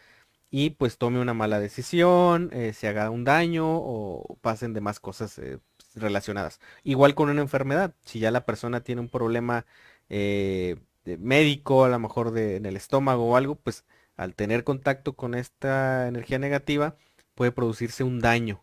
y 0.50 0.70
pues 0.70 0.98
tome 0.98 1.20
una 1.20 1.34
mala 1.34 1.58
decisión, 1.61 2.50
eh, 2.52 2.74
se 2.74 2.86
haga 2.88 3.11
un 3.11 3.24
daño 3.24 3.66
o 3.68 4.38
pasen 4.40 4.72
demás 4.72 5.00
cosas 5.00 5.36
eh, 5.40 5.58
relacionadas. 5.96 6.61
Igual 6.84 7.16
con 7.16 7.28
una 7.28 7.40
enfermedad, 7.42 7.92
si 8.04 8.20
ya 8.20 8.30
la 8.30 8.46
persona 8.46 8.82
tiene 8.82 9.00
un 9.00 9.08
problema 9.08 9.66
eh, 10.11 10.76
médico, 11.04 11.84
a 11.84 11.88
lo 11.88 11.98
mejor 11.98 12.30
de, 12.32 12.54
en 12.56 12.66
el 12.66 12.76
estómago 12.76 13.30
o 13.30 13.36
algo, 13.36 13.56
pues 13.56 13.84
al 14.16 14.36
tener 14.36 14.62
contacto 14.62 15.14
con 15.16 15.34
esta 15.34 16.06
energía 16.06 16.38
negativa 16.38 16.94
puede 17.34 17.50
producirse 17.52 18.04
un 18.04 18.20
daño. 18.20 18.62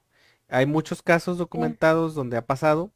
Hay 0.50 0.66
muchos 0.66 1.02
casos 1.02 1.38
documentados 1.38 2.16
donde 2.16 2.38
ha 2.38 2.46
pasado 2.46 2.92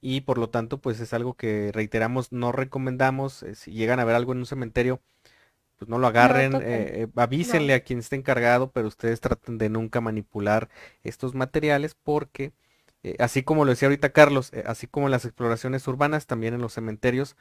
y 0.00 0.22
por 0.22 0.38
lo 0.38 0.50
tanto 0.50 0.78
pues 0.80 1.00
es 1.00 1.12
algo 1.14 1.34
que 1.34 1.72
reiteramos, 1.72 2.32
no 2.32 2.52
recomendamos, 2.52 3.42
eh, 3.42 3.54
si 3.54 3.72
llegan 3.72 4.00
a 4.00 4.04
ver 4.04 4.16
algo 4.16 4.32
en 4.32 4.38
un 4.38 4.46
cementerio, 4.46 5.00
pues 5.78 5.88
no 5.88 5.98
lo 5.98 6.06
agarren, 6.06 6.56
eh, 6.56 6.60
eh, 7.04 7.08
avísenle 7.16 7.74
a 7.74 7.80
quien 7.84 8.00
esté 8.00 8.16
encargado, 8.16 8.70
pero 8.72 8.88
ustedes 8.88 9.20
traten 9.20 9.58
de 9.58 9.70
nunca 9.70 10.00
manipular 10.00 10.68
estos 11.04 11.34
materiales 11.34 11.94
porque, 11.94 12.52
eh, 13.02 13.16
así 13.18 13.42
como 13.42 13.64
lo 13.64 13.70
decía 13.70 13.88
ahorita 13.88 14.10
Carlos, 14.12 14.52
eh, 14.52 14.64
así 14.66 14.86
como 14.86 15.06
en 15.06 15.12
las 15.12 15.24
exploraciones 15.24 15.86
urbanas, 15.88 16.26
también 16.26 16.54
en 16.54 16.60
los 16.60 16.74
cementerios 16.74 17.36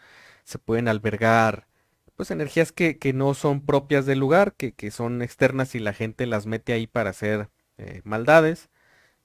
se 0.45 0.59
pueden 0.59 0.87
albergar 0.87 1.67
pues 2.15 2.31
energías 2.31 2.71
que, 2.73 2.97
que 2.97 3.13
no 3.13 3.33
son 3.33 3.61
propias 3.65 4.05
del 4.05 4.19
lugar, 4.19 4.53
que, 4.55 4.73
que 4.73 4.91
son 4.91 5.21
externas 5.21 5.75
y 5.75 5.79
la 5.79 5.93
gente 5.93 6.25
las 6.25 6.45
mete 6.47 6.73
ahí 6.73 6.87
para 6.87 7.11
hacer 7.11 7.49
eh, 7.77 8.01
maldades. 8.03 8.69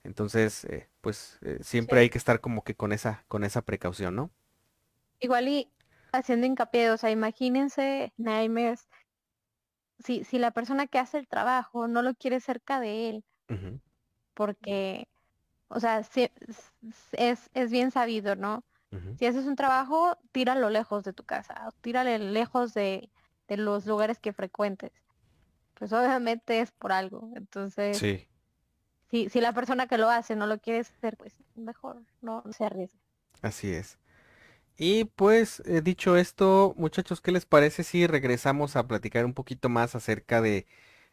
Entonces, 0.05 0.65
eh, 0.67 0.91
pues 1.01 1.39
eh, 1.43 1.59
siempre 1.63 2.01
Sí. 2.01 2.03
hay 2.03 2.11
que 2.11 2.19
estar 2.19 2.41
como 2.41 2.65
que 2.65 2.77
con 2.77 2.93
esa, 2.93 3.25
con 3.29 3.45
esa 3.45 3.63
precaución, 3.63 4.17
¿no? 4.17 4.33
Igual 5.19 5.49
y 5.49 5.73
haciendo 6.13 6.47
hincapié, 6.47 6.91
o 6.91 6.97
sea, 6.97 7.11
imagínense, 7.11 8.13
Nightmares, 8.17 8.89
si, 9.99 10.23
si 10.25 10.39
la 10.39 10.53
persona 10.53 10.87
que 10.87 10.99
hace 11.01 11.19
el 11.19 11.27
trabajo 11.29 11.89
no 11.89 12.03
lo 12.03 12.15
quiere 12.15 12.39
cerca 12.41 12.79
de 12.81 13.09
él, 13.11 13.25
porque, 14.35 15.07
o 15.69 15.81
sea, 15.81 16.01
es, 17.13 17.51
es 17.55 17.71
bien 17.71 17.91
sabido, 17.91 18.37
¿no? 18.37 18.65
Si 19.17 19.27
haces 19.27 19.47
un 19.47 19.57
trabajo, 19.57 20.17
tíralo 20.33 20.71
lejos 20.71 21.05
de 21.05 21.13
tu 21.13 21.25
casa, 21.25 21.69
tírale 21.83 22.19
lejos 22.19 22.75
de, 22.75 23.11
de 23.49 23.57
los 23.57 23.87
lugares 23.87 24.19
que 24.19 24.33
frecuentes. 24.33 24.93
Pues 25.75 25.93
obviamente 25.93 26.61
es 26.61 26.73
por 26.73 26.93
algo. 26.93 27.31
Entonces, 27.37 28.01
Sí, 28.01 28.29
si, 29.11 29.29
si 29.31 29.41
la 29.41 29.53
persona 29.53 29.87
que 29.87 29.99
lo 29.99 30.11
hace 30.11 30.37
no 30.37 30.47
lo 30.47 30.59
quiere 30.61 30.81
hacer, 30.81 31.17
pues 31.17 31.35
mejor 31.55 32.03
no 32.21 32.43
se 32.53 32.65
arriesgue. 32.65 32.99
así 33.43 33.71
es. 33.73 33.99
Y 34.79 35.05
pues, 35.07 35.61
eh, 35.67 35.83
dicho 35.83 36.17
esto, 36.17 36.75
muchachos, 36.79 37.21
¿qué 37.21 37.33
les 37.33 37.47
parece 37.47 37.85
si 37.85 38.07
regresamos 38.07 38.77
a 38.77 38.87
platicar 38.89 39.25
un 39.27 39.35
poquito 39.35 39.69
más 39.71 39.95
acerca 39.95 40.41
de 40.43 40.67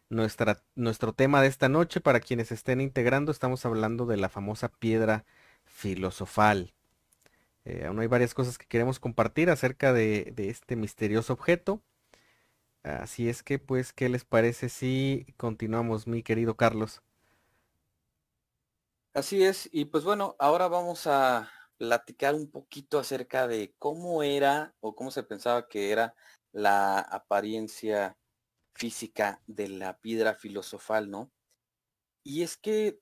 nuestra, 0.10 0.64
nuestro 0.76 1.14
tema 1.14 1.42
de 1.42 1.50
esta 1.50 1.70
noche? 1.70 2.02
Para 2.02 2.22
quienes 2.22 2.52
estén 2.52 2.82
integrando, 2.82 3.32
estamos 3.32 3.66
hablando 3.66 4.06
de 4.08 4.18
la 4.18 4.30
famosa 4.30 4.70
piedra 4.70 5.26
filosofal. 5.66 6.74
Eh, 7.66 7.86
aún 7.88 8.00
hay 8.00 8.08
varias 8.08 8.34
cosas 8.36 8.58
que 8.58 8.68
queremos 8.68 9.00
compartir 9.00 9.50
acerca 9.52 9.94
de, 9.94 10.34
de 10.36 10.50
este 10.50 10.76
misterioso 10.78 11.34
objeto. 11.34 11.84
Así 12.84 13.28
es 13.30 13.42
que, 13.44 13.58
pues, 13.60 13.92
¿qué 13.94 14.08
les 14.10 14.24
parece 14.26 14.70
si 14.70 15.26
continuamos, 15.38 16.06
mi 16.08 16.22
querido 16.24 16.58
Carlos? 16.58 17.02
Así 19.14 19.44
es, 19.44 19.68
y 19.74 19.86
pues 19.86 20.06
bueno, 20.06 20.38
ahora 20.40 20.70
vamos 20.70 21.06
a 21.06 21.52
platicar 21.78 22.34
un 22.34 22.50
poquito 22.50 22.98
acerca 22.98 23.46
de 23.46 23.76
cómo 23.78 24.24
era 24.24 24.74
o 24.80 24.96
cómo 24.96 25.12
se 25.12 25.24
pensaba 25.24 25.68
que 25.68 25.92
era 25.92 26.16
la 26.54 27.00
apariencia 27.00 28.18
física 28.74 29.42
de 29.48 29.70
la 29.70 30.00
piedra 30.00 30.36
filosofal, 30.36 31.12
¿no? 31.12 31.32
Y 32.24 32.44
es 32.44 32.58
que 32.58 33.00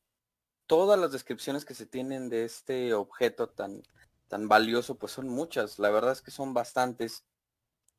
todas 0.67 0.99
las 0.99 1.11
descripciones 1.13 1.65
que 1.65 1.75
se 1.75 1.85
tienen 1.87 2.29
de 2.29 2.45
este 2.45 2.93
objeto 2.93 3.49
tan, 3.49 3.83
tan 4.27 4.47
valioso, 4.49 4.97
pues 4.99 5.13
son 5.13 5.29
muchas, 5.29 5.79
la 5.79 5.91
verdad 5.91 6.13
es 6.13 6.21
que 6.21 6.31
son 6.31 6.53
bastantes 6.53 7.25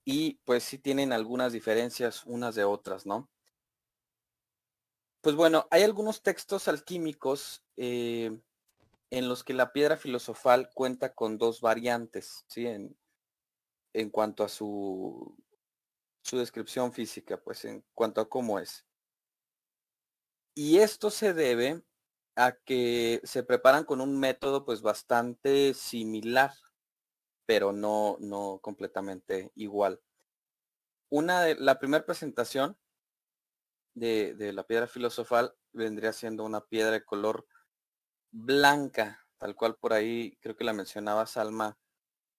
y 0.04 0.40
pues 0.44 0.64
sí 0.64 0.78
tienen 0.78 1.12
algunas 1.12 1.52
diferencias 1.52 2.24
unas 2.26 2.54
de 2.56 2.64
otras, 2.64 3.06
¿no? 3.06 3.30
Pues 5.20 5.36
bueno, 5.36 5.66
hay 5.70 5.82
algunos 5.82 6.22
textos 6.22 6.66
alquímicos 6.66 7.62
eh, 7.76 8.40
en 9.10 9.28
los 9.28 9.44
que 9.44 9.52
la 9.52 9.72
piedra 9.72 9.96
filosofal 9.96 10.70
cuenta 10.72 11.14
con 11.14 11.36
dos 11.36 11.60
variantes, 11.60 12.44
¿sí? 12.48 12.66
En, 12.66 12.96
en 13.92 14.08
cuanto 14.08 14.44
a 14.44 14.48
su, 14.48 15.36
su 16.22 16.38
descripción 16.38 16.92
física, 16.92 17.38
pues 17.42 17.64
en 17.66 17.84
cuanto 17.92 18.20
a 18.20 18.28
cómo 18.28 18.58
es. 18.58 18.86
Y 20.54 20.78
esto 20.78 21.10
se 21.10 21.34
debe 21.34 21.82
a 22.36 22.52
que 22.52 23.20
se 23.24 23.42
preparan 23.42 23.84
con 23.84 24.00
un 24.00 24.18
método 24.18 24.64
pues 24.64 24.80
bastante 24.80 25.74
similar, 25.74 26.52
pero 27.44 27.72
no, 27.72 28.16
no 28.20 28.58
completamente 28.62 29.52
igual. 29.54 30.00
Una 31.10 31.42
de 31.42 31.56
la 31.56 31.78
primera 31.78 32.06
presentación 32.06 32.78
de, 33.94 34.34
de 34.34 34.52
la 34.52 34.64
piedra 34.66 34.86
filosofal 34.88 35.54
vendría 35.72 36.12
siendo 36.12 36.44
una 36.44 36.62
piedra 36.66 36.92
de 36.92 37.04
color 37.04 37.46
blanca, 38.32 39.26
tal 39.38 39.54
cual 39.56 39.76
por 39.76 39.92
ahí 39.92 40.36
creo 40.40 40.56
que 40.56 40.64
la 40.64 40.72
mencionaba 40.72 41.26
Salma 41.26 41.78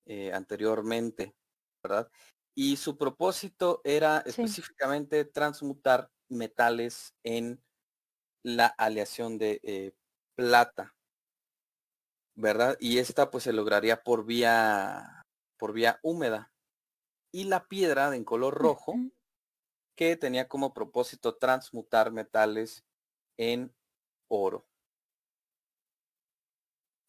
eh, 0.05 0.33
anteriormente, 0.33 1.35
¿verdad? 1.83 2.09
Y 2.55 2.77
su 2.77 2.97
propósito 2.97 3.81
era 3.85 4.19
Sí. 4.25 4.55
específicamente 4.59 5.25
transmutar 5.25 6.11
metales 6.29 7.15
en 7.23 7.63
la 8.43 8.67
aleación 8.67 9.37
de 9.39 9.59
eh, 9.63 9.93
plata, 10.35 10.95
¿verdad? 12.35 12.77
Y 12.79 12.97
esta 12.99 13.29
pues 13.31 13.43
se 13.43 13.53
lograría 13.53 14.03
por 14.03 14.25
vía 14.25 15.25
por 15.57 15.73
vía 15.73 15.99
húmeda. 16.03 16.51
Y 17.33 17.45
la 17.45 17.67
piedra 17.67 18.09
de 18.11 18.17
en 18.17 18.25
color 18.25 18.55
rojo. 18.55 19.03
Que 20.01 20.17
tenía 20.17 20.47
como 20.47 20.73
propósito 20.73 21.35
transmutar 21.35 22.11
metales 22.11 22.83
en 23.37 23.71
oro. 24.29 24.65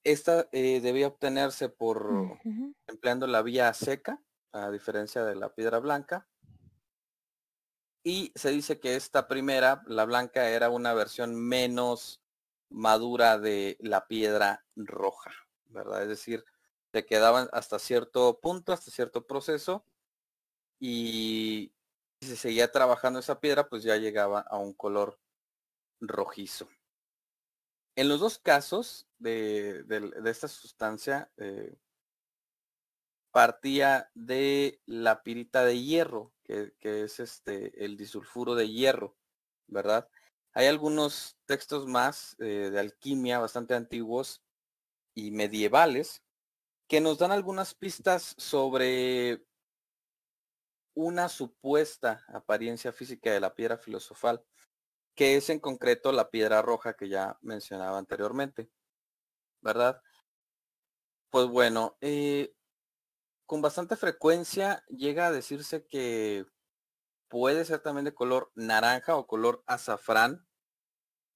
Esta 0.04 0.46
eh, 0.52 0.78
debía 0.82 1.06
obtenerse 1.06 1.70
por 1.70 2.38
empleando 2.86 3.26
la 3.26 3.40
vía 3.40 3.72
seca, 3.72 4.22
a 4.52 4.70
diferencia 4.70 5.24
de 5.24 5.36
la 5.36 5.54
piedra 5.54 5.78
blanca. 5.78 6.28
Y 8.04 8.30
se 8.34 8.50
dice 8.50 8.78
que 8.78 8.94
esta 8.94 9.26
primera, 9.26 9.82
la 9.86 10.04
blanca, 10.04 10.50
era 10.50 10.68
una 10.68 10.92
versión 10.92 11.34
menos 11.34 12.20
madura 12.68 13.38
de 13.38 13.78
la 13.80 14.06
piedra 14.06 14.66
roja, 14.76 15.32
¿verdad? 15.64 16.02
Es 16.02 16.08
decir, 16.08 16.44
se 16.92 17.06
quedaban 17.06 17.48
hasta 17.54 17.78
cierto 17.78 18.38
punto, 18.42 18.74
hasta 18.74 18.90
cierto 18.90 19.26
proceso, 19.26 19.86
y 20.78 21.72
si 22.22 22.28
se 22.28 22.36
seguía 22.36 22.70
trabajando 22.70 23.18
esa 23.18 23.40
piedra, 23.40 23.68
pues 23.68 23.82
ya 23.82 23.96
llegaba 23.96 24.40
a 24.42 24.56
un 24.56 24.74
color 24.74 25.18
rojizo. 26.00 26.68
En 27.96 28.08
los 28.08 28.20
dos 28.20 28.38
casos 28.38 29.08
de, 29.18 29.82
de- 29.82 30.30
esta 30.30 30.46
sustancia, 30.46 31.32
eh, 31.36 31.76
partía 33.32 34.08
de 34.14 34.80
la 34.86 35.24
pirita 35.24 35.64
de 35.64 35.82
hierro, 35.82 36.32
que, 36.44 36.72
que 36.78 37.02
es 37.02 37.18
este 37.18 37.84
el 37.84 37.96
disulfuro 37.96 38.54
de 38.54 38.68
hierro, 38.68 39.16
¿verdad? 39.66 40.08
Hay 40.52 40.66
algunos 40.66 41.36
textos 41.46 41.86
más 41.88 42.36
eh, 42.38 42.70
de 42.70 42.78
alquimia 42.78 43.40
bastante 43.40 43.74
antiguos 43.74 44.42
y 45.14 45.32
medievales 45.32 46.22
que 46.88 47.00
nos 47.00 47.18
dan 47.18 47.32
algunas 47.32 47.74
pistas 47.74 48.34
sobre 48.38 49.44
una 50.94 51.28
supuesta 51.28 52.24
apariencia 52.28 52.92
física 52.92 53.30
de 53.30 53.40
la 53.40 53.54
piedra 53.54 53.78
filosofal, 53.78 54.44
que 55.14 55.36
es 55.36 55.50
en 55.50 55.60
concreto 55.60 56.12
la 56.12 56.30
piedra 56.30 56.62
roja 56.62 56.94
que 56.94 57.08
ya 57.08 57.38
mencionaba 57.42 57.98
anteriormente, 57.98 58.70
¿verdad? 59.60 60.02
Pues 61.30 61.46
bueno, 61.48 61.96
eh, 62.00 62.54
con 63.46 63.60
bastante 63.60 63.96
frecuencia 63.96 64.82
llega 64.88 65.26
a 65.26 65.32
decirse 65.32 65.86
que 65.86 66.46
puede 67.28 67.66
ser 67.66 67.80
también 67.80 68.06
de 68.06 68.14
color 68.14 68.50
naranja 68.54 69.16
o 69.16 69.26
color 69.26 69.62
azafrán 69.66 70.46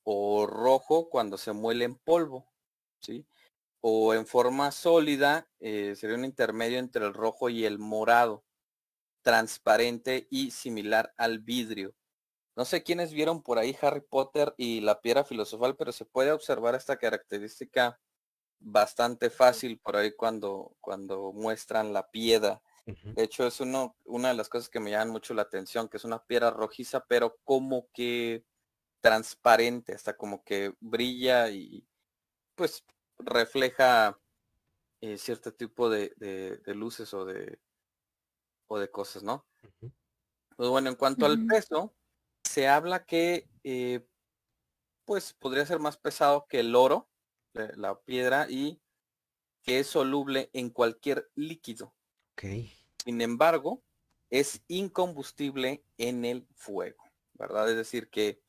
o 0.02 0.46
rojo 0.46 1.11
cuando 1.11 1.36
se 1.36 1.52
muele 1.52 1.84
en 1.84 1.96
polvo, 1.96 2.50
¿sí? 3.00 3.26
O 3.82 4.14
en 4.14 4.26
forma 4.26 4.70
sólida 4.72 5.50
eh, 5.61 5.94
sería 5.96 6.16
un 6.16 6.24
intermedio 6.24 6.78
entre 6.78 7.04
el 7.04 7.12
rojo 7.12 7.50
y 7.50 7.66
el 7.66 7.78
morado, 7.78 8.45
transparente 9.27 10.29
y 10.31 10.53
similar 10.53 11.12
al 11.16 11.41
vidrio. 11.41 11.97
No 12.55 12.64
sé 12.64 12.85
quiénes 12.85 13.12
vieron 13.12 13.43
por 13.43 13.59
ahí 13.59 13.77
Harry 13.83 14.01
Potter 14.01 14.55
y 14.57 14.81
la 14.81 15.01
piedra 15.01 15.24
filosofal, 15.24 15.74
pero 15.74 15.91
se 15.91 16.05
puede 16.05 16.31
observar 16.31 16.77
esta 16.77 16.97
característica 16.97 17.99
bastante 18.61 19.31
fácil 19.31 19.81
por 19.81 19.97
ahí 19.97 20.12
cuando, 20.12 20.77
cuando 20.81 21.33
muestran 21.33 21.93
la 21.93 22.09
piedra 22.09 22.62
de 22.87 23.24
hecho, 23.24 23.45
es 23.49 23.61
uno, 23.61 23.97
una 24.05 24.29
de 24.29 24.35
las 24.35 24.49
cosas 24.49 24.68
que 24.68 24.79
me 24.79 24.93
llaman 24.93 25.11
mucho 25.11 25.35
la 25.35 25.43
atención, 25.43 25.89
que 25.89 25.97
es 25.97 26.05
una 26.05 26.24
piedra 26.24 26.53
rojiza, 26.53 27.05
pero 27.09 27.37
como 27.43 27.89
que 27.93 28.45
transparente, 29.01 29.93
hasta 29.93 30.16
como 30.16 30.45
que 30.45 30.72
brilla 30.79 31.51
y 31.51 31.85
pues 32.55 32.85
refleja 33.18 34.20
eh, 35.01 35.18
cierto 35.18 35.53
tipo 35.53 35.91
de, 35.91 36.14
luces 36.66 37.12
o 37.12 37.24
de, 37.24 37.59
o 38.67 38.79
de 38.79 38.91
cosas, 38.91 39.23
¿no? 39.23 39.47
Pues 40.57 40.69
bueno, 40.69 40.89
en 40.89 40.97
cuanto 40.97 41.27
al 41.27 41.47
peso, 41.47 41.95
se 42.43 42.69
habla 42.69 43.05
que 43.05 43.49
eh, 43.64 44.07
pues 45.05 45.35
podría 45.35 45.67
ser 45.67 45.79
más 45.79 45.97
pesado 45.97 46.47
que 46.49 46.61
el 46.61 46.75
oro, 46.75 47.09
la 47.53 47.99
piedra, 48.01 48.47
y 48.51 48.81
que 49.62 49.81
es 49.81 49.87
soluble 49.87 50.51
en 50.53 50.71
cualquier 50.71 51.31
líquido. 51.35 51.95
Sin 53.05 53.21
embargo, 53.21 53.83
es 54.31 54.62
incombustible 54.69 55.85
en 55.99 56.25
el 56.25 56.47
fuego, 56.55 57.05
¿verdad? 57.35 57.71
Es 57.71 57.77
decir 57.77 58.11
que, 58.11 58.41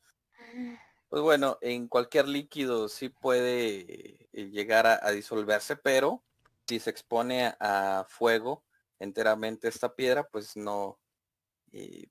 pues 1.08 1.22
bueno, 1.22 1.58
en 1.60 1.88
cualquier 1.88 2.28
líquido 2.28 2.88
sí 2.88 3.08
puede 3.08 4.28
eh, 4.32 4.50
llegar 4.50 4.86
a, 4.86 5.10
disolverse, 5.10 5.76
pero 5.76 6.24
si 6.66 6.80
se 6.80 6.90
expone 6.90 7.54
a, 7.60 8.06
fuego 8.08 8.64
enteramente 8.98 9.68
esta 9.68 9.94
piedra, 9.94 10.28
pues 10.28 10.56
no, 10.56 10.98
eh, 11.72 12.08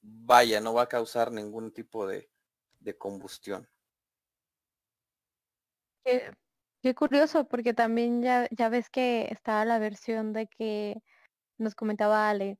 vaya, 0.00 0.60
no 0.60 0.74
va 0.74 0.82
a 0.82 0.88
causar 0.88 1.32
ningún 1.32 1.72
tipo 1.72 2.06
de, 2.06 2.30
combustión. 2.98 3.68
Qué 6.82 6.94
curioso, 6.94 7.46
porque 7.46 7.74
también 7.74 8.22
ya, 8.22 8.48
ya 8.50 8.70
ves 8.70 8.88
que 8.88 9.28
estaba 9.30 9.64
la 9.66 9.78
versión 9.78 10.32
de 10.32 10.46
que 10.46 11.02
nos 11.58 11.74
comentaba 11.74 12.30
Ale, 12.30 12.58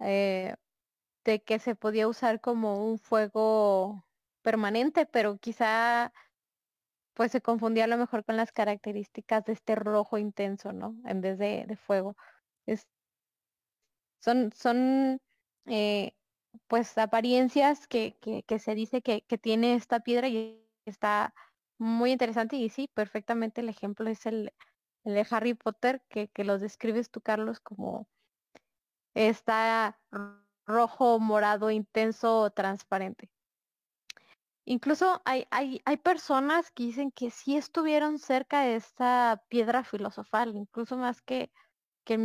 eh, 0.00 0.54
de 1.24 1.42
que 1.42 1.58
se 1.58 1.74
podía 1.74 2.08
usar 2.08 2.40
como 2.40 2.86
un 2.86 2.98
fuego 2.98 4.04
permanente, 4.42 5.06
pero 5.06 5.38
quizá 5.38 6.12
pues 7.14 7.32
se 7.32 7.40
confundía 7.40 7.84
a 7.84 7.86
lo 7.86 7.96
mejor 7.96 8.24
con 8.24 8.36
las 8.36 8.52
características 8.52 9.44
de 9.44 9.52
este 9.54 9.76
rojo 9.76 10.18
intenso, 10.18 10.72
¿no? 10.72 10.96
En 11.06 11.20
vez 11.20 11.38
de, 11.38 11.64
de 11.66 11.76
fuego. 11.76 12.16
Es, 12.66 12.86
son, 14.20 14.52
son 14.52 15.20
eh, 15.66 16.14
pues 16.68 16.96
apariencias 16.98 17.86
que, 17.86 18.16
que, 18.46 18.58
se 18.58 18.74
dice 18.74 19.02
que, 19.02 19.22
que 19.22 19.38
tiene 19.38 19.74
esta 19.74 20.00
piedra 20.00 20.28
y 20.28 20.66
está 20.86 21.34
muy 21.78 22.12
interesante 22.12 22.56
y 22.56 22.68
sí, 22.68 22.88
perfectamente 22.94 23.60
el 23.60 23.68
ejemplo 23.68 24.08
es 24.08 24.26
el, 24.26 24.52
de 25.04 25.26
Harry 25.30 25.54
Potter, 25.54 26.02
que, 26.08 26.28
que 26.28 26.44
los 26.44 26.60
describes 26.60 27.10
tú, 27.10 27.20
Carlos, 27.20 27.60
como 27.60 28.08
está 29.14 29.98
rojo, 30.66 31.18
morado, 31.20 31.70
intenso, 31.70 32.50
transparente. 32.50 33.30
Incluso 34.66 35.20
hay, 35.26 35.46
hay, 35.50 35.82
hay 35.84 35.98
personas 35.98 36.70
que 36.70 36.84
dicen 36.84 37.10
que 37.10 37.30
sí 37.30 37.56
estuvieron 37.56 38.18
cerca 38.18 38.62
de 38.62 38.76
esta 38.76 39.44
piedra 39.48 39.84
filosofal, 39.84 40.56
incluso 40.56 40.96
más 40.96 41.20
que, 41.20 41.52
que 42.04 42.14
el 42.14 42.20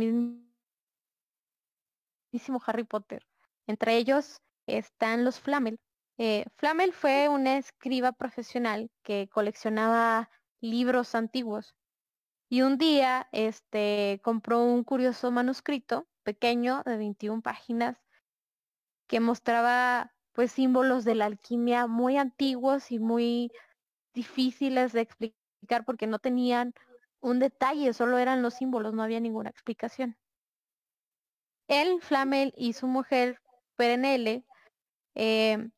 mismísimo 2.32 2.60
Harry 2.66 2.84
Potter. 2.84 3.26
Entre 3.66 3.96
ellos 3.96 4.40
están 4.66 5.24
los 5.24 5.40
Flamel, 5.40 5.78
eh, 6.22 6.44
Flamel 6.56 6.92
fue 6.92 7.30
una 7.30 7.56
escriba 7.56 8.12
profesional 8.12 8.90
que 9.02 9.26
coleccionaba 9.32 10.28
libros 10.60 11.14
antiguos 11.14 11.74
y 12.50 12.60
un 12.60 12.76
día 12.76 13.26
este, 13.32 14.20
compró 14.22 14.62
un 14.62 14.84
curioso 14.84 15.30
manuscrito 15.30 16.06
pequeño 16.22 16.82
de 16.84 16.98
21 16.98 17.40
páginas 17.40 17.96
que 19.06 19.18
mostraba 19.20 20.12
pues 20.32 20.52
símbolos 20.52 21.06
de 21.06 21.14
la 21.14 21.24
alquimia 21.24 21.86
muy 21.86 22.18
antiguos 22.18 22.92
y 22.92 22.98
muy 22.98 23.50
difíciles 24.12 24.92
de 24.92 25.00
explicar 25.00 25.86
porque 25.86 26.06
no 26.06 26.18
tenían 26.18 26.74
un 27.20 27.38
detalle, 27.38 27.92
solo 27.92 28.18
eran 28.18 28.42
los 28.42 28.54
símbolos, 28.54 28.94
no 28.94 29.02
había 29.02 29.20
ninguna 29.20 29.50
explicación. 29.50 30.16
Él, 31.68 32.00
Flamel 32.00 32.52
y 32.56 32.72
su 32.72 32.86
mujer 32.86 33.40
Perenelle 33.76 34.44
eh, 35.14 35.70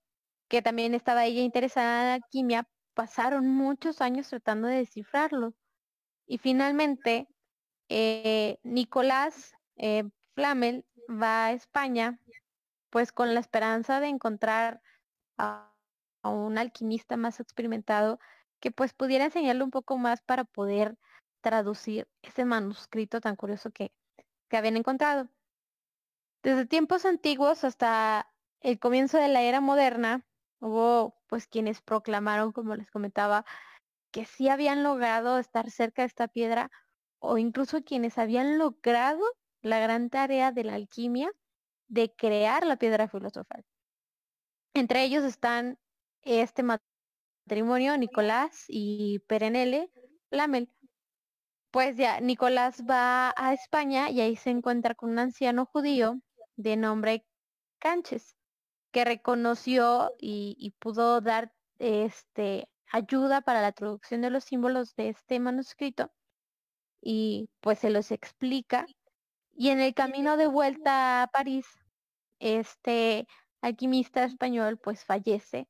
que 0.49 0.63
también 0.63 0.95
estaba 0.95 1.25
ella 1.25 1.41
interesada 1.41 2.03
en 2.03 2.09
la 2.09 2.15
alquimia, 2.15 2.69
pasaron 2.95 3.49
muchos 3.49 4.01
años 4.03 4.29
tratando 4.29 4.69
de 4.69 4.77
descifrarlo. 4.77 5.55
Y 6.27 6.39
finalmente, 6.39 7.27
eh, 7.89 8.59
Nicolás 8.63 9.55
eh, 9.77 10.05
Flamel 10.35 10.85
va 11.09 11.47
a 11.47 11.53
España, 11.53 12.19
pues 12.91 13.13
con 13.13 13.35
la 13.35 13.41
esperanza 13.41 14.01
de 14.01 14.09
encontrar 14.09 14.83
a, 15.39 15.71
un 16.23 16.59
alquimista 16.59 17.17
más 17.17 17.41
experimentado 17.41 18.21
que 18.61 18.71
pues 18.71 18.93
pudiera 18.93 19.25
enseñarle 19.25 19.65
un 19.65 19.71
poco 19.71 19.99
más 19.99 20.21
para 20.21 20.45
poder 20.45 20.97
traducir 21.43 22.09
ese 22.23 22.45
manuscrito 22.47 23.21
tan 23.21 23.37
curioso 23.37 23.71
que, 23.71 23.93
que 24.49 24.57
habían 24.57 24.77
encontrado. 24.79 25.29
Desde 26.43 26.67
tiempos 26.67 27.05
antiguos 27.05 27.65
hasta 27.65 28.33
el 28.61 28.79
comienzo 28.79 29.19
de 29.19 29.29
la 29.29 29.43
era 29.43 29.61
moderna, 29.61 30.27
Hubo 30.63 31.21
pues 31.27 31.49
quienes 31.49 31.83
proclamaron, 31.83 32.53
como 32.53 32.77
les 32.77 32.89
comentaba, 32.89 33.45
que 34.13 34.25
sí 34.25 34.49
habían 34.49 34.85
logrado 34.85 35.39
estar 35.39 35.69
cerca 35.73 36.03
de 36.03 36.07
esta 36.07 36.29
piedra 36.29 36.71
o 37.19 37.37
incluso 37.37 37.83
quienes 37.83 38.17
habían 38.17 38.59
logrado 38.59 39.25
la 39.61 39.81
gran 39.81 40.09
tarea 40.09 40.53
de 40.53 40.63
la 40.63 40.75
alquimia 40.75 41.33
de 41.89 42.15
crear 42.15 42.65
la 42.65 42.77
piedra 42.77 43.09
filosofal. 43.09 43.65
Entre 44.73 45.03
ellos 45.03 45.25
están 45.25 45.81
este 46.23 46.63
matrimonio, 46.63 47.99
Nicolás 47.99 48.67
y 48.69 49.19
Perenelle 49.27 49.91
Lamel. 50.31 50.71
Pues 51.73 51.97
ya, 51.97 52.21
Nicolás 52.21 52.85
va 52.89 53.33
a 53.35 53.55
España 53.55 54.11
y 54.11 54.21
ahí 54.21 54.37
se 54.37 54.51
encuentra 54.51 54.95
con 54.95 55.09
un 55.09 55.19
anciano 55.19 55.65
judío 55.65 56.21
de 56.57 56.77
nombre 56.77 57.25
Canches 57.79 58.37
que 58.91 59.07
reconoció 59.07 60.13
y, 60.19 60.75
pudo 60.81 61.23
dar 61.23 61.51
este 61.79 62.69
ayuda 62.93 63.41
para 63.41 63.63
la 63.63 63.73
traducción 63.73 64.21
de 64.21 64.29
los 64.29 64.45
símbolos 64.45 64.95
de 64.97 65.09
este 65.09 65.41
manuscrito 65.41 66.13
y 67.01 67.49
pues 67.61 67.79
se 67.79 67.89
los 67.89 68.11
explica. 68.11 68.87
Y 69.55 69.71
en 69.71 69.81
el 69.81 69.95
camino 69.95 70.37
de 70.37 70.49
vuelta 70.49 71.23
a 71.23 71.29
París, 71.29 71.67
este 72.39 73.27
alquimista 73.63 74.25
español 74.25 74.79
pues 74.79 75.07
fallece, 75.07 75.69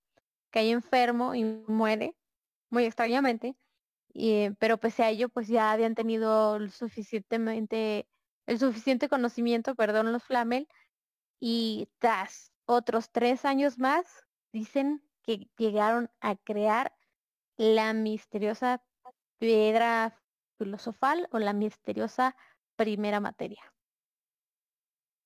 cae 0.50 0.72
enfermo 0.72 1.36
y 1.36 1.44
muere, 1.44 2.16
muy 2.70 2.86
extrañamente, 2.86 3.55
pero 4.58 4.78
pese 4.78 5.02
a 5.02 5.10
ello 5.10 5.28
pues 5.28 5.48
ya 5.48 5.72
habían 5.72 5.94
tenido 5.94 6.68
suficientemente, 6.68 8.08
el 8.46 8.58
suficiente 8.58 9.08
conocimiento, 9.08 9.74
perdón, 9.74 10.12
los 10.12 10.24
Flamel, 10.24 10.68
y 11.40 11.88
tras 11.98 12.52
otros 12.66 13.10
tres 13.10 13.44
años 13.44 13.78
más, 13.78 14.06
dicen 14.52 15.02
que 15.22 15.48
llegaron 15.56 16.10
a 16.20 16.36
crear 16.36 16.94
la 17.56 17.92
misteriosa 17.92 18.84
piedra 19.38 20.20
filosofal 20.58 21.28
o 21.32 21.38
la 21.38 21.52
misteriosa 21.52 22.36
primera 22.76 23.20
materia. 23.20 23.62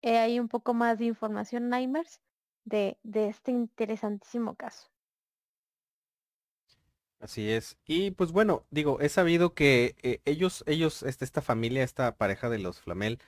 hay 0.02 0.38
un 0.40 0.48
poco 0.48 0.74
más 0.74 0.98
de 0.98 1.06
información, 1.06 1.68
Nightmares, 1.68 2.20
de, 2.64 2.98
de 3.02 3.28
este 3.28 3.50
interesantísimo 3.50 4.54
caso. 4.54 4.95
Así 7.20 7.50
es. 7.50 7.78
Y 7.86 8.10
pues 8.12 8.30
bueno, 8.32 8.66
digo, 8.70 9.00
he 9.00 9.08
sabido 9.08 9.54
que 9.54 9.96
eh, 10.02 10.20
ellos, 10.26 10.62
ellos, 10.66 11.02
este, 11.02 11.24
esta 11.24 11.42
familia, 11.42 11.82
esta 11.82 12.16
pareja 12.16 12.48
de 12.50 12.58
los 12.58 12.80
Flamel, 12.80 13.18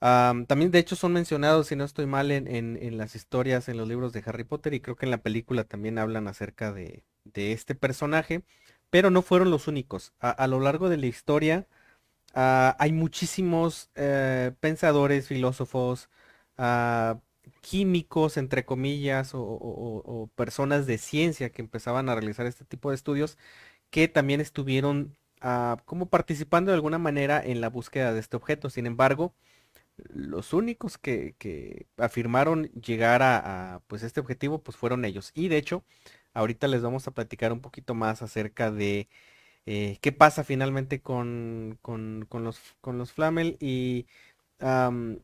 am, 0.00 0.46
también 0.46 0.70
de 0.70 0.78
hecho 0.78 0.96
son 0.96 1.12
mencionados, 1.12 1.68
si 1.68 1.76
no 1.76 1.84
estoy 1.84 2.06
mal, 2.06 2.30
en, 2.30 2.46
en, 2.48 2.98
las 2.98 3.14
historias, 3.14 3.68
en 3.68 3.76
los 3.76 3.88
libros 3.88 4.12
de 4.12 4.22
Harry 4.26 4.44
Potter 4.44 4.74
y 4.74 4.80
creo 4.80 4.96
que 4.96 5.06
en 5.06 5.10
la 5.10 5.22
película 5.22 5.64
también 5.64 5.98
hablan 5.98 6.28
acerca 6.28 6.72
de, 6.72 7.04
de 7.24 7.52
este 7.52 7.74
personaje, 7.74 8.42
pero 8.90 9.10
no 9.10 9.22
fueron 9.22 9.50
los 9.50 9.68
únicos. 9.68 10.12
A, 10.20 10.30
a 10.30 10.46
lo 10.46 10.60
largo 10.60 10.88
de 10.88 10.96
la 10.98 11.06
historia 11.06 11.66
ah, 12.34 12.76
hay 12.80 12.92
muchísimos 12.92 13.90
eh, 13.96 14.52
pensadores, 14.60 15.28
filósofos, 15.28 16.10
ah, 16.58 17.20
químicos, 17.60 18.36
entre 18.36 18.64
comillas, 18.64 19.32
o, 19.34 20.30
personas 20.36 20.86
de 20.86 20.98
ciencia 20.98 21.50
que 21.50 21.62
empezaban 21.62 22.08
a 22.08 22.14
realizar 22.14 22.46
este 22.46 22.64
tipo 22.64 22.90
de 22.90 22.96
estudios, 22.96 23.38
que 23.90 24.08
también 24.08 24.40
estuvieron 24.42 25.16
ah, 25.42 25.78
como 25.86 26.08
participando 26.10 26.70
de 26.72 26.76
alguna 26.76 26.98
manera 26.98 27.42
en 27.44 27.60
la 27.60 27.70
búsqueda 27.70 28.14
de 28.14 28.20
este 28.20 28.36
objeto. 28.36 28.70
Sin 28.70 28.86
embargo, 28.86 29.34
los 29.96 30.52
únicos 30.52 30.98
que, 30.98 31.34
que 31.38 31.86
afirmaron 31.96 32.64
llegar 32.72 33.22
a, 33.22 33.82
pues 33.88 34.02
este 34.02 34.20
objetivo, 34.20 34.62
pues 34.62 34.76
fueron 34.76 35.04
ellos. 35.04 35.32
Y 35.34 35.48
de 35.48 35.56
hecho, 35.58 35.84
ahorita 36.34 36.68
les 36.68 36.82
vamos 36.82 37.06
a 37.08 37.10
platicar 37.12 37.52
un 37.52 37.60
poquito 37.60 37.94
más 37.94 38.22
acerca 38.22 38.70
de 38.70 39.08
eh, 39.66 39.98
qué 40.02 40.12
pasa 40.12 40.44
finalmente 40.44 41.00
con, 41.02 41.78
con, 41.82 42.26
los, 42.44 42.60
con 42.80 42.98
los 42.98 43.12
Flamel 43.12 43.56
y, 43.60 44.06
am, 44.60 45.20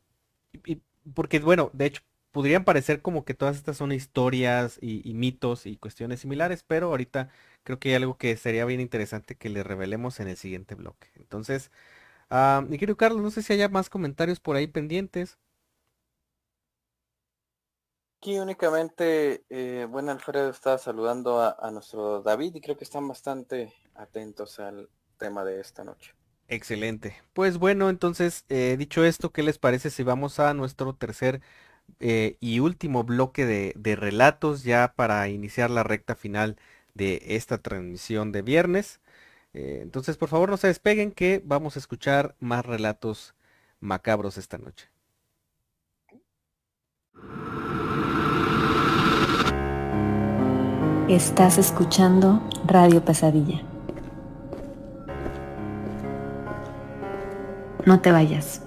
y- 0.66 0.80
porque 1.14 1.38
bueno, 1.40 1.70
de 1.74 1.86
hecho, 1.86 2.02
podrían 2.34 2.66
parecer 2.66 3.02
como 3.02 3.24
que 3.24 3.34
todas 3.34 3.56
estas 3.56 3.78
son 3.78 3.92
historias 3.92 4.78
y, 4.82 5.08
y 5.08 5.14
mitos 5.14 5.66
y 5.66 5.78
cuestiones 5.78 6.20
similares, 6.20 6.64
pero 6.64 6.88
ahorita 6.88 7.30
creo 7.64 7.80
que 7.80 7.90
hay 7.90 7.96
algo 7.96 8.18
que 8.18 8.36
sería 8.36 8.66
bien 8.66 8.82
interesante 8.82 9.36
que 9.36 9.50
les 9.50 9.66
revelemos 9.66 10.20
en 10.20 10.28
el 10.28 10.36
siguiente 10.38 10.76
bloque. 10.76 11.08
Entonces, 11.16 11.72
ah, 12.30 12.64
mi 12.68 12.78
querido 12.78 12.96
Carlos, 12.98 13.22
no 13.22 13.30
sé 13.32 13.42
si 13.42 13.52
haya 13.54 13.68
más 13.70 13.90
comentarios 13.90 14.40
por 14.40 14.56
ahí 14.56 14.66
pendientes. 14.68 15.38
Aquí 18.18 18.38
únicamente, 18.40 19.44
eh, 19.50 19.86
bueno, 19.88 20.10
Alfredo 20.10 20.50
está 20.50 20.78
saludando 20.78 21.40
a, 21.40 21.56
a 21.60 21.70
nuestro 21.70 22.22
David 22.22 22.56
y 22.56 22.60
creo 22.60 22.76
que 22.76 22.82
están 22.84 23.06
bastante 23.06 23.72
atentos 23.94 24.58
al 24.58 24.88
tema 25.16 25.44
de 25.44 25.60
esta 25.60 25.84
noche. 25.84 26.12
Excelente. 26.48 27.16
Pues 27.32 27.56
bueno, 27.58 27.88
entonces, 27.88 28.44
eh, 28.50 28.76
dicho 28.78 29.04
esto, 29.04 29.32
¿qué 29.32 29.42
les 29.42 29.58
parece 29.58 29.90
si 29.90 30.02
vamos 30.02 30.38
a 30.40 30.52
nuestro 30.54 30.94
tercer 30.94 31.40
eh, 32.00 32.36
y 32.40 32.60
último 32.60 33.04
bloque 33.04 33.46
de, 33.46 33.96
relatos 33.96 34.64
ya 34.64 34.94
para 34.96 35.28
iniciar 35.28 35.70
la 35.70 35.82
recta 35.82 36.14
final 36.14 36.56
de 36.94 37.22
esta 37.28 37.58
transmisión 37.58 38.32
de 38.32 38.42
viernes? 38.42 39.00
Eh, 39.54 39.80
entonces, 39.82 40.16
por 40.16 40.28
favor, 40.28 40.50
no 40.50 40.56
se 40.56 40.68
despeguen 40.68 41.12
que 41.12 41.42
vamos 41.44 41.76
a 41.76 41.78
escuchar 41.78 42.36
más 42.40 42.66
relatos 42.66 43.34
macabros 43.80 44.38
esta 44.38 44.58
noche. 44.58 44.88
Estás 51.08 51.58
escuchando 51.58 52.42
Radio 52.66 53.04
Pesadilla. 53.04 53.60
No 57.84 58.00
te 58.00 58.10
vayas. 58.10 58.63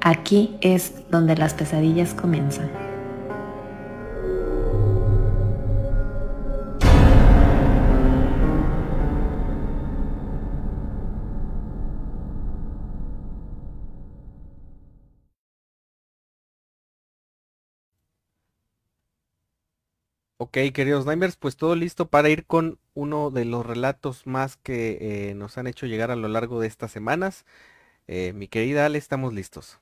Aquí 0.00 0.56
es 0.60 1.08
donde 1.10 1.36
las 1.36 1.54
pesadillas 1.54 2.14
comienzan. 2.14 2.70
Ok, 20.40 20.56
queridos 20.72 21.04
Nimers, 21.04 21.36
pues 21.36 21.56
todo 21.56 21.74
listo 21.74 22.08
para 22.08 22.28
ir 22.28 22.46
con 22.46 22.78
uno 22.94 23.30
de 23.30 23.44
los 23.44 23.66
relatos 23.66 24.26
más 24.26 24.56
que 24.56 25.30
eh, 25.30 25.34
nos 25.34 25.58
han 25.58 25.66
hecho 25.66 25.86
llegar 25.86 26.10
a 26.12 26.16
lo 26.16 26.28
largo 26.28 26.60
de 26.60 26.68
estas 26.68 26.92
semanas. 26.92 27.44
Eh, 28.08 28.32
mi 28.34 28.48
querida 28.48 28.86
Ale, 28.86 28.98
estamos 28.98 29.34
listos. 29.34 29.80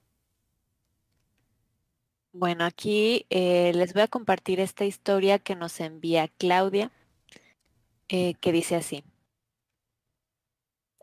Bueno, 2.39 2.67
aquí 2.67 3.25
eh, 3.31 3.73
les 3.75 3.95
voy 3.95 4.03
a 4.03 4.09
compartir 4.09 4.61
esta 4.61 4.85
historia 4.85 5.39
que 5.39 5.57
nos 5.57 5.81
envía 5.81 6.29
Claudia, 6.29 6.93
eh, 8.11 8.35
que 8.35 8.53
dice 8.53 8.77
así. 8.77 9.05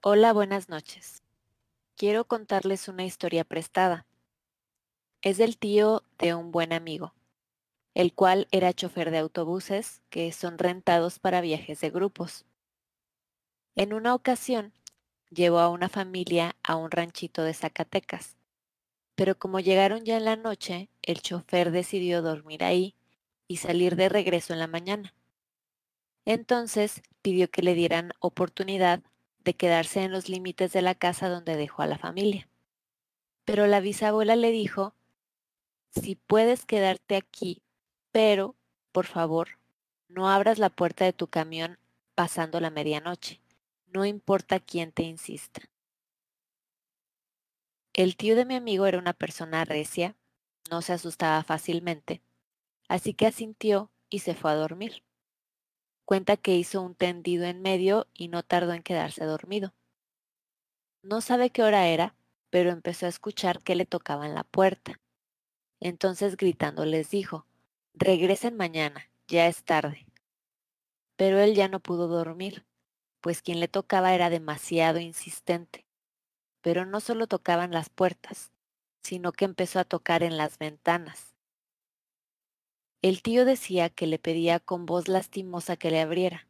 Hola, 0.03 0.31
buenas 0.31 0.69
noches. 0.69 1.23
Quiero 1.95 2.25
contarles 2.25 2.87
una 2.87 3.03
historia 3.03 3.45
prestada. 3.45 4.05
Es 5.23 5.37
del 5.37 5.57
tío 5.57 6.03
de 6.19 6.35
un 6.35 6.51
buen 6.51 6.71
amigo, 6.71 7.15
el 7.95 8.13
cual 8.13 8.47
era 8.51 8.71
chofer 8.71 9.09
de 9.09 9.17
autobuses 9.17 10.03
que 10.11 10.31
son 10.33 10.59
rentados 10.59 11.17
para 11.17 11.41
viajes 11.41 11.81
de 11.81 11.89
grupos. 11.89 12.45
En 13.73 13.93
una 13.93 14.13
ocasión, 14.13 14.71
llevó 15.31 15.61
a 15.61 15.69
una 15.69 15.89
familia 15.89 16.55
a 16.61 16.75
un 16.75 16.91
ranchito 16.91 17.41
de 17.41 17.55
Zacatecas, 17.55 18.37
pero 19.15 19.37
como 19.37 19.59
llegaron 19.59 20.05
ya 20.05 20.17
en 20.17 20.25
la 20.25 20.35
noche, 20.35 20.89
el 21.01 21.21
chofer 21.21 21.71
decidió 21.71 22.21
dormir 22.21 22.63
ahí 22.63 22.95
y 23.47 23.57
salir 23.57 23.95
de 23.95 24.09
regreso 24.09 24.53
en 24.53 24.59
la 24.59 24.67
mañana. 24.67 25.13
Entonces 26.25 27.01
pidió 27.21 27.49
que 27.49 27.61
le 27.61 27.75
dieran 27.75 28.13
oportunidad 28.19 29.01
de 29.43 29.53
quedarse 29.53 30.03
en 30.03 30.11
los 30.11 30.29
límites 30.29 30.71
de 30.71 30.81
la 30.81 30.95
casa 30.95 31.29
donde 31.29 31.57
dejó 31.57 31.81
a 31.81 31.87
la 31.87 31.97
familia. 31.97 32.47
Pero 33.45 33.67
la 33.67 33.81
bisabuela 33.81 34.35
le 34.35 34.51
dijo, 34.51 34.95
si 35.89 36.15
puedes 36.15 36.65
quedarte 36.65 37.15
aquí, 37.15 37.61
pero, 38.11 38.55
por 38.91 39.05
favor, 39.05 39.59
no 40.07 40.29
abras 40.29 40.59
la 40.59 40.69
puerta 40.69 41.05
de 41.05 41.13
tu 41.13 41.27
camión 41.27 41.77
pasando 42.15 42.59
la 42.59 42.69
medianoche, 42.69 43.41
no 43.87 44.05
importa 44.05 44.59
quién 44.59 44.91
te 44.91 45.03
insista. 45.03 45.61
El 47.95 48.17
tío 48.17 48.35
de 48.35 48.45
mi 48.45 48.55
amigo 48.55 48.87
era 48.87 48.97
una 48.97 49.13
persona 49.13 49.65
recia, 49.65 50.15
no 50.71 50.81
se 50.81 50.93
asustaba 50.93 51.43
fácilmente, 51.43 52.23
así 52.87 53.13
que 53.13 53.27
asintió 53.27 53.91
y 54.09 54.19
se 54.19 54.33
fue 54.33 54.49
a 54.49 54.55
dormir. 54.55 55.03
Cuenta 56.03 56.35
que 56.35 56.55
hizo 56.55 56.81
un 56.81 56.95
tendido 56.95 57.45
en 57.45 57.61
medio 57.61 58.07
y 58.11 58.29
no 58.29 58.41
tardó 58.41 58.73
en 58.73 58.81
quedarse 58.81 59.23
dormido. 59.25 59.75
No 61.03 61.21
sabe 61.21 61.51
qué 61.51 61.61
hora 61.61 61.87
era, 61.87 62.15
pero 62.49 62.71
empezó 62.71 63.05
a 63.05 63.09
escuchar 63.09 63.61
que 63.61 63.75
le 63.75 63.85
tocaban 63.85 64.33
la 64.33 64.43
puerta. 64.43 64.99
Entonces 65.79 66.35
gritando 66.35 66.85
les 66.85 67.11
dijo, 67.11 67.45
regresen 67.93 68.57
mañana, 68.57 69.11
ya 69.27 69.45
es 69.45 69.63
tarde. 69.63 70.07
Pero 71.15 71.39
él 71.39 71.53
ya 71.53 71.67
no 71.67 71.79
pudo 71.79 72.07
dormir, 72.07 72.65
pues 73.21 73.43
quien 73.43 73.59
le 73.59 73.67
tocaba 73.67 74.15
era 74.15 74.31
demasiado 74.31 74.99
insistente. 74.99 75.82
Pero 76.63 76.87
no 76.87 76.99
solo 77.01 77.27
tocaban 77.27 77.71
las 77.71 77.89
puertas, 77.89 78.51
sino 79.03 79.33
que 79.33 79.45
empezó 79.45 79.79
a 79.79 79.83
tocar 79.83 80.23
en 80.23 80.37
las 80.37 80.57
ventanas. 80.57 81.35
El 83.03 83.21
tío 83.21 83.43
decía 83.43 83.89
que 83.89 84.07
le 84.07 84.17
pedía 84.17 84.59
con 84.59 84.85
voz 84.85 85.09
lastimosa 85.09 85.75
que 85.75 85.91
le 85.91 85.99
abriera. 85.99 86.47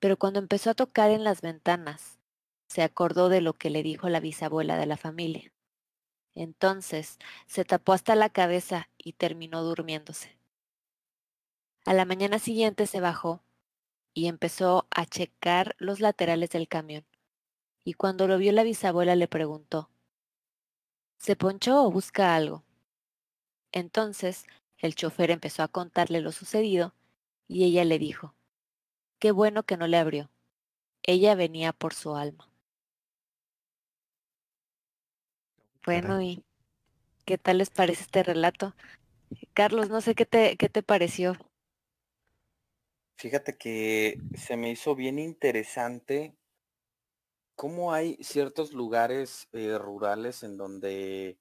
Pero 0.00 0.16
cuando 0.16 0.40
empezó 0.40 0.70
a 0.70 0.74
tocar 0.74 1.10
en 1.10 1.22
las 1.22 1.42
ventanas, 1.42 2.18
se 2.66 2.82
acordó 2.82 3.28
de 3.28 3.42
lo 3.42 3.52
que 3.52 3.68
le 3.70 3.82
dijo 3.82 4.08
la 4.08 4.20
bisabuela 4.20 4.78
de 4.78 4.86
la 4.86 4.96
familia. 4.96 5.52
Entonces 6.34 7.18
se 7.46 7.64
tapó 7.66 7.92
hasta 7.92 8.16
la 8.16 8.30
cabeza 8.30 8.88
y 8.96 9.12
terminó 9.12 9.62
durmiéndose. 9.62 10.38
A 11.84 11.92
la 11.92 12.06
mañana 12.06 12.38
siguiente 12.38 12.86
se 12.86 13.00
bajó 13.00 13.42
y 14.14 14.26
empezó 14.26 14.86
a 14.90 15.04
checar 15.04 15.76
los 15.78 16.00
laterales 16.00 16.48
del 16.50 16.66
camión. 16.66 17.04
Y 17.84 17.92
cuando 17.92 18.26
lo 18.26 18.38
vio 18.38 18.50
la 18.52 18.62
bisabuela 18.62 19.14
le 19.14 19.28
preguntó, 19.28 19.90
¿se 21.18 21.36
ponchó 21.36 21.84
o 21.84 21.90
busca 21.90 22.34
algo? 22.34 22.64
Entonces 23.72 24.46
el 24.78 24.94
chofer 24.94 25.30
empezó 25.30 25.62
a 25.62 25.68
contarle 25.68 26.20
lo 26.20 26.32
sucedido 26.32 26.94
y 27.46 27.64
ella 27.64 27.84
le 27.84 27.98
dijo, 27.98 28.34
qué 29.18 29.32
bueno 29.32 29.64
que 29.64 29.76
no 29.76 29.86
le 29.86 29.98
abrió. 29.98 30.30
Ella 31.02 31.34
venía 31.34 31.74
por 31.74 31.92
su 31.92 32.16
alma. 32.16 32.48
Bueno. 35.84 36.22
¿y 36.22 36.42
qué 37.26 37.36
tal 37.36 37.58
les 37.58 37.68
parece 37.68 38.02
este 38.02 38.22
relato? 38.22 38.74
Carlos, 39.52 39.90
no 39.90 40.00
sé 40.00 40.14
qué 40.14 40.24
te, 40.24 40.56
qué 40.56 40.70
te 40.70 40.82
pareció. 40.82 41.36
Fíjate 43.16 43.56
que 43.56 44.18
se 44.34 44.56
me 44.56 44.70
hizo 44.70 44.94
bien 44.94 45.18
interesante 45.18 46.34
cómo 47.56 47.92
hay 47.92 48.16
ciertos 48.22 48.72
lugares 48.72 49.48
eh, 49.52 49.78
rurales 49.78 50.42
en 50.42 50.56
donde 50.56 51.38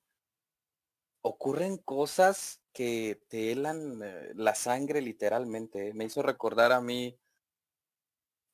ocurren 1.21 1.77
cosas 1.77 2.61
que 2.73 3.21
te 3.29 3.51
helan 3.51 4.01
eh, 4.03 4.31
la 4.35 4.55
sangre 4.55 5.01
literalmente. 5.01 5.93
Me 5.93 6.05
hizo 6.05 6.21
recordar 6.21 6.71
a 6.71 6.81
mí 6.81 7.17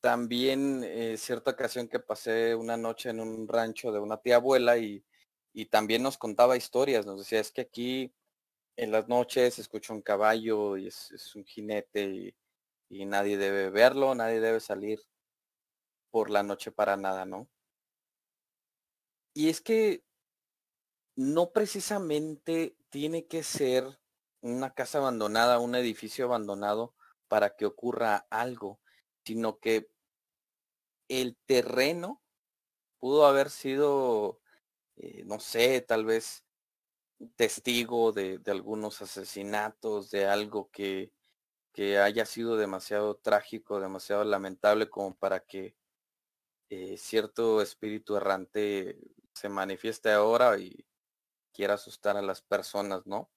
también 0.02 0.84
eh, 0.84 1.18
cierta 1.18 1.52
ocasión 1.52 1.88
que 1.88 2.00
pasé 2.00 2.56
una 2.56 2.78
noche 2.78 3.10
en 3.10 3.20
un 3.20 3.48
rancho 3.48 3.92
de 3.92 4.00
una 4.00 4.18
tía 4.18 4.38
abuela 4.38 4.78
y, 4.78 5.04
y 5.54 5.66
también 5.66 6.04
nos 6.04 6.18
contaba 6.18 6.58
historias, 6.58 7.06
nos 7.06 7.20
decía, 7.20 7.40
es 7.40 7.52
que 7.52 7.62
aquí 7.62 8.14
en 8.80 8.92
las 8.92 9.10
noches 9.10 9.56
se 9.56 9.62
escucha 9.62 9.94
un 9.94 10.02
caballo 10.02 10.78
y 10.78 10.88
es, 10.88 11.36
un 11.36 11.44
jinete 11.44 12.34
y, 12.90 13.06
nadie 13.06 13.38
debe 13.38 13.70
verlo, 13.70 14.16
nadie 14.16 14.40
debe 14.40 14.60
salir 14.60 15.00
por 16.12 16.30
la 16.30 16.44
noche 16.44 16.72
para 16.72 16.98
nada, 16.98 17.26
¿no? 17.26 17.50
Y 19.34 19.50
es 19.50 19.62
que 19.62 20.04
no 21.16 21.52
precisamente 21.52 22.76
tiene 22.90 23.28
que 23.28 23.44
ser 23.44 24.00
una 24.42 24.74
casa 24.74 25.00
abandonada, 25.00 25.60
un 25.60 25.76
edificio 25.76 26.26
abandonado 26.26 26.96
para 27.28 27.56
que 27.56 27.66
ocurra 27.66 28.28
algo, 28.30 28.80
sino 29.26 29.60
que 29.60 29.90
el 31.10 31.38
terreno 31.46 32.22
pudo 33.00 33.26
haber 33.26 33.50
sido, 33.50 34.40
eh, 34.98 35.24
no 35.26 35.40
sé, 35.40 35.82
tal 35.82 36.06
vez 36.06 36.46
testigo 37.36 38.12
de, 38.12 38.42
algunos 38.48 39.02
asesinatos, 39.02 40.10
de 40.12 40.26
algo 40.26 40.70
que, 40.72 41.12
que, 41.74 42.00
haya 42.00 42.26
sido 42.26 42.58
demasiado 42.58 43.16
trágico, 43.16 43.80
demasiado 43.80 44.24
lamentable 44.24 44.90
como 44.90 45.16
para 45.18 45.42
que 45.42 45.76
eh, 46.70 46.98
cierto 46.98 47.62
espíritu 47.62 48.16
errante 48.16 49.00
se 49.34 49.50
manifieste 49.50 50.12
ahora 50.12 50.58
y 50.60 50.86
quiera 51.54 51.76
asustar 51.76 52.18
a 52.18 52.22
las 52.22 52.42
personas, 52.42 53.06
¿no? 53.06 53.30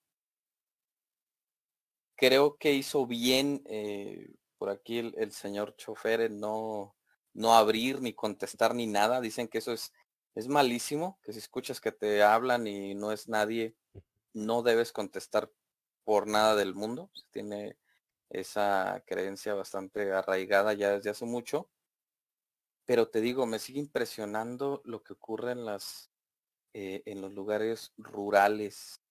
Creo 2.15 2.57
que 2.57 2.73
hizo 2.73 3.05
bien 3.07 3.63
eh, 3.65 4.33
por 4.57 4.69
aquí 4.69 4.99
el, 4.99 5.31
señor 5.33 5.75
chofer 5.75 6.31
no, 6.31 6.95
no 7.33 7.53
abrir 7.55 8.01
ni 8.01 8.13
contestar 8.13 8.75
ni 8.75 8.87
nada. 8.87 9.19
Dicen 9.19 9.47
que 9.47 9.57
eso 9.57 9.73
es, 9.73 9.91
es 10.35 10.47
malísimo, 10.47 11.19
que 11.23 11.33
si 11.33 11.39
escuchas 11.39 11.81
que 11.81 11.91
te 11.91 12.23
hablan 12.23 12.67
y 12.67 12.95
no 12.95 13.11
es 13.11 13.27
nadie, 13.27 13.75
no 14.33 14.61
debes 14.63 14.93
contestar 14.93 15.51
por 16.05 16.27
nada 16.27 16.55
del 16.55 16.75
mundo. 16.75 17.11
tiene 17.31 17.77
esa 18.29 19.03
creencia 19.05 19.53
bastante 19.53 20.11
arraigada 20.13 20.73
ya 20.73 20.91
desde 20.91 21.11
hace 21.11 21.25
mucho. 21.25 21.69
Pero 22.85 23.09
te 23.09 23.21
digo, 23.21 23.45
me 23.45 23.59
sigue 23.59 23.79
impresionando 23.79 24.81
lo 24.85 25.03
que 25.03 25.13
ocurre 25.13 25.51
en 25.53 25.65
las 25.65 26.11
eh, 26.73 27.03
en 27.05 27.21
los 27.21 27.33
lugares 27.33 27.93
rurales. 27.97 29.01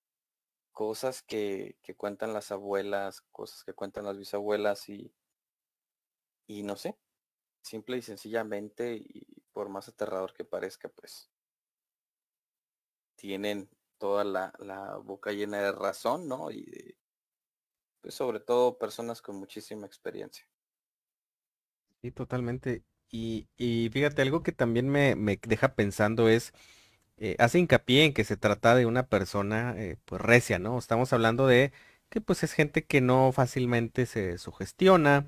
Cosas 0.73 1.23
que, 1.23 1.79
que 1.83 1.97
cuentan 1.97 2.33
las 2.35 2.53
abuelas, 2.53 3.23
cosas 3.33 3.65
que 3.65 3.75
cuentan 3.75 4.05
las 4.07 4.19
bisabuelas 4.19 4.89
y, 4.89 5.15
y 6.47 6.63
no 6.63 6.77
sé, 6.77 6.99
simple 7.63 7.99
y 7.99 8.03
sencillamente, 8.03 8.97
y 8.97 9.43
por 9.53 9.69
más 9.71 9.89
aterrador 9.89 10.35
que 10.35 10.45
parezca, 10.45 10.89
pues 10.91 11.33
tienen 13.17 13.71
toda 13.97 14.23
la, 14.25 14.53
la 14.59 14.99
boca 14.99 15.33
llena 15.33 15.63
de 15.63 15.73
razón, 15.73 16.29
¿no? 16.29 16.51
Y 16.51 16.99
pues 18.01 18.15
sobre 18.15 18.39
todo 18.39 18.79
personas 18.79 19.23
con 19.23 19.37
muchísima 19.37 19.87
experiencia. 19.87 20.47
Sí, 22.01 22.13
totalmente. 22.13 22.85
Y, 23.13 23.49
y 23.59 23.91
fíjate, 23.93 24.23
algo 24.23 24.43
que 24.43 24.53
también 24.53 24.89
me, 24.89 25.15
deja 25.47 25.75
pensando 25.75 26.29
es, 26.29 26.53
eh, 27.19 27.37
hace 27.39 27.59
hincapié 27.61 28.05
en 28.07 28.15
que 28.15 28.25
se 28.25 28.37
trata 28.37 28.75
de 28.75 28.87
una 28.87 29.09
persona 29.09 29.75
eh, 29.79 29.99
pues 30.07 30.21
recia, 30.23 30.59
¿no? 30.59 30.79
Estamos 30.79 31.13
hablando 31.13 31.47
de 31.47 31.73
que 32.11 32.21
pues 32.21 32.43
es 32.45 32.53
gente 32.55 32.85
que 32.87 33.01
no 33.01 33.33
fácilmente 33.33 34.07
se 34.07 34.39
sugestiona, 34.39 35.27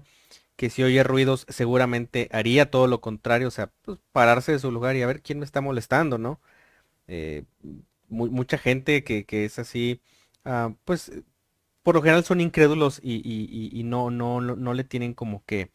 que 0.57 0.71
si 0.71 0.83
oye 0.85 1.03
ruidos 1.05 1.47
seguramente 1.49 2.29
haría 2.33 2.71
todo 2.71 2.87
lo 2.89 3.01
contrario, 3.01 3.49
o 3.49 3.51
sea, 3.53 3.73
pues 3.83 3.99
pararse 4.13 4.53
de 4.53 4.59
su 4.61 4.73
lugar 4.73 4.97
y 4.97 5.03
a 5.03 5.07
ver 5.07 5.23
quién 5.23 5.39
me 5.41 5.47
está 5.47 5.61
molestando, 5.61 6.19
¿no? 6.19 6.41
Eh, 7.09 7.45
mucha 8.09 8.59
gente 8.59 9.05
que, 9.05 9.27
es 9.45 9.59
así, 9.59 10.01
ah, 10.45 10.75
pues 10.85 11.13
por 11.83 11.95
lo 11.97 12.03
general 12.03 12.25
son 12.25 12.41
incrédulos 12.41 13.01
y, 13.03 13.83
no, 13.85 14.11
no, 14.11 14.41
no, 14.41 14.75
le 14.75 14.85
tienen 14.85 15.15
como 15.15 15.45
que, 15.45 15.71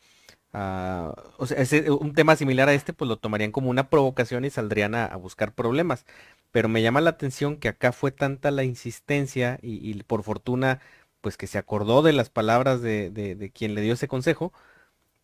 ah, 0.54 1.14
o 1.38 1.46
sea, 1.46 1.58
un 1.92 2.14
tema 2.14 2.36
similar 2.36 2.70
a 2.70 2.74
este, 2.74 2.94
pues 2.94 3.08
lo 3.08 3.18
tomarían 3.18 3.52
como 3.52 3.70
una 3.70 3.90
provocación 3.90 4.46
y 4.46 4.50
saldrían 4.50 4.96
a, 4.96 5.16
buscar 5.18 5.54
problemas. 5.54 6.06
Pero 6.52 6.70
me 6.70 6.82
llama 6.82 7.02
la 7.02 7.12
atención 7.12 7.58
que 7.58 7.70
acá 7.70 7.92
fue 7.92 8.12
tanta 8.12 8.52
la 8.52 8.64
insistencia 8.64 9.60
y, 9.62 10.02
por 10.04 10.24
fortuna, 10.24 10.82
pues 11.22 11.38
que 11.38 11.48
se 11.48 11.58
acordó 11.58 12.02
de 12.02 12.14
las 12.14 12.30
palabras 12.30 12.82
de, 12.82 13.10
de 13.12 13.52
quien 13.52 13.76
le 13.76 13.82
dio 13.82 13.94
ese 13.94 14.08
consejo, 14.08 14.54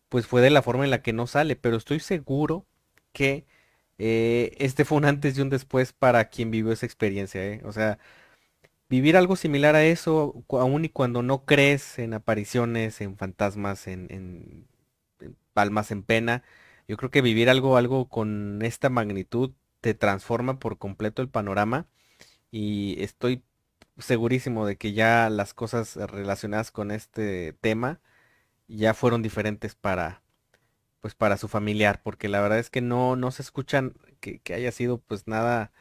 pues 0.08 0.26
fue 0.26 0.42
de 0.42 0.50
la 0.50 0.62
forma 0.62 0.84
en 0.84 0.90
la 0.90 1.02
que 1.02 1.12
no 1.12 1.26
sale, 1.26 1.56
pero 1.56 1.76
estoy 1.76 2.00
seguro 2.00 2.66
que 3.12 3.46
eh, 3.98 4.54
este 4.58 4.84
fue 4.84 4.98
un 4.98 5.04
antes 5.06 5.38
y 5.38 5.40
un 5.42 5.50
después 5.50 5.92
para 5.92 6.28
quien 6.28 6.50
vivió 6.50 6.72
esa 6.72 6.86
experiencia, 6.86 7.44
¿eh? 7.44 7.62
O 7.64 7.72
sea, 7.72 7.98
vivir 8.88 9.16
algo 9.16 9.36
similar 9.36 9.74
a 9.76 9.84
eso, 9.84 10.44
aun 10.50 10.84
y 10.84 10.88
cuando 10.90 11.22
no 11.22 11.44
crees 11.46 11.98
en 11.98 12.14
apariciones, 12.14 13.00
en 13.00 13.16
fantasmas, 13.16 13.86
en, 13.88 14.08
en, 14.10 14.66
palmas 15.52 15.90
en 15.90 16.02
pena, 16.02 16.42
yo 16.88 16.96
creo 16.96 17.10
que 17.10 17.22
vivir 17.22 17.50
algo, 17.50 17.76
algo 17.76 18.08
con 18.08 18.60
esta 18.62 18.90
magnitud 18.90 19.52
te 19.80 19.94
transforma 19.94 20.58
por 20.58 20.78
completo 20.78 21.22
el 21.22 21.28
panorama 21.28 21.86
y 22.50 22.96
estoy 23.02 23.44
segurísimo 23.98 24.66
de 24.66 24.76
que 24.76 24.92
ya 24.92 25.30
las 25.30 25.54
cosas 25.54 25.96
relacionadas 25.96 26.70
con 26.70 26.90
este 26.90 27.54
tema 27.54 28.00
ya 28.68 28.94
fueron 28.94 29.22
diferentes 29.22 29.74
para 29.74 30.22
pues 31.06 31.14
para 31.14 31.36
su 31.36 31.48
familiar, 31.48 32.00
porque 32.02 32.28
la 32.28 32.40
verdad 32.40 32.58
es 32.58 32.68
que 32.70 32.80
no, 32.80 33.14
no 33.14 33.30
se 33.30 33.42
escuchan 33.42 33.94
que, 34.20 34.40
haya 34.52 34.72
sido 34.72 34.98
pues 34.98 35.28
nada, 35.28 35.72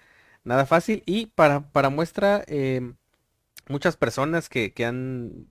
nada 0.43 0.67
fácil. 0.67 1.01
Y 1.07 1.27
para, 1.27 1.71
para 1.71 1.89
muestra, 1.89 2.43
em, 2.47 2.95
muchas 3.67 3.97
personas 3.97 4.49
que, 4.49 4.73
que, 4.73 4.85
han 4.85 5.47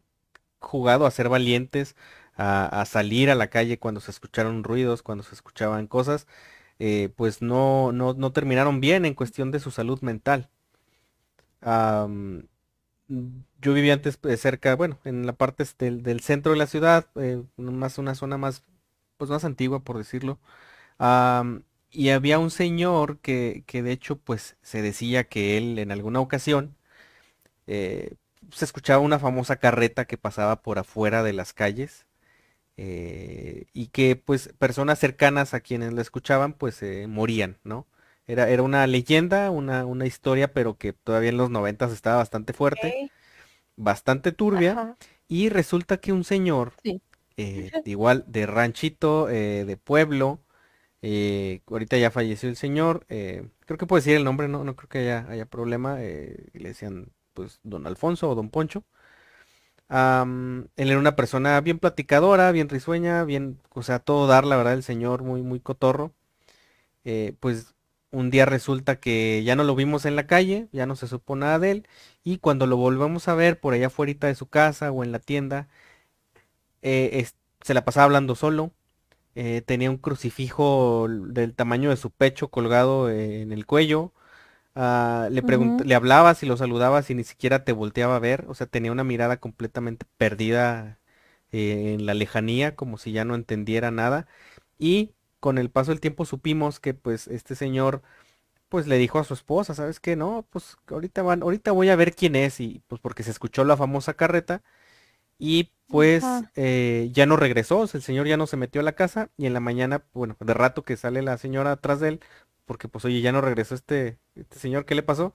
jugado 0.61 1.07
a 1.07 1.11
ser 1.11 1.29
valientes, 1.29 1.97
a, 2.37 2.85
salir 2.87 3.31
a 3.31 3.35
la 3.35 3.49
calle 3.49 3.79
cuando 3.79 4.01
se 4.01 4.11
escucharon 4.11 4.65
ruidos, 4.65 5.03
cuando 5.03 5.25
se 5.25 5.35
escuchaban 5.35 5.87
cosas, 5.87 6.27
eh, 6.79 7.11
pues 7.17 7.43
no, 7.43 7.93
no, 7.93 8.15
no, 8.15 8.33
terminaron 8.33 8.81
bien 8.81 9.05
en 9.05 9.15
cuestión 9.15 9.51
de 9.51 9.61
su 9.61 9.71
salud 9.71 10.01
mental. 10.03 10.51
Yo 13.61 13.73
vivía 13.75 13.95
antes 13.95 14.19
eh, 14.25 14.37
cerca, 14.37 14.75
bueno, 14.77 14.99
en 15.05 15.27
la 15.27 15.35
parte 15.35 15.65
del, 15.79 16.03
del 16.03 16.21
centro 16.21 16.53
de 16.53 16.59
la 16.59 16.67
ciudad, 16.67 17.07
eh, 17.17 17.43
más 17.57 17.99
una 17.99 18.15
zona 18.15 18.39
más, 18.39 18.63
pues 19.17 19.31
más 19.31 19.45
antigua, 19.45 19.81
por 19.81 19.99
decirlo. 19.99 20.39
y 21.91 22.11
había 22.11 22.39
un 22.39 22.51
señor 22.51 23.19
que, 23.21 23.65
que, 23.67 23.83
de 23.83 23.93
hecho, 23.93 24.17
pues 24.19 24.57
se 24.63 24.83
decía 24.83 25.25
que 25.25 25.57
él 25.59 25.79
en 25.79 25.93
alguna 25.93 26.21
ocasión 26.21 26.77
se 27.67 28.65
escuchaba 28.65 29.01
una 29.01 29.19
famosa 29.19 29.57
carreta 29.57 30.07
que 30.07 30.19
pasaba 30.19 30.63
por 30.63 30.79
afuera 30.79 31.23
de 31.23 31.33
las 31.33 31.53
calles 31.53 32.07
y 32.77 33.89
que 33.93 34.17
pues 34.17 34.53
personas 34.59 34.99
cercanas 34.99 35.55
a 35.55 35.61
quienes 35.61 35.93
la 35.93 36.03
escuchaban 36.03 36.55
pues 36.55 36.83
morían, 37.09 37.59
¿no? 37.65 37.87
Era, 38.27 38.49
era 38.49 38.63
una 38.63 38.87
leyenda, 38.87 39.51
una, 39.51 39.85
una 39.87 40.07
historia, 40.07 40.53
pero 40.53 40.79
que 40.79 40.93
todavía 40.95 41.29
en 41.31 41.37
los 41.37 41.51
noventas 41.51 41.93
estaba 41.93 42.17
bastante 42.17 42.53
fuerte, 42.55 43.11
bastante 43.77 44.33
turbia. 44.33 44.97
Y 45.29 45.49
resulta 45.49 45.99
que 45.99 46.13
un 46.13 46.25
señor, 46.25 46.75
eh, 47.37 47.71
igual 47.85 48.25
de 48.29 48.47
ranchito, 48.47 49.29
eh, 49.31 49.65
de 49.65 49.77
pueblo, 49.77 50.41
eh, 51.03 51.63
ahorita 51.67 51.99
ya 51.99 52.11
falleció 52.11 52.49
el 52.49 52.57
señor, 52.57 53.07
creo 53.09 53.79
que 53.79 53.87
puedo 53.87 54.01
decir 54.01 54.17
el 54.17 54.25
nombre, 54.25 54.49
no, 54.49 54.65
no 54.65 54.77
creo 54.77 54.89
que 54.89 54.99
haya, 55.01 55.27
haya 55.29 55.47
problema, 55.47 55.99
le 55.99 56.51
decían 56.55 57.13
pues 57.35 57.61
don 57.63 57.87
Alfonso 57.87 58.31
o 58.31 58.35
don 58.35 58.51
Poncho. 58.51 58.85
Él 59.91 60.69
era 60.77 60.99
una 60.99 61.17
persona 61.17 61.61
bien 61.61 61.79
platicadora, 61.79 62.53
bien 62.53 62.69
risueña, 62.69 63.25
bien, 63.25 63.59
o 63.71 63.83
sea, 63.83 63.99
todo 64.01 64.27
dar, 64.27 64.45
la 64.45 64.57
verdad, 64.57 64.75
el 64.75 64.83
señor 64.83 65.23
muy, 65.23 65.43
muy 65.43 65.61
cotorro. 65.61 66.13
pues 67.41 67.75
un 68.11 68.31
día 68.31 68.47
resulta 68.47 68.97
que 69.01 69.43
ya 69.45 69.57
no 69.57 69.65
lo 69.65 69.75
vimos 69.75 70.07
en 70.07 70.17
la 70.17 70.27
calle, 70.27 70.69
ya 70.73 70.87
no 70.87 70.97
se 70.97 71.09
supo 71.09 71.37
nada 71.37 71.59
de 71.59 71.71
él, 71.73 71.89
y 72.23 72.39
cuando 72.39 72.67
lo 72.67 72.77
volvemos 72.77 73.29
a 73.29 73.35
ver 73.35 73.61
por 73.61 73.75
allá 73.75 73.89
afuera 73.89 74.29
de 74.29 74.35
su 74.37 74.47
casa 74.47 74.91
o 74.93 75.05
en 75.05 75.13
la 75.13 75.19
tienda, 75.19 75.69
eh, 76.83 77.27
se 77.63 77.75
la 77.75 77.85
pasaba 77.85 78.05
hablando 78.05 78.35
solo, 78.35 78.73
eh, 79.35 79.63
tenía 79.63 79.91
un 79.91 79.99
crucifijo 79.99 81.09
del 81.09 81.55
tamaño 81.55 81.91
de 81.91 81.97
su 81.97 82.11
pecho 82.11 82.49
colgado 82.49 83.11
en 83.11 83.53
el 83.53 83.67
cuello, 83.67 84.13
ah, 84.75 85.29
le, 85.31 85.43
le 85.85 85.95
hablabas 85.95 86.43
y 86.43 86.47
lo 86.47 86.57
saludabas 86.57 87.11
y 87.11 87.15
ni 87.15 87.25
siquiera 87.25 87.65
te 87.65 87.73
volteaba 87.73 88.17
a 88.17 88.19
ver, 88.21 88.45
o 88.49 88.55
sea, 88.55 88.67
tenía 88.67 88.93
una 88.93 89.05
mirada 89.05 89.39
completamente 89.39 90.07
perdida 90.19 91.01
eh, 91.53 91.95
en 91.95 92.07
la 92.07 92.15
lejanía, 92.15 92.77
como 92.77 92.99
si 92.99 93.13
ya 93.13 93.25
no 93.25 93.35
entendiera 93.35 93.91
nada, 93.91 94.27
y 94.79 95.15
con 95.41 95.59
el 95.59 95.71
paso 95.71 95.91
del 95.93 96.01
tiempo 96.01 96.25
supimos 96.25 96.81
que 96.81 96.95
pues 96.95 97.29
este 97.29 97.55
señor 97.55 98.03
pues 98.69 98.87
le 98.89 98.99
dijo 98.99 99.19
a 99.21 99.25
su 99.25 99.35
esposa, 99.35 99.75
¿sabes 99.75 100.01
qué? 100.01 100.17
No, 100.17 100.47
pues 100.51 100.77
ahorita 100.89 101.23
van, 101.23 101.43
ahorita 101.43 101.73
voy 101.73 101.91
a 101.91 101.97
ver 101.97 102.15
quién 102.15 102.37
es 102.37 102.61
y 102.61 102.83
pues 102.89 103.01
porque 103.01 103.23
se 103.23 103.31
escuchó 103.31 103.65
la 103.65 103.77
famosa 103.77 104.15
carreta 104.15 104.63
y 105.39 105.73
pues 105.89 106.45
eh, 106.57 107.11
ya 107.13 107.27
no 107.27 107.37
regresó, 107.37 107.81
o 107.81 107.87
sea, 107.87 107.99
el 107.99 108.05
señor 108.05 108.27
ya 108.27 108.37
no 108.37 108.47
se 108.47 108.57
metió 108.57 108.81
a 108.81 108.85
la 108.85 108.93
casa 108.95 109.31
y 109.37 109.47
en 109.47 109.53
la 109.55 109.61
mañana, 109.61 110.05
bueno, 110.13 110.37
de 110.41 110.55
rato 110.55 110.83
que 110.85 110.97
sale 110.97 111.23
la 111.23 111.39
señora 111.39 111.73
atrás 111.73 112.01
de 112.01 112.09
él, 112.09 112.21
porque 112.67 112.89
pues 112.89 113.05
oye, 113.05 113.21
ya 113.21 113.33
no 113.33 113.41
regresó 113.41 113.75
este, 113.75 114.19
este 114.35 114.59
señor, 114.59 114.85
¿qué 114.87 114.95
le 114.95 115.03
pasó? 115.03 115.35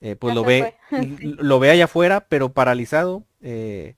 Eh, 0.00 0.16
pues 0.16 0.32
Ya 0.34 0.40
lo 0.40 0.44
ve, 0.44 0.74
lo 1.42 1.60
ve 1.60 1.70
allá 1.70 1.84
afuera, 1.86 2.26
pero 2.28 2.52
paralizado, 2.52 3.24
eh, 3.42 3.96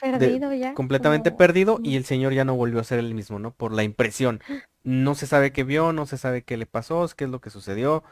de- 0.00 0.08
Perdido 0.10 0.52
ya. 0.54 0.74
completamente 0.74 1.30
perdido 1.30 1.80
y 1.84 1.96
el 1.96 2.04
señor 2.04 2.32
ya 2.32 2.44
no 2.44 2.54
volvió 2.56 2.80
a 2.80 2.84
ser 2.84 2.98
el 2.98 3.14
mismo, 3.14 3.38
¿no? 3.38 3.52
Por 3.52 3.72
la 3.72 3.82
impresión. 3.82 4.40
No 4.82 5.14
se 5.14 5.26
sabe 5.26 5.52
qué 5.52 5.62
vio, 5.64 5.92
no 5.92 6.06
se 6.06 6.16
sabe 6.16 6.42
qué 6.42 6.56
le 6.56 6.66
pasó, 6.66 7.06
qué 7.16 7.24
es 7.24 7.30
lo 7.30 7.40
que 7.40 7.50
sucedió. 7.50 8.02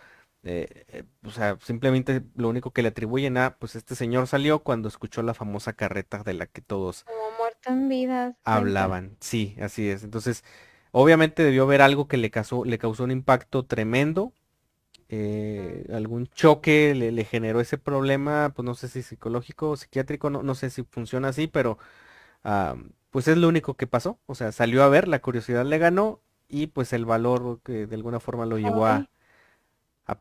eh, 0.45 1.05
o 1.25 1.31
sea, 1.31 1.59
simplemente 1.63 2.23
lo 2.37 2.49
único 2.49 2.73
que 2.73 2.83
le 2.83 2.89
atribuyen 2.89 3.39
a, 3.39 3.57
pues 3.59 3.75
este 3.75 3.95
señor 3.95 4.27
salió 4.27 4.61
cuando 4.61 4.89
escuchó 4.89 5.23
la 5.23 5.35
famosa 5.35 5.73
carreta 5.73 6.23
de 6.23 6.35
la 6.35 6.47
que 6.47 6.61
todos 6.61 7.05
Como 7.05 7.39
muerto 7.39 7.71
en 7.71 7.89
vida. 7.89 8.37
hablaban. 8.45 9.17
Sí, 9.21 9.57
así 9.61 9.89
es. 9.89 10.05
Entonces, 10.05 10.45
obviamente 10.93 11.43
debió 11.43 11.65
haber 11.65 11.83
algo 11.83 12.09
que 12.09 12.17
le 12.17 12.31
causó, 12.31 12.65
le 12.65 12.79
causó 12.79 13.05
un 13.05 13.11
impacto 13.11 13.65
tremendo. 13.65 14.33
eh, 15.11 15.87
algún 15.93 16.27
choque 16.29 16.95
le, 16.95 17.13
le 17.13 17.25
generó 17.25 17.61
ese 17.61 17.79
problema, 17.79 18.53
pues 18.55 18.65
no 18.67 18.75
sé 18.75 18.89
si 18.89 19.03
psicológico 19.03 19.71
o 19.71 19.77
psiquiátrico, 19.77 20.31
no, 20.31 20.43
no 20.43 20.55
sé 20.55 20.71
si 20.71 20.85
funciona 20.85 21.29
así, 21.29 21.47
pero 21.49 21.79
ah, 22.45 22.77
pues 23.11 23.29
es 23.29 23.37
lo 23.39 23.49
único 23.49 23.75
que 23.75 23.87
pasó. 23.87 24.19
O 24.27 24.35
sea, 24.35 24.53
salió 24.53 24.83
a 24.83 24.89
ver, 24.89 25.09
la 25.09 25.21
curiosidad 25.21 25.65
le 25.65 25.79
ganó 25.79 26.21
y 26.49 26.69
pues 26.69 26.93
el 26.93 27.05
valor 27.05 27.61
que 27.63 27.87
de 27.87 27.95
alguna 27.95 28.21
forma 28.21 28.47
lo 28.47 28.59
llevó 28.59 28.87
a, 28.87 29.09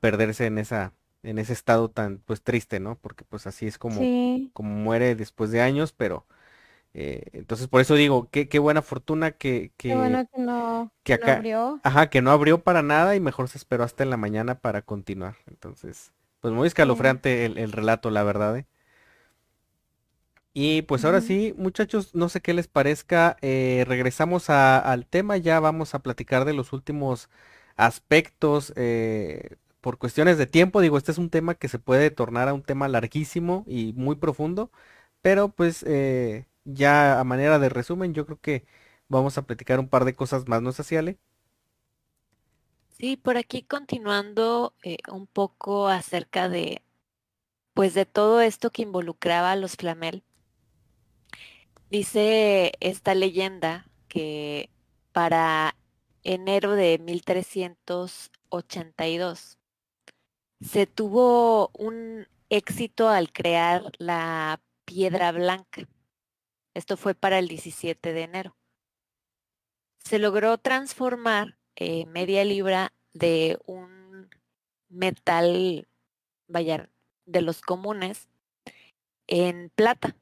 perderse 0.01 0.45
en 0.45 0.57
esa, 0.57 0.93
en 1.23 1.39
ese 1.39 1.53
estado 1.53 1.89
tan 1.89 2.19
pues 2.19 2.43
triste, 2.43 2.79
¿no? 2.79 2.97
Porque 2.97 3.23
pues 3.23 3.47
así 3.47 3.67
es 3.67 3.77
como, 3.77 3.99
Sí, 4.01 4.51
como 4.53 4.75
muere 4.75 5.15
después 5.15 5.51
de 5.51 5.61
años, 5.61 5.93
pero 5.93 6.25
eh, 6.97 7.23
entonces 7.33 7.67
por 7.67 7.81
eso 7.81 7.95
digo, 7.95 8.29
qué, 8.31 8.49
qué 8.49 8.59
buena 8.59 8.81
fortuna 8.81 9.31
que, 9.33 9.73
qué 9.85 9.95
que, 9.95 9.95
bueno 9.95 10.25
que 10.27 10.37
no, 10.39 10.91
que 11.03 11.13
no 11.15 11.15
acá, 11.15 11.49
abrió. 11.55 11.81
ajá, 11.83 12.09
que 12.09 12.21
no 12.21 12.31
abrió 12.31 12.63
para 12.63 12.81
nada 12.83 13.15
y 13.15 13.19
mejor 13.21 13.49
se 13.49 13.57
esperó 13.59 13.83
hasta 13.85 14.03
en 14.03 14.09
la 14.11 14.17
mañana 14.17 14.59
para 14.61 14.81
continuar. 14.83 15.37
Entonces, 15.47 16.13
pues 16.41 16.53
muy 16.53 16.67
Sí. 16.79 16.87
escalofriante 16.87 17.45
el, 17.45 17.57
el 17.57 17.71
relato, 17.73 18.09
la 18.11 18.23
verdad, 18.23 18.57
¿eh? 18.57 18.67
Y 20.53 20.81
pues 20.83 21.05
ahora 21.05 21.21
sí, 21.21 21.53
muchachos, 21.57 22.15
no 22.15 22.29
sé 22.29 22.41
qué 22.41 22.53
les 22.53 22.67
parezca, 22.67 23.37
eh, 23.41 23.85
regresamos 23.87 24.49
a- 24.49 24.79
al 24.79 25.05
tema, 25.05 25.37
ya 25.37 25.59
vamos 25.59 25.93
a 25.93 25.99
platicar 25.99 26.45
de 26.45 26.53
los 26.53 26.73
últimos 26.73 27.29
aspectos 27.75 28.73
eh, 28.75 29.57
por 29.81 29.97
cuestiones 29.99 30.37
de 30.39 30.47
tiempo, 30.47 30.81
digo, 30.81 30.97
este 30.97 31.11
es 31.11 31.19
un 31.19 31.29
tema 31.29 31.53
que 31.55 31.67
se 31.69 31.77
puede 31.79 32.09
tornar 32.11 32.47
a 32.49 32.53
un 32.55 32.63
tema 32.63 32.87
larguísimo 32.87 33.63
y 33.67 33.93
muy 33.93 34.15
profundo, 34.15 34.71
pero 35.21 35.49
pues 35.49 35.83
eh, 35.87 36.47
ya 36.67 37.19
a 37.19 37.23
manera 37.25 37.59
de 37.59 37.69
resumen, 37.69 38.13
yo 38.13 38.25
creo 38.25 38.39
que 38.41 38.65
vamos 39.09 39.37
a 39.37 39.43
platicar 39.47 39.79
un 39.79 39.89
par 39.89 40.05
de 40.05 40.15
cosas 40.15 40.47
más, 40.47 40.61
¿no 40.61 40.69
es 40.71 40.79
así, 40.79 40.95
Ale? 40.97 41.19
Sí, 42.89 43.15
por 43.15 43.37
aquí 43.37 43.63
continuando 43.63 44.73
eh, 44.83 44.97
un 45.11 45.25
poco 45.27 45.87
acerca 45.87 46.49
de, 46.49 46.83
pues 47.73 47.93
de 47.93 48.05
todo 48.05 48.41
esto 48.41 48.71
que 48.71 48.81
involucraba 48.83 49.51
a 49.53 49.57
los 49.57 49.75
Flamel. 49.77 50.23
Dice 51.89 52.73
esta 52.79 53.15
leyenda 53.15 53.89
que 54.07 54.69
para 55.13 55.75
enero 56.23 56.73
de 56.73 56.99
1382 56.99 59.57
se 60.61 60.87
tuvo 60.87 61.69
un 61.73 62.27
éxito 62.49 63.09
al 63.09 63.31
crear 63.31 63.91
la 63.99 64.61
piedra 64.85 65.31
blanca. 65.31 65.87
Esto 66.77 66.95
fue 66.95 67.15
para 67.15 67.39
el 67.39 67.47
17 67.47 68.13
de 68.13 68.21
enero. 68.21 68.55
Se 69.97 70.19
logró 70.19 70.59
transformar 70.59 71.57
eh, 71.75 72.05
media 72.05 72.45
libra 72.45 72.93
de 73.13 73.57
un 73.65 74.29
metal, 74.87 75.87
vaya, 76.47 76.87
de 77.25 77.41
los 77.41 77.61
comunes 77.61 78.29
en 79.25 79.71
plata. 79.73 80.15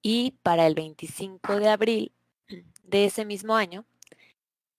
Y 0.00 0.38
para 0.42 0.66
el 0.66 0.74
25 0.74 1.56
de 1.56 1.68
abril 1.68 2.12
de 2.82 3.04
ese 3.04 3.26
mismo 3.26 3.56
año, 3.56 3.84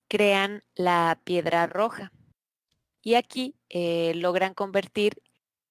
crean 0.08 0.64
la 0.74 1.22
piedra 1.24 1.68
roja. 1.68 2.12
Y 3.04 3.14
aquí 3.14 3.54
eh, 3.70 4.14
logran 4.16 4.56
convertir 4.56 5.22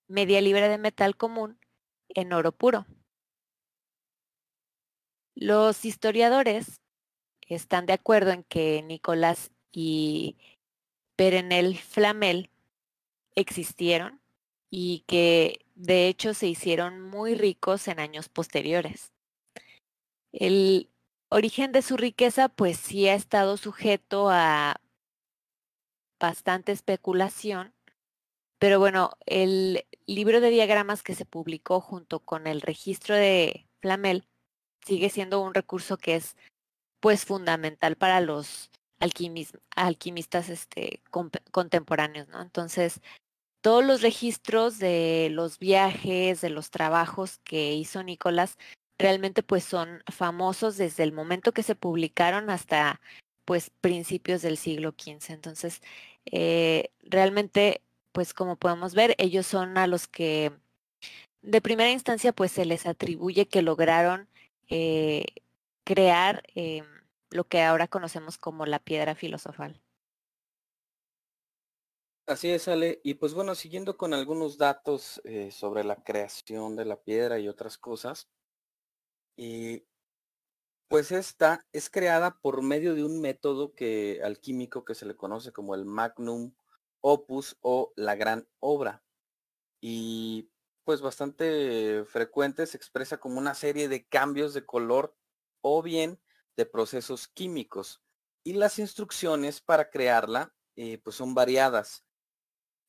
media 0.07 0.41
libra 0.41 0.69
de 0.69 0.79
metal 0.79 1.17
común 1.17 1.59
en 2.11 2.33
oro 2.33 2.53
puro. 2.53 2.87
Los 5.41 5.87
historiadores 5.87 6.83
están 7.41 7.87
de 7.87 7.95
acuerdo 7.95 8.31
en 8.31 8.45
que 8.45 8.83
Nicolás 8.83 9.51
y 9.73 10.37
Perenel 11.17 11.79
Flamel 11.79 12.51
existieron 13.35 14.21
y 14.69 15.03
que 15.07 15.65
de 15.77 16.09
hecho 16.09 16.35
se 16.35 16.47
hicieron 16.47 17.01
muy 17.01 17.35
ricos 17.35 17.89
en 17.89 18.01
años 18.01 18.29
posteriores. 18.29 19.15
El 20.31 20.91
origen 21.31 21.73
de 21.73 21.81
su 21.81 21.97
riqueza 21.97 22.51
pues 22.51 22.77
sí 22.77 23.09
ha 23.09 23.15
estado 23.15 23.57
sujeto 23.57 24.29
a 24.29 24.79
bastante 26.21 26.73
especulación, 26.73 27.73
pero 28.59 28.79
bueno, 28.79 29.13
el 29.25 29.87
libro 30.05 30.43
de 30.43 30.51
diagramas 30.51 31.03
que 31.03 31.15
se 31.15 31.25
publicó 31.25 31.81
junto 31.81 32.21
con 32.21 32.47
el 32.47 32.61
registro 32.61 33.15
de 33.15 33.67
Flamel 33.81 34.27
sigue 34.85 35.11
siendo 35.11 35.41
un 35.41 35.55
recurso 35.55 35.97
que 35.97 36.17
es 36.17 36.37
pues 37.01 37.25
fundamental 37.25 37.97
para 37.97 38.21
los 38.21 38.71
alquimis- 39.01 39.59
alquimistas 39.75 40.49
este, 40.49 41.01
contemporáneos, 41.51 42.29
¿no? 42.29 42.43
Entonces, 42.43 43.01
todos 43.63 43.85
los 43.85 44.03
registros 44.03 44.79
de 44.79 45.29
los 45.31 45.59
viajes, 45.59 46.41
de 46.41 46.51
los 46.51 46.71
trabajos 46.71 47.39
que 47.45 47.75
hizo 47.75 48.03
Nicolás, 48.03 48.57
realmente 48.99 49.43
pues 49.43 49.65
son 49.65 50.03
famosos 50.13 50.77
desde 50.77 51.03
el 51.03 51.13
momento 51.13 51.53
que 51.53 51.63
se 51.63 51.75
publicaron 51.75 52.51
hasta 52.51 53.01
pues 53.45 53.71
principios 53.81 54.43
del 54.43 54.57
siglo 54.57 54.93
XV. 54.93 55.33
Entonces, 55.33 55.83
eh, 56.27 56.91
realmente, 57.03 57.83
pues 58.13 58.35
como 58.35 58.57
podemos 58.57 58.95
ver, 58.95 59.15
ellos 59.19 59.47
son 59.47 59.79
a 59.79 59.87
los 59.87 60.07
que 60.07 60.53
de 61.43 61.61
primera 61.61 61.91
instancia 61.91 62.33
pues 62.33 62.53
se 62.53 62.65
les 62.67 62.87
atribuye 62.87 63.49
que 63.49 63.63
lograron 63.63 64.29
eh, 64.71 65.27
crear 65.85 66.43
eh, 66.55 66.83
lo 67.31 67.45
que 67.49 67.63
ahora 67.63 67.89
conocemos 67.89 68.39
como 68.39 68.67
la 68.67 68.79
piedra 68.79 69.15
filosofal. 69.15 69.83
Así 72.27 72.49
es, 72.49 72.69
Ale. 72.69 73.01
Y 73.03 73.15
pues 73.15 73.35
bueno, 73.35 73.57
siguiendo 73.57 73.97
con 73.97 74.15
algunos 74.15 74.57
datos 74.57 75.21
eh, 75.25 75.51
sobre 75.51 75.83
la 75.83 75.97
creación 75.97 76.77
de 76.77 76.85
la 76.85 77.03
piedra 77.03 77.41
y 77.41 77.49
otras 77.49 77.77
cosas. 77.77 78.29
Y 79.37 79.85
pues 80.87 81.11
esta 81.11 81.67
es 81.73 81.91
creada 81.91 82.39
por 82.41 82.63
medio 82.63 82.95
de 82.95 83.05
un 83.05 83.21
método 83.21 83.75
que 83.75 84.21
alquímico 84.23 84.85
que 84.85 84.95
se 84.95 85.07
le 85.07 85.17
conoce 85.17 85.53
como 85.53 85.75
el 85.75 85.85
magnum 85.85 86.53
opus 87.01 87.57
o 87.63 87.93
la 87.97 88.15
gran 88.15 88.47
obra. 88.61 89.03
Y 89.81 90.51
pues 90.91 91.03
bastante 91.03 92.05
frecuente 92.05 92.67
se 92.67 92.77
expresa 92.77 93.19
como 93.19 93.39
una 93.39 93.55
serie 93.55 93.89
de 93.89 94.09
cambios 94.09 94.55
de 94.55 94.67
color 94.67 95.17
o 95.61 95.83
bien 95.83 96.21
de 96.57 96.67
procesos 96.67 97.29
químicos. 97.29 98.03
Y 98.43 98.55
las 98.55 98.81
instrucciones 98.81 99.61
para 99.61 99.89
crearla 99.89 100.53
eh, 100.75 100.99
pues 100.99 101.15
son 101.15 101.33
variadas 101.33 102.05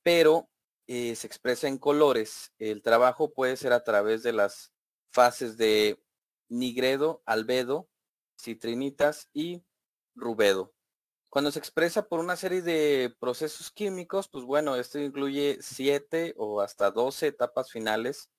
pero 0.02 0.49
eh, 0.88 1.16
se 1.16 1.28
expresa 1.28 1.68
en 1.68 1.78
colores. 1.78 2.54
El 2.58 2.82
trabajo 2.82 3.36
puede 3.36 3.56
ser 3.56 3.72
a 3.72 3.84
través 3.84 4.24
de 4.24 4.34
las 4.34 4.74
fases 5.12 5.58
de 5.58 6.04
nigredo, 6.49 7.22
albedo, 7.28 7.88
citrinitas 8.36 9.30
y 9.32 9.64
rubedo. 10.16 10.74
Cuando 11.32 11.50
se 11.50 11.60
expresa 11.60 12.10
por 12.10 12.20
una 12.20 12.36
serie 12.36 12.62
de 12.62 13.16
procesos 13.18 13.72
químicos, 13.72 14.28
pues 14.28 14.44
bueno, 14.44 14.76
esto 14.76 15.00
incluye 15.00 15.60
siete 15.62 16.34
o 16.36 16.60
hasta 16.60 16.92
12 16.92 17.28
etapas 17.28 17.72
finales 17.72 18.30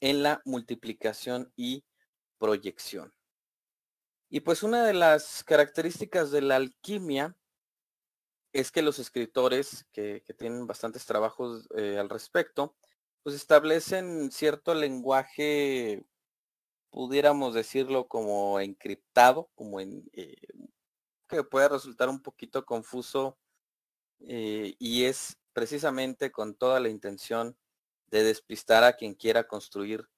en 0.00 0.22
la 0.22 0.40
multiplicación 0.46 1.52
y 1.54 1.84
proyección. 2.38 3.12
Y 4.30 4.40
pues 4.40 4.62
una 4.62 4.86
de 4.86 4.94
las 4.94 5.44
características 5.44 6.30
de 6.30 6.40
la 6.40 6.56
alquimia 6.56 7.36
es 8.54 8.72
que 8.72 8.80
los 8.80 8.98
escritores 8.98 9.84
que, 9.92 10.24
tienen 10.38 10.66
bastantes 10.66 11.04
trabajos 11.04 11.68
eh, 11.76 11.98
al 11.98 12.08
respecto, 12.08 12.74
pues 13.22 13.36
establecen 13.36 14.32
cierto 14.32 14.72
lenguaje, 14.72 16.06
pudiéramos 16.88 17.52
decirlo 17.52 18.08
como 18.08 18.60
encriptado, 18.60 19.50
como 19.54 19.78
en 19.78 20.08
eh, 20.14 20.36
que 21.30 21.44
puede 21.44 21.68
resultar 21.68 22.08
un 22.08 22.22
poquito 22.22 22.64
confuso 22.66 23.38
eh, 24.20 24.74
y 24.78 25.04
es 25.04 25.38
precisamente 25.52 26.30
con 26.30 26.54
toda 26.54 26.80
la 26.80 26.88
intención 26.88 27.56
de 28.06 28.24
despistar 28.24 28.84
a 28.84 28.94
quien 28.94 29.14
quiera 29.14 29.46
construir 29.46 30.08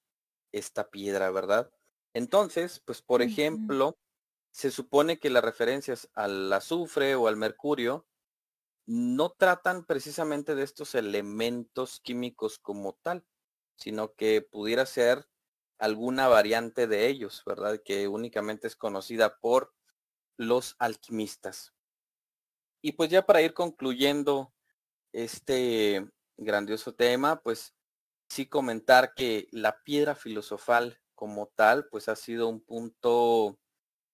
esta 0.53 0.91
piedra, 0.91 1.31
¿verdad? 1.31 1.71
Entonces, 2.15 2.81
pues 2.85 3.03
por 3.03 3.23
ejemplo, 3.23 3.99
se 4.51 4.71
supone 4.71 5.19
que 5.19 5.31
las 5.31 5.45
referencias 5.45 6.11
al 6.15 6.53
azufre 6.53 7.15
o 7.15 7.29
al 7.29 7.37
mercurio 7.37 8.07
no 8.87 9.31
tratan 9.31 9.85
precisamente 9.85 10.55
de 10.55 10.65
estos 10.65 10.95
elementos 10.95 12.01
químicos 12.01 12.59
como 12.59 12.95
tal, 13.03 13.25
sino 13.77 14.15
que 14.15 14.43
pudiera 14.43 14.87
ser 14.87 15.29
alguna 15.79 16.29
variante 16.29 16.87
de 16.87 17.09
ellos, 17.09 17.43
¿verdad? 17.47 17.81
Que 17.85 18.09
únicamente 18.09 18.67
es 18.67 18.77
conocida 18.77 19.39
por 19.39 19.75
los 20.43 20.77
alquimistas. 20.79 21.73
Y 22.83 22.93
pues 22.93 23.11
ya 23.11 23.25
para 23.25 23.43
ir 23.43 23.55
concluyendo 23.55 24.53
este 25.13 26.07
grandioso 26.37 26.95
tema, 26.95 27.41
pues 27.41 27.75
sí 28.29 28.47
comentar 28.47 29.15
que 29.15 29.49
la 29.53 29.83
piedra 29.83 30.15
filosofal 30.15 30.99
como 31.15 31.47
tal, 31.49 31.87
pues 31.89 32.09
ha 32.09 32.17
sido 32.17 32.49
un 32.49 32.61
punto 32.61 33.59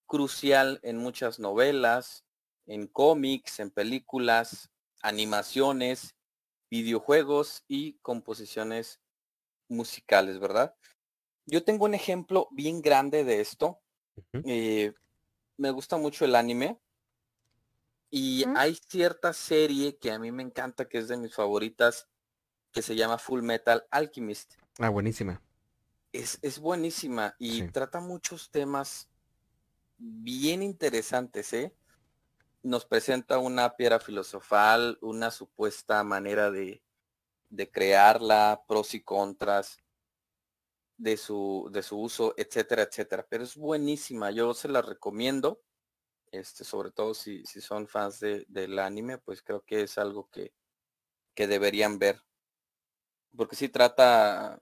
crucial 0.07 0.81
en 0.83 0.99
muchas 0.99 1.39
novelas, 1.39 2.25
en 2.67 2.87
cómics, 2.87 3.61
en 3.61 3.71
películas, 3.71 4.71
animaciones, 5.03 6.17
videojuegos 6.71 7.65
y 7.69 7.95
composiciones 8.01 9.01
musicales, 9.69 10.39
¿verdad? 10.39 10.75
Yo 11.47 11.65
tengo 11.65 11.87
un 11.87 11.95
ejemplo 11.95 12.49
bien 12.51 12.83
grande 12.83 13.25
de 13.25 13.41
esto. 13.41 13.81
Eh, 14.45 14.93
me 15.59 15.71
gusta 15.71 15.99
mucho 15.99 16.25
el 16.25 16.35
anime 16.35 16.81
y 18.11 18.45
hay 18.57 18.75
cierta 18.89 19.35
serie 19.35 19.99
que 19.99 20.11
a 20.11 20.19
mí 20.19 20.33
me 20.33 20.43
encanta, 20.43 20.89
que 20.89 20.99
es 20.99 21.09
de 21.09 21.19
mis 21.19 21.35
favoritas, 21.35 22.09
que 22.73 22.81
se 22.81 22.97
llama 22.97 23.19
Full 23.19 23.43
Metal 23.43 23.87
Alchemist. 23.91 24.55
Ah, 24.79 24.89
buenísima. 24.89 25.43
Es, 26.13 26.39
es 26.41 26.59
buenísima 26.59 27.35
y 27.39 27.61
Sí. 27.61 27.69
trata 27.69 28.01
muchos 28.01 28.51
temas 28.51 29.11
bien 29.99 30.63
interesantes, 30.63 31.53
¿eh? 31.53 31.75
Nos 32.63 32.87
presenta 32.87 33.39
una 33.39 33.77
piedra 33.77 34.01
filosofal, 34.01 34.99
una 35.03 35.31
supuesta 35.31 36.03
manera 36.05 36.51
de, 36.51 36.83
de 37.51 37.71
crearla, 37.71 38.65
pros 38.67 38.95
y 38.95 39.03
contras 39.03 39.79
de 40.99 41.17
su, 41.17 41.71
de 41.73 41.83
su 41.83 41.99
uso, 41.99 42.35
etcétera, 42.37 42.83
etcétera. 42.83 43.27
Pero 43.29 43.45
es 43.45 43.57
buenísima, 43.57 44.31
yo 44.31 44.53
se 44.53 44.69
la 44.69 44.83
recomiendo, 44.83 45.63
este, 46.33 46.65
sobre 46.65 46.91
todo 46.91 47.15
si, 47.15 47.45
si 47.47 47.61
son 47.61 47.89
fans 47.89 48.21
de, 48.21 48.45
del 48.49 48.79
anime, 48.79 49.19
pues 49.19 49.43
creo 49.43 49.63
que 49.65 49.83
es 49.83 49.97
algo 49.97 50.29
que, 50.31 50.53
que 51.35 51.47
deberían 51.47 51.99
ver. 51.99 52.21
Porque 53.37 53.57
sí 53.57 53.69
trata 53.69 54.59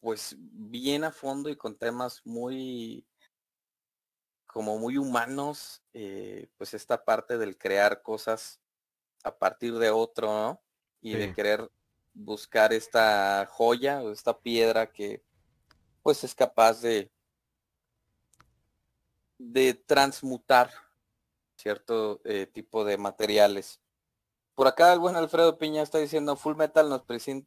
pues 0.00 0.36
bien 0.38 1.04
a 1.04 1.10
fondo 1.10 1.48
y 1.48 1.56
con 1.56 1.76
temas 1.76 2.22
muy 2.24 3.06
como 4.46 4.78
muy 4.78 4.96
humanos, 4.96 5.82
eh, 5.92 6.48
pues 6.56 6.74
esta 6.74 7.04
parte 7.04 7.36
del 7.36 7.58
crear 7.58 8.02
cosas 8.02 8.60
a 9.22 9.36
partir 9.36 9.74
de 9.74 9.90
otro, 9.90 10.28
¿no? 10.28 10.62
Y 11.02 11.14
de 11.14 11.34
querer 11.34 11.70
buscar 12.16 12.72
esta 12.72 13.46
joya 13.50 14.02
o 14.02 14.10
esta 14.10 14.38
piedra 14.38 14.90
que 14.90 15.22
pues 16.02 16.24
es 16.24 16.34
capaz 16.34 16.80
de 16.80 17.10
de 19.38 19.74
transmutar 19.74 20.70
cierto 21.56 22.20
eh, 22.24 22.46
tipo 22.46 22.84
de 22.84 22.96
materiales. 22.96 23.80
Por 24.54 24.66
acá 24.66 24.92
el 24.92 24.98
buen 24.98 25.16
Alfredo 25.16 25.58
Piña 25.58 25.82
está 25.82 25.98
diciendo 25.98 26.36
Full 26.36 26.56
Metal 26.56 26.88
nos, 26.88 27.02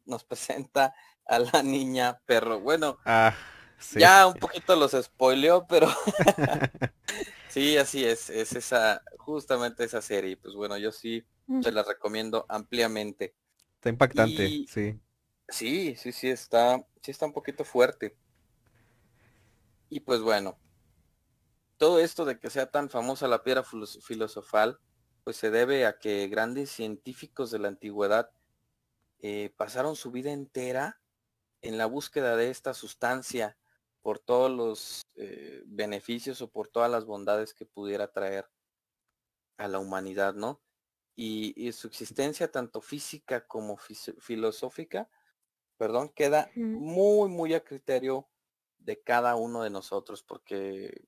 nos 0.06 0.24
presenta 0.24 0.94
a 1.26 1.38
la 1.40 1.62
niña 1.64 2.20
perro. 2.26 2.60
Bueno, 2.60 2.98
Ah, 3.04 3.34
sí. 3.80 3.98
ya 3.98 4.26
un 4.26 4.34
poquito 4.34 4.76
los 4.76 4.92
spoileó, 4.92 5.66
pero 5.66 5.88
sí, 7.48 7.76
así 7.76 8.04
es, 8.04 8.30
es 8.30 8.52
esa, 8.54 9.02
justamente 9.18 9.84
esa 9.84 10.00
serie. 10.02 10.36
Pues 10.36 10.54
bueno, 10.54 10.76
yo 10.78 10.92
sí 10.92 11.24
Mm. 11.46 11.62
se 11.62 11.72
la 11.72 11.82
recomiendo 11.82 12.46
ampliamente. 12.48 13.34
Está 13.80 13.88
impactante, 13.88 14.44
Y- 14.46 14.66
sí. 14.68 15.00
Sí, 15.48 15.96
sí, 15.96 16.12
sí 16.12 16.28
está, 16.28 16.86
sí 17.02 17.10
está 17.10 17.24
un 17.24 17.32
poquito 17.32 17.64
fuerte. 17.64 18.14
Y 19.88 20.00
pues 20.00 20.20
bueno, 20.20 20.58
todo 21.78 21.98
esto 21.98 22.26
de 22.26 22.38
que 22.38 22.50
sea 22.50 22.70
tan 22.70 22.90
famosa 22.90 23.26
la 23.26 23.42
piedra 23.42 23.64
filos- 23.64 23.98
filosofal, 24.04 24.78
pues 25.24 25.38
se 25.38 25.50
debe 25.50 25.86
a 25.86 25.98
que 25.98 26.28
grandes 26.28 26.70
científicos 26.70 27.50
de 27.50 27.58
la 27.58 27.68
antigüedad 27.68 28.30
eh, 29.20 29.52
pasaron 29.56 29.96
su 29.96 30.10
vida 30.10 30.30
entera 30.30 31.00
en 31.62 31.78
la 31.78 31.86
búsqueda 31.86 32.36
de 32.36 32.50
esta 32.50 32.74
sustancia 32.74 33.56
por 34.02 34.18
todos 34.18 34.50
los 34.50 35.02
eh, 35.14 35.62
beneficios 35.66 36.42
o 36.42 36.50
por 36.50 36.68
todas 36.68 36.90
las 36.90 37.06
bondades 37.06 37.54
que 37.54 37.64
pudiera 37.64 38.12
traer 38.12 38.46
a 39.56 39.68
la 39.68 39.78
humanidad, 39.78 40.34
¿no? 40.34 40.60
Y, 41.22 41.52
y 41.54 41.70
su 41.72 41.86
existencia 41.86 42.50
tanto 42.50 42.80
física 42.80 43.46
como 43.46 43.76
filosófica, 43.76 45.10
perdón, 45.76 46.08
queda 46.08 46.50
muy, 46.54 47.28
muy 47.28 47.52
a 47.52 47.62
criterio 47.62 48.30
de 48.78 49.02
cada 49.02 49.36
uno 49.36 49.62
de 49.62 49.68
nosotros, 49.68 50.22
porque 50.22 51.04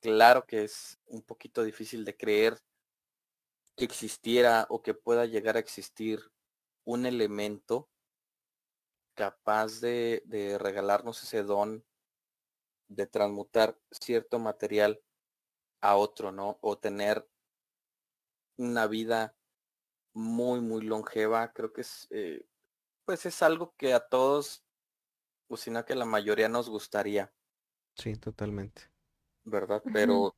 claro 0.00 0.44
que 0.44 0.64
es 0.64 0.98
un 1.06 1.22
poquito 1.22 1.62
difícil 1.62 2.04
de 2.04 2.16
creer 2.16 2.58
que 3.76 3.84
existiera 3.84 4.66
o 4.68 4.82
que 4.82 4.92
pueda 4.92 5.24
llegar 5.24 5.54
a 5.54 5.60
existir 5.60 6.32
un 6.82 7.06
elemento 7.06 7.88
capaz 9.14 9.80
de, 9.80 10.24
de 10.26 10.58
regalarnos 10.58 11.22
ese 11.22 11.44
don 11.44 11.84
de 12.88 13.06
transmutar 13.06 13.78
cierto 13.92 14.40
material 14.40 15.00
a 15.80 15.94
otro, 15.94 16.32
¿no? 16.32 16.58
O 16.60 16.76
tener 16.76 17.28
una 18.56 18.86
vida 18.86 19.34
muy, 20.14 20.60
muy 20.60 20.82
longeva. 20.84 21.52
Creo 21.52 21.72
que 21.72 21.82
es, 21.82 22.08
eh, 22.10 22.44
pues 23.04 23.26
es 23.26 23.42
algo 23.42 23.74
que 23.76 23.94
a 23.94 24.00
todos, 24.00 24.64
o 25.48 25.56
si 25.56 25.70
no 25.70 25.84
que 25.84 25.94
a 25.94 25.96
la 25.96 26.04
mayoría 26.06 26.48
nos 26.48 26.68
gustaría, 26.70 27.32
Sí, 27.94 28.16
totalmente. 28.16 28.90
¿verdad? 29.44 29.82
Pero 29.92 30.34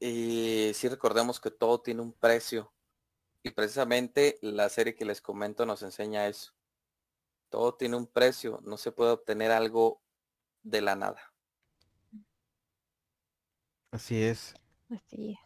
eh, 0.00 0.72
sí 0.74 0.88
recordemos 0.88 1.40
que 1.40 1.50
todo 1.50 1.80
tiene 1.80 2.02
un 2.02 2.12
precio. 2.12 2.72
Y 3.42 3.50
precisamente 3.50 4.38
la 4.40 4.68
serie 4.70 4.94
que 4.94 5.04
les 5.04 5.20
comento 5.20 5.66
nos 5.66 5.82
enseña 5.82 6.28
eso. 6.28 6.54
Todo 7.50 7.74
tiene 7.74 7.96
un 7.96 8.06
precio, 8.06 8.60
no 8.64 8.76
se 8.78 8.90
puede 8.90 9.12
obtener 9.12 9.50
algo 9.52 10.00
de 10.62 10.80
la 10.80 10.96
nada. 10.96 11.32
Así 13.90 14.22
es. 14.22 14.54
Así 14.90 15.32
es. 15.32 15.43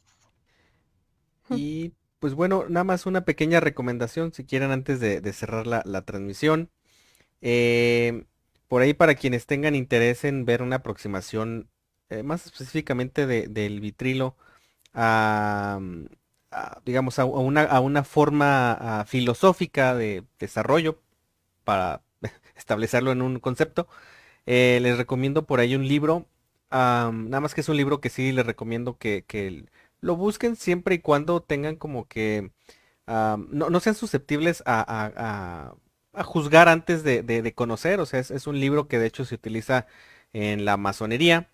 Y 1.51 1.93
pues 2.19 2.35
bueno, 2.35 2.65
nada 2.69 2.85
más 2.85 3.07
una 3.07 3.25
pequeña 3.25 3.61
recomendación 3.61 4.33
si 4.33 4.45
quieren 4.45 4.70
antes 4.70 5.01
de, 5.01 5.33
cerrar 5.33 5.66
la, 5.66 6.03
transmisión. 6.03 6.70
Eh, 7.41 8.25
por 8.69 8.83
ahí 8.83 8.95
para 8.95 9.15
quienes 9.15 9.47
tengan 9.47 9.75
interés 9.75 10.25
en 10.25 10.45
ver 10.45 10.62
una 10.62 10.77
aproximación 10.77 11.69
eh, 12.11 12.23
más 12.23 12.47
específicamente 12.47 13.27
de- 13.27 13.49
del 13.49 13.81
vitrilo 13.81 14.37
a, 14.95 15.79
mm, 15.81 16.07
digamos, 16.85 17.19
a, 17.19 17.25
una, 17.25 17.62
a 17.65 17.81
una 17.81 18.05
forma 18.05 18.73
ah, 18.73 19.05
filosófica 19.07 19.95
de 19.95 20.25
desarrollo 20.39 21.01
para 21.65 22.03
establecerlo 22.57 23.12
en 23.12 23.23
un 23.23 23.41
concepto, 23.41 23.89
eh, 24.47 24.81
les 24.83 24.99
recomiendo 24.99 25.47
por 25.47 25.61
ahí 25.61 25.77
un 25.77 25.89
libro. 25.89 26.27
nada 26.70 27.41
más 27.41 27.55
que 27.55 27.62
es 27.62 27.69
un 27.69 27.77
libro 27.77 28.01
que 28.01 28.11
sí 28.11 28.33
les 28.33 28.47
recomiendo 28.47 28.99
que, 28.99 29.25
que 29.27 29.66
lo 30.01 30.16
busquen 30.16 30.57
siempre 30.57 30.97
y 30.97 30.99
cuando 31.01 31.43
tengan 31.43 31.77
como 31.77 32.09
que 32.09 32.53
no, 33.51 33.70
no 33.70 33.81
sean 33.81 33.95
susceptibles 33.95 34.62
a, 34.66 34.81
a- 34.81 35.12
a- 35.16 35.75
a 36.15 36.25
juzgar 36.25 36.69
antes 36.69 37.03
de, 37.05 37.23
de- 37.23 37.43
de 37.43 37.55
conocer. 37.55 38.01
O 38.01 38.07
sea, 38.07 38.20
es, 38.20 38.31
es 38.31 38.47
un 38.47 38.59
libro 38.61 38.89
que 38.89 38.99
de 38.99 39.07
hecho 39.07 39.25
se 39.25 39.35
utiliza 39.37 39.87
en 40.33 40.65
la 40.65 40.77
masonería, 40.77 41.51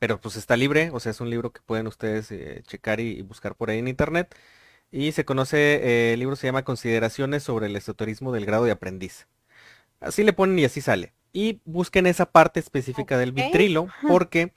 pero 0.00 0.20
pues 0.20 0.36
está 0.36 0.56
libre. 0.56 0.90
O 0.92 1.00
sea, 1.00 1.12
es 1.12 1.20
un 1.20 1.30
libro 1.30 1.52
que 1.52 1.60
pueden 1.62 1.86
ustedes 1.86 2.30
eh, 2.32 2.62
checar 2.66 3.00
y, 3.00 3.10
y 3.18 3.22
buscar 3.22 3.56
por 3.56 3.70
ahí 3.70 3.78
en 3.80 3.88
internet. 3.88 4.34
Y 4.92 5.12
se 5.12 5.24
conoce, 5.26 5.58
eh, 6.10 6.14
el 6.14 6.20
libro 6.20 6.36
se 6.36 6.46
llama 6.48 6.64
Consideraciones 6.64 7.42
sobre 7.44 7.66
el 7.66 7.76
esoterismo 7.76 8.32
del 8.32 8.46
grado 8.46 8.64
de 8.66 8.72
aprendiz. 8.72 9.28
Así 10.00 10.24
le 10.24 10.32
ponen 10.32 10.58
y 10.58 10.64
así 10.64 10.80
sale. 10.80 11.14
Y 11.32 11.60
busquen 11.64 12.06
esa 12.06 12.26
parte 12.32 12.60
específica 12.60 13.18
del 13.18 13.32
vitrilo 13.32 13.88
porque 14.08 14.52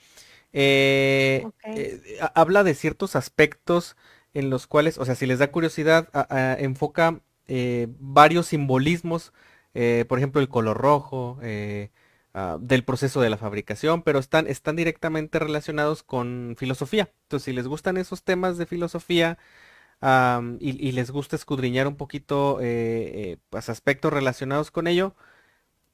eh, 0.54 1.52
eh, 1.74 2.18
ha- 2.22 2.32
habla 2.40 2.64
de 2.64 2.74
ciertos 2.76 3.16
aspectos 3.16 3.96
en 4.34 4.50
los 4.50 4.68
cuales, 4.68 4.98
o 4.98 5.06
sea, 5.06 5.16
si 5.16 5.26
les 5.26 5.40
da 5.40 5.52
curiosidad, 5.52 6.10
a- 6.14 6.28
a- 6.36 6.54
enfoca 6.60 7.22
eh, 7.48 7.88
varios 8.00 8.48
simbolismos, 8.48 9.34
eh, 9.74 10.06
por 10.08 10.20
ejemplo, 10.20 10.42
el 10.42 10.50
color 10.50 10.78
rojo, 10.78 11.40
eh, 11.42 11.90
ah, 12.34 12.58
del 12.62 12.84
proceso 12.84 13.22
de 13.22 13.30
la 13.32 13.38
fabricación, 13.38 14.04
pero 14.04 14.20
están, 14.20 14.48
están 14.48 14.76
directamente 14.76 15.40
relacionados 15.40 16.04
con 16.04 16.56
filosofía. 16.60 17.12
Entonces, 17.24 17.46
si 17.46 17.54
les 17.54 17.68
gustan 17.68 17.98
esos 17.98 18.24
temas 18.24 18.58
de 18.58 18.66
filosofía, 18.68 19.38
y, 20.60 20.88
y 20.88 20.92
les 20.92 21.12
gusta 21.12 21.36
escudriñar 21.36 21.88
un 21.88 21.96
poquito 21.98 22.60
eh, 22.62 23.32
eh, 23.34 23.38
pues, 23.50 23.70
aspectos 23.70 24.14
relacionados 24.14 24.72
con 24.72 24.88
ello, 24.88 25.16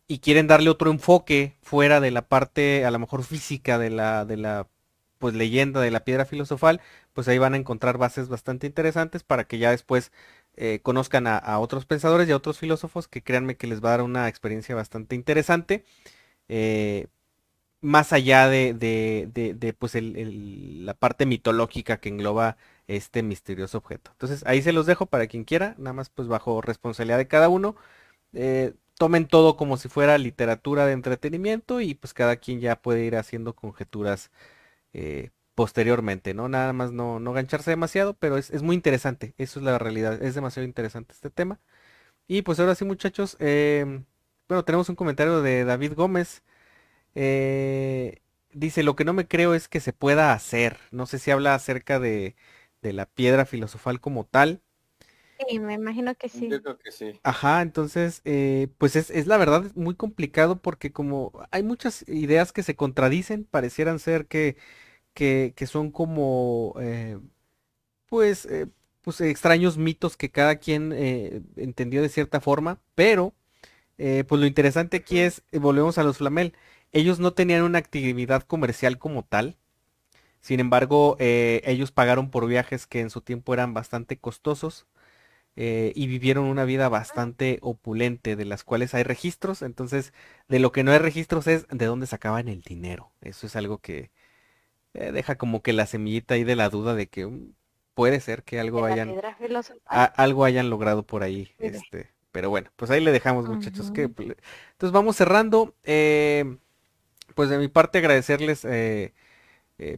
y 0.07 0.19
quieren 0.19 0.47
darle 0.47 0.69
otro 0.69 0.91
enfoque 0.91 1.55
fuera 1.61 1.99
de 1.99 2.11
la 2.11 2.27
parte 2.27 2.85
a 2.85 2.91
lo 2.91 2.99
mejor 2.99 3.23
física 3.23 3.79
de 3.79 3.89
la, 3.89 4.25
de 4.25 4.37
la 4.37 4.67
pues 5.17 5.33
leyenda 5.33 5.81
de 5.81 5.91
la 5.91 6.03
piedra 6.03 6.25
filosofal, 6.25 6.81
pues 7.13 7.27
ahí 7.27 7.37
van 7.37 7.53
a 7.53 7.57
encontrar 7.57 7.97
bases 7.97 8.29
bastante 8.29 8.67
interesantes 8.67 9.23
para 9.23 9.45
que 9.45 9.57
ya 9.57 9.71
después 9.71 10.11
eh, 10.57 10.79
conozcan 10.83 11.27
a, 11.27 11.59
otros 11.59 11.85
pensadores 11.85 12.29
y 12.29 12.31
a 12.31 12.37
otros 12.37 12.59
filósofos 12.59 13.07
que 13.07 13.23
créanme 13.23 13.57
que 13.57 13.67
les 13.67 13.83
va 13.83 13.89
a 13.89 13.91
dar 13.91 14.01
una 14.03 14.27
experiencia 14.27 14.75
bastante 14.75 15.15
interesante. 15.15 15.85
Eh, 16.49 17.07
más 17.81 18.13
allá 18.13 18.47
de, 18.49 18.73
de, 18.73 19.73
pues 19.77 19.95
la 19.95 20.93
parte 20.95 21.25
mitológica 21.25 21.97
que 21.99 22.09
engloba 22.09 22.57
este 22.87 23.23
misterioso 23.23 23.77
objeto. 23.79 24.11
Entonces 24.13 24.43
ahí 24.47 24.61
se 24.61 24.73
los 24.73 24.85
dejo 24.87 25.05
para 25.07 25.27
quien 25.27 25.43
quiera, 25.43 25.75
nada 25.77 25.93
más 25.93 26.09
pues 26.09 26.27
bajo 26.27 26.61
responsabilidad 26.61 27.17
de 27.17 27.27
cada 27.27 27.49
uno. 27.49 27.75
Eh, 28.33 28.73
tomen 28.97 29.27
todo 29.27 29.57
como 29.57 29.77
si 29.77 29.89
fuera 29.89 30.17
literatura 30.17 30.85
de 30.85 30.93
entretenimiento 30.93 31.81
y 31.81 31.95
pues 31.95 32.13
cada 32.13 32.37
quien 32.37 32.59
ya 32.61 32.81
puede 32.81 33.05
ir 33.05 33.15
haciendo 33.17 33.55
conjeturas 33.55 34.31
eh, 34.93 35.31
posteriormente, 35.55 36.33
¿no? 36.33 36.49
Nada 36.49 36.73
más 36.73 36.91
no, 36.91 37.19
no 37.19 37.33
gancharse 37.33 37.71
demasiado, 37.71 38.15
pero 38.15 38.37
es, 38.37 38.61
muy 38.63 38.75
interesante, 38.75 39.35
eso 39.37 39.59
es 39.59 39.65
la 39.65 39.79
realidad, 39.79 40.21
es 40.23 40.35
demasiado 40.35 40.67
interesante 40.67 41.13
este 41.13 41.29
tema. 41.29 41.59
Y 42.27 42.43
pues 42.43 42.59
ahora 42.59 42.75
sí 42.75 42.85
muchachos, 42.85 43.37
em, 43.39 44.05
bueno, 44.47 44.65
tenemos 44.65 44.89
un 44.89 44.95
comentario 44.95 45.41
de 45.41 45.65
David 45.65 45.93
Gómez. 45.95 46.43
Eh, 47.15 48.21
dice, 48.53 48.83
lo 48.83 48.95
que 48.95 49.05
no 49.05 49.13
me 49.13 49.27
creo 49.27 49.53
es 49.55 49.67
que 49.69 49.79
se 49.81 49.93
pueda 49.93 50.33
hacer. 50.33 50.79
No 50.91 51.05
sé 51.07 51.19
si 51.19 51.31
habla 51.31 51.55
acerca 51.55 51.99
de, 51.99 52.35
de 52.81 52.93
la 52.93 53.05
piedra 53.07 53.45
filosofal 53.45 54.01
como 54.01 54.25
tal. 54.25 54.61
Sí, 55.39 55.59
me 55.59 55.73
imagino 55.73 56.15
que 56.15 56.29
sí. 56.29 56.47
Yo 56.49 56.61
creo 56.61 56.77
que 56.77 56.91
sí. 56.91 57.19
Ajá, 57.23 57.61
entonces, 57.61 58.21
eh, 58.25 58.69
pues 58.77 58.95
es, 58.95 59.09
es, 59.09 59.27
la 59.27 59.37
verdad 59.37 59.65
muy 59.75 59.95
complicado 59.95 60.61
porque 60.61 60.91
como 60.91 61.31
hay 61.51 61.63
muchas 61.63 62.07
ideas 62.07 62.53
que 62.53 62.63
se 62.63 62.75
contradicen, 62.75 63.43
parecieran 63.45 63.99
ser 63.99 64.27
que, 64.27 64.55
que, 65.13 65.53
que 65.55 65.67
son 65.67 65.91
como, 65.91 66.75
eh, 66.79 67.19
pues, 68.07 68.45
eh, 68.47 68.67
pues 69.01 69.21
extraños 69.21 69.77
mitos 69.77 70.17
que 70.17 70.31
cada 70.31 70.57
quien 70.57 70.93
entendió 71.57 72.01
de 72.01 72.09
cierta 72.09 72.41
forma, 72.41 72.79
pero, 72.95 73.33
pues 73.97 74.41
lo 74.41 74.45
interesante 74.47 74.97
aquí 74.97 75.19
es, 75.19 75.43
volvemos 75.53 75.97
a 75.97 76.03
los 76.03 76.17
Flamel, 76.17 76.53
ellos 76.91 77.19
no 77.19 77.33
tenían 77.33 77.63
una 77.63 77.79
actividad 77.79 78.43
comercial 78.43 78.97
como 78.99 79.23
tal, 79.23 79.57
sin 80.41 80.59
embargo, 80.59 81.17
ellos 81.19 81.91
pagaron 81.91 82.31
por 82.31 82.47
viajes 82.47 82.87
que 82.87 83.01
en 83.01 83.09
su 83.09 83.21
tiempo 83.21 83.53
eran 83.53 83.73
bastante 83.73 84.17
costosos 84.17 84.87
eh, 85.55 85.93
y 85.95 86.07
vivieron 86.07 86.45
una 86.45 86.65
vida 86.65 86.89
bastante 86.89 87.59
opulente, 87.61 88.35
de 88.35 88.45
las 88.45 88.63
cuales 88.63 88.93
hay 88.93 89.03
registros. 89.03 89.61
Entonces, 89.61 90.13
de 90.47 90.59
lo 90.59 90.71
que 90.71 90.83
no 90.83 90.91
hay 90.91 90.99
registros 90.99 91.47
es 91.47 91.65
de 91.69 91.85
dónde 91.85 92.07
sacaban 92.07 92.47
el 92.47 92.61
dinero. 92.61 93.11
Eso 93.21 93.47
es 93.47 93.55
algo 93.55 93.77
que 93.77 94.11
eh, 94.93 95.11
deja 95.11 95.35
como 95.35 95.61
que 95.61 95.73
la 95.73 95.85
semillita 95.85 96.35
ahí 96.35 96.43
de 96.43 96.55
la 96.55 96.69
duda 96.69 96.95
de 96.95 97.07
que 97.07 97.25
mm, 97.25 97.53
puede 97.93 98.19
ser 98.19 98.43
que 98.43 98.59
algo 98.59 98.85
hayan 98.85 99.13
algo 99.85 100.45
hayan 100.45 100.69
logrado 100.69 101.03
por 101.03 101.23
ahí. 101.23 101.51
Este, 101.59 102.11
pero 102.31 102.49
bueno, 102.49 102.69
pues 102.75 102.91
ahí 102.91 103.01
le 103.01 103.11
dejamos, 103.11 103.47
muchachos. 103.47 103.91
que, 103.91 104.09
pues, 104.09 104.35
entonces 104.71 104.91
vamos 104.91 105.15
cerrando. 105.15 105.73
Eh, 105.83 106.57
pues 107.33 107.49
de 107.49 107.57
mi 107.57 107.67
parte 107.67 107.97
agradecerles 107.97 108.65
eh, 108.65 109.13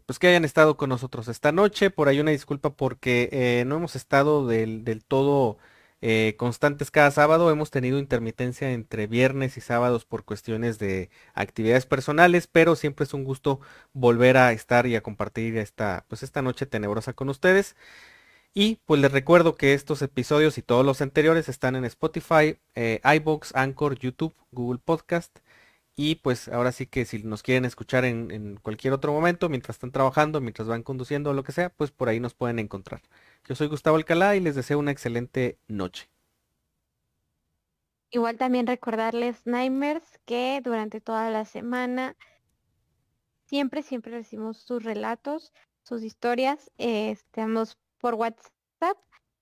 pues 0.05 0.19
que 0.19 0.27
hayan 0.27 0.45
estado 0.45 0.77
con 0.77 0.89
nosotros 0.89 1.27
esta 1.27 1.51
noche. 1.51 1.89
Por 1.91 2.07
ahí 2.07 2.19
una 2.19 2.31
disculpa 2.31 2.71
porque 2.75 3.29
eh, 3.31 3.63
no 3.65 3.75
hemos 3.77 3.95
estado 3.95 4.47
del, 4.47 5.03
todo 5.07 5.57
eh, 6.01 6.35
constantes 6.37 6.91
cada 6.91 7.11
sábado. 7.11 7.51
Hemos 7.51 7.71
tenido 7.71 7.99
intermitencia 7.99 8.71
entre 8.71 9.07
viernes 9.07 9.57
y 9.57 9.61
sábados 9.61 10.05
por 10.05 10.23
cuestiones 10.25 10.79
de 10.79 11.09
actividades 11.33 11.85
personales, 11.85 12.47
pero 12.47 12.75
siempre 12.75 13.03
es 13.05 13.13
un 13.13 13.23
gusto 13.23 13.59
volver 13.93 14.37
a 14.37 14.51
estar 14.51 14.87
y 14.87 14.95
a 14.95 15.01
compartir 15.03 15.57
esta, 15.57 16.05
pues 16.07 16.23
esta 16.23 16.41
noche 16.41 16.65
tenebrosa 16.65 17.13
con 17.13 17.29
ustedes. 17.29 17.75
Y 18.53 18.79
pues 18.85 19.01
les 19.01 19.11
recuerdo 19.11 19.55
que 19.55 19.73
estos 19.73 20.01
episodios 20.01 20.57
y 20.57 20.63
todos 20.63 20.85
los 20.85 21.01
anteriores 21.01 21.49
están 21.49 21.75
en 21.75 21.85
Spotify, 21.85 22.59
iBox, 22.75 23.55
Anchor, 23.55 23.99
YouTube, 23.99 24.35
Google 24.51 24.79
Podcast 24.83 25.39
y 25.99 26.15
pues 26.15 26.47
ahora 26.47 26.71
sí 26.71 26.85
que 26.85 27.05
si 27.05 27.23
nos 27.23 27.41
quieren 27.41 27.65
escuchar 27.65 28.05
en, 28.05 28.57
cualquier 28.57 28.93
otro 28.93 29.11
momento, 29.11 29.49
mientras 29.49 29.77
están 29.77 29.91
trabajando, 29.91 30.39
mientras 30.39 30.67
van 30.67 30.83
conduciendo 30.83 31.31
o 31.31 31.33
lo 31.33 31.43
que 31.43 31.51
sea, 31.51 31.69
pues 31.69 31.89
por 31.89 32.07
ahí 32.07 32.19
nos 32.19 32.35
pueden 32.35 32.59
encontrar. 32.59 33.01
Yo 33.45 33.55
soy 33.55 33.67
Gustavo 33.67 33.97
Alcalá 33.97 34.35
y 34.35 34.39
les 34.39 34.53
deseo 34.53 34.77
una 34.77 34.91
excelente 34.91 35.57
noche. 35.67 36.07
Igual 38.11 38.37
también 38.37 38.67
recordarles, 38.67 39.41
Nightmares, 39.45 40.03
que 40.25 40.61
durante 40.63 41.01
toda 41.01 41.31
la 41.31 41.45
semana 41.45 42.15
siempre, 43.47 43.81
siempre 43.81 44.11
recibimos 44.11 44.59
sus 44.59 44.83
relatos, 44.83 45.51
sus 45.81 46.03
historias. 46.03 46.69
estamos 46.77 47.75
por 47.97 48.13
WhatsApp 48.13 48.97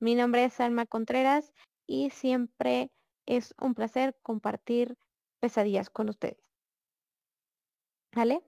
Mi 0.00 0.14
nombre 0.14 0.44
es 0.44 0.60
Alma 0.60 0.86
Contreras 0.86 1.52
y 1.86 2.10
siempre 2.10 2.90
es 3.26 3.54
un 3.60 3.74
placer 3.74 4.16
compartir 4.22 4.96
pesadillas 5.40 5.90
con 5.90 6.08
ustedes. 6.08 6.38
¿Vale? 8.12 8.42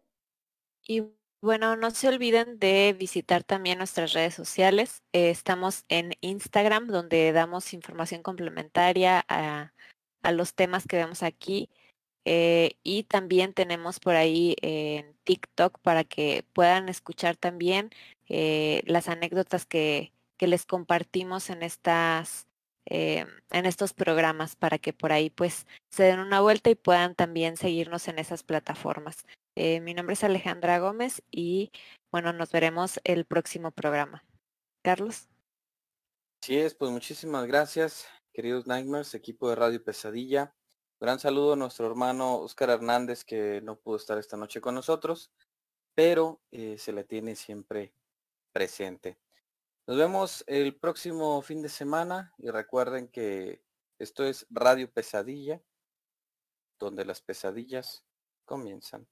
Bueno, 1.46 1.76
no 1.76 1.90
se 1.92 2.08
olviden 2.08 2.58
de 2.58 2.94
visitar 2.98 3.44
también 3.44 3.78
nuestras 3.78 4.12
redes 4.12 4.34
sociales. 4.34 5.02
Eh, 5.12 5.30
estamos 5.30 5.84
en 5.88 6.12
Instagram, 6.20 6.88
donde 6.88 7.32
damos 7.32 7.72
información 7.72 8.22
complementaria 8.22 9.24
a, 9.28 9.72
los 10.32 10.54
temas 10.54 10.86
que 10.88 10.96
vemos 10.96 11.22
aquí. 11.22 11.70
Eh, 12.24 12.72
y 12.82 13.04
también 13.04 13.54
tenemos 13.54 14.00
por 14.00 14.16
ahí 14.16 14.56
en 14.60 15.14
TikTok 15.24 15.78
para 15.80 16.02
que 16.04 16.44
puedan 16.52 16.88
escuchar 16.88 17.36
también 17.36 17.90
eh, 18.28 18.82
las 18.86 19.08
anécdotas 19.08 19.66
que, 19.66 20.12
que, 20.38 20.48
les 20.48 20.66
compartimos 20.66 21.50
en 21.50 21.62
estas 21.62 22.48
en 22.88 23.66
estos 23.66 23.94
programas 23.94 24.54
para 24.54 24.78
que 24.78 24.92
por 24.92 25.10
ahí 25.12 25.28
pues 25.28 25.66
se 25.90 26.04
den 26.04 26.20
una 26.20 26.40
vuelta 26.40 26.70
y 26.70 26.76
puedan 26.76 27.16
también 27.16 27.56
seguirnos 27.56 28.06
en 28.06 28.20
esas 28.20 28.44
plataformas. 28.44 29.24
Eh, 29.58 29.80
mi 29.80 29.94
nombre 29.94 30.12
es 30.12 30.22
Alejandra 30.22 30.78
Gómez 30.78 31.22
y 31.30 31.72
bueno, 32.12 32.34
nos 32.34 32.52
veremos 32.52 33.00
el 33.04 33.24
próximo 33.24 33.70
programa. 33.70 34.22
Carlos. 34.82 35.30
Sí 36.42 36.58
es, 36.58 36.74
pues 36.74 36.90
muchísimas 36.90 37.46
gracias, 37.46 38.06
queridos 38.34 38.66
Nightmares, 38.66 39.14
equipo 39.14 39.48
de 39.48 39.56
Radio 39.56 39.82
Pesadilla. 39.82 40.54
Gran 41.00 41.18
saludo 41.18 41.54
a 41.54 41.56
nuestro 41.56 41.86
hermano 41.86 42.36
Oscar 42.36 42.68
Hernández 42.68 43.24
que 43.24 43.62
no 43.62 43.76
pudo 43.76 43.96
estar 43.96 44.18
esta 44.18 44.36
noche 44.36 44.60
con 44.60 44.74
nosotros, 44.74 45.32
pero 45.94 46.42
eh, 46.50 46.76
se 46.76 46.92
le 46.92 47.04
tiene 47.04 47.34
siempre 47.34 47.94
presente. 48.52 49.18
Nos 49.86 49.96
vemos 49.96 50.44
el 50.46 50.76
próximo 50.76 51.40
fin 51.40 51.62
de 51.62 51.70
semana 51.70 52.34
y 52.36 52.50
recuerden 52.50 53.08
que 53.08 53.62
esto 53.98 54.22
es 54.22 54.46
Radio 54.50 54.92
Pesadilla, 54.92 55.62
donde 56.78 57.06
las 57.06 57.22
pesadillas 57.22 58.04
comienzan. 58.44 59.08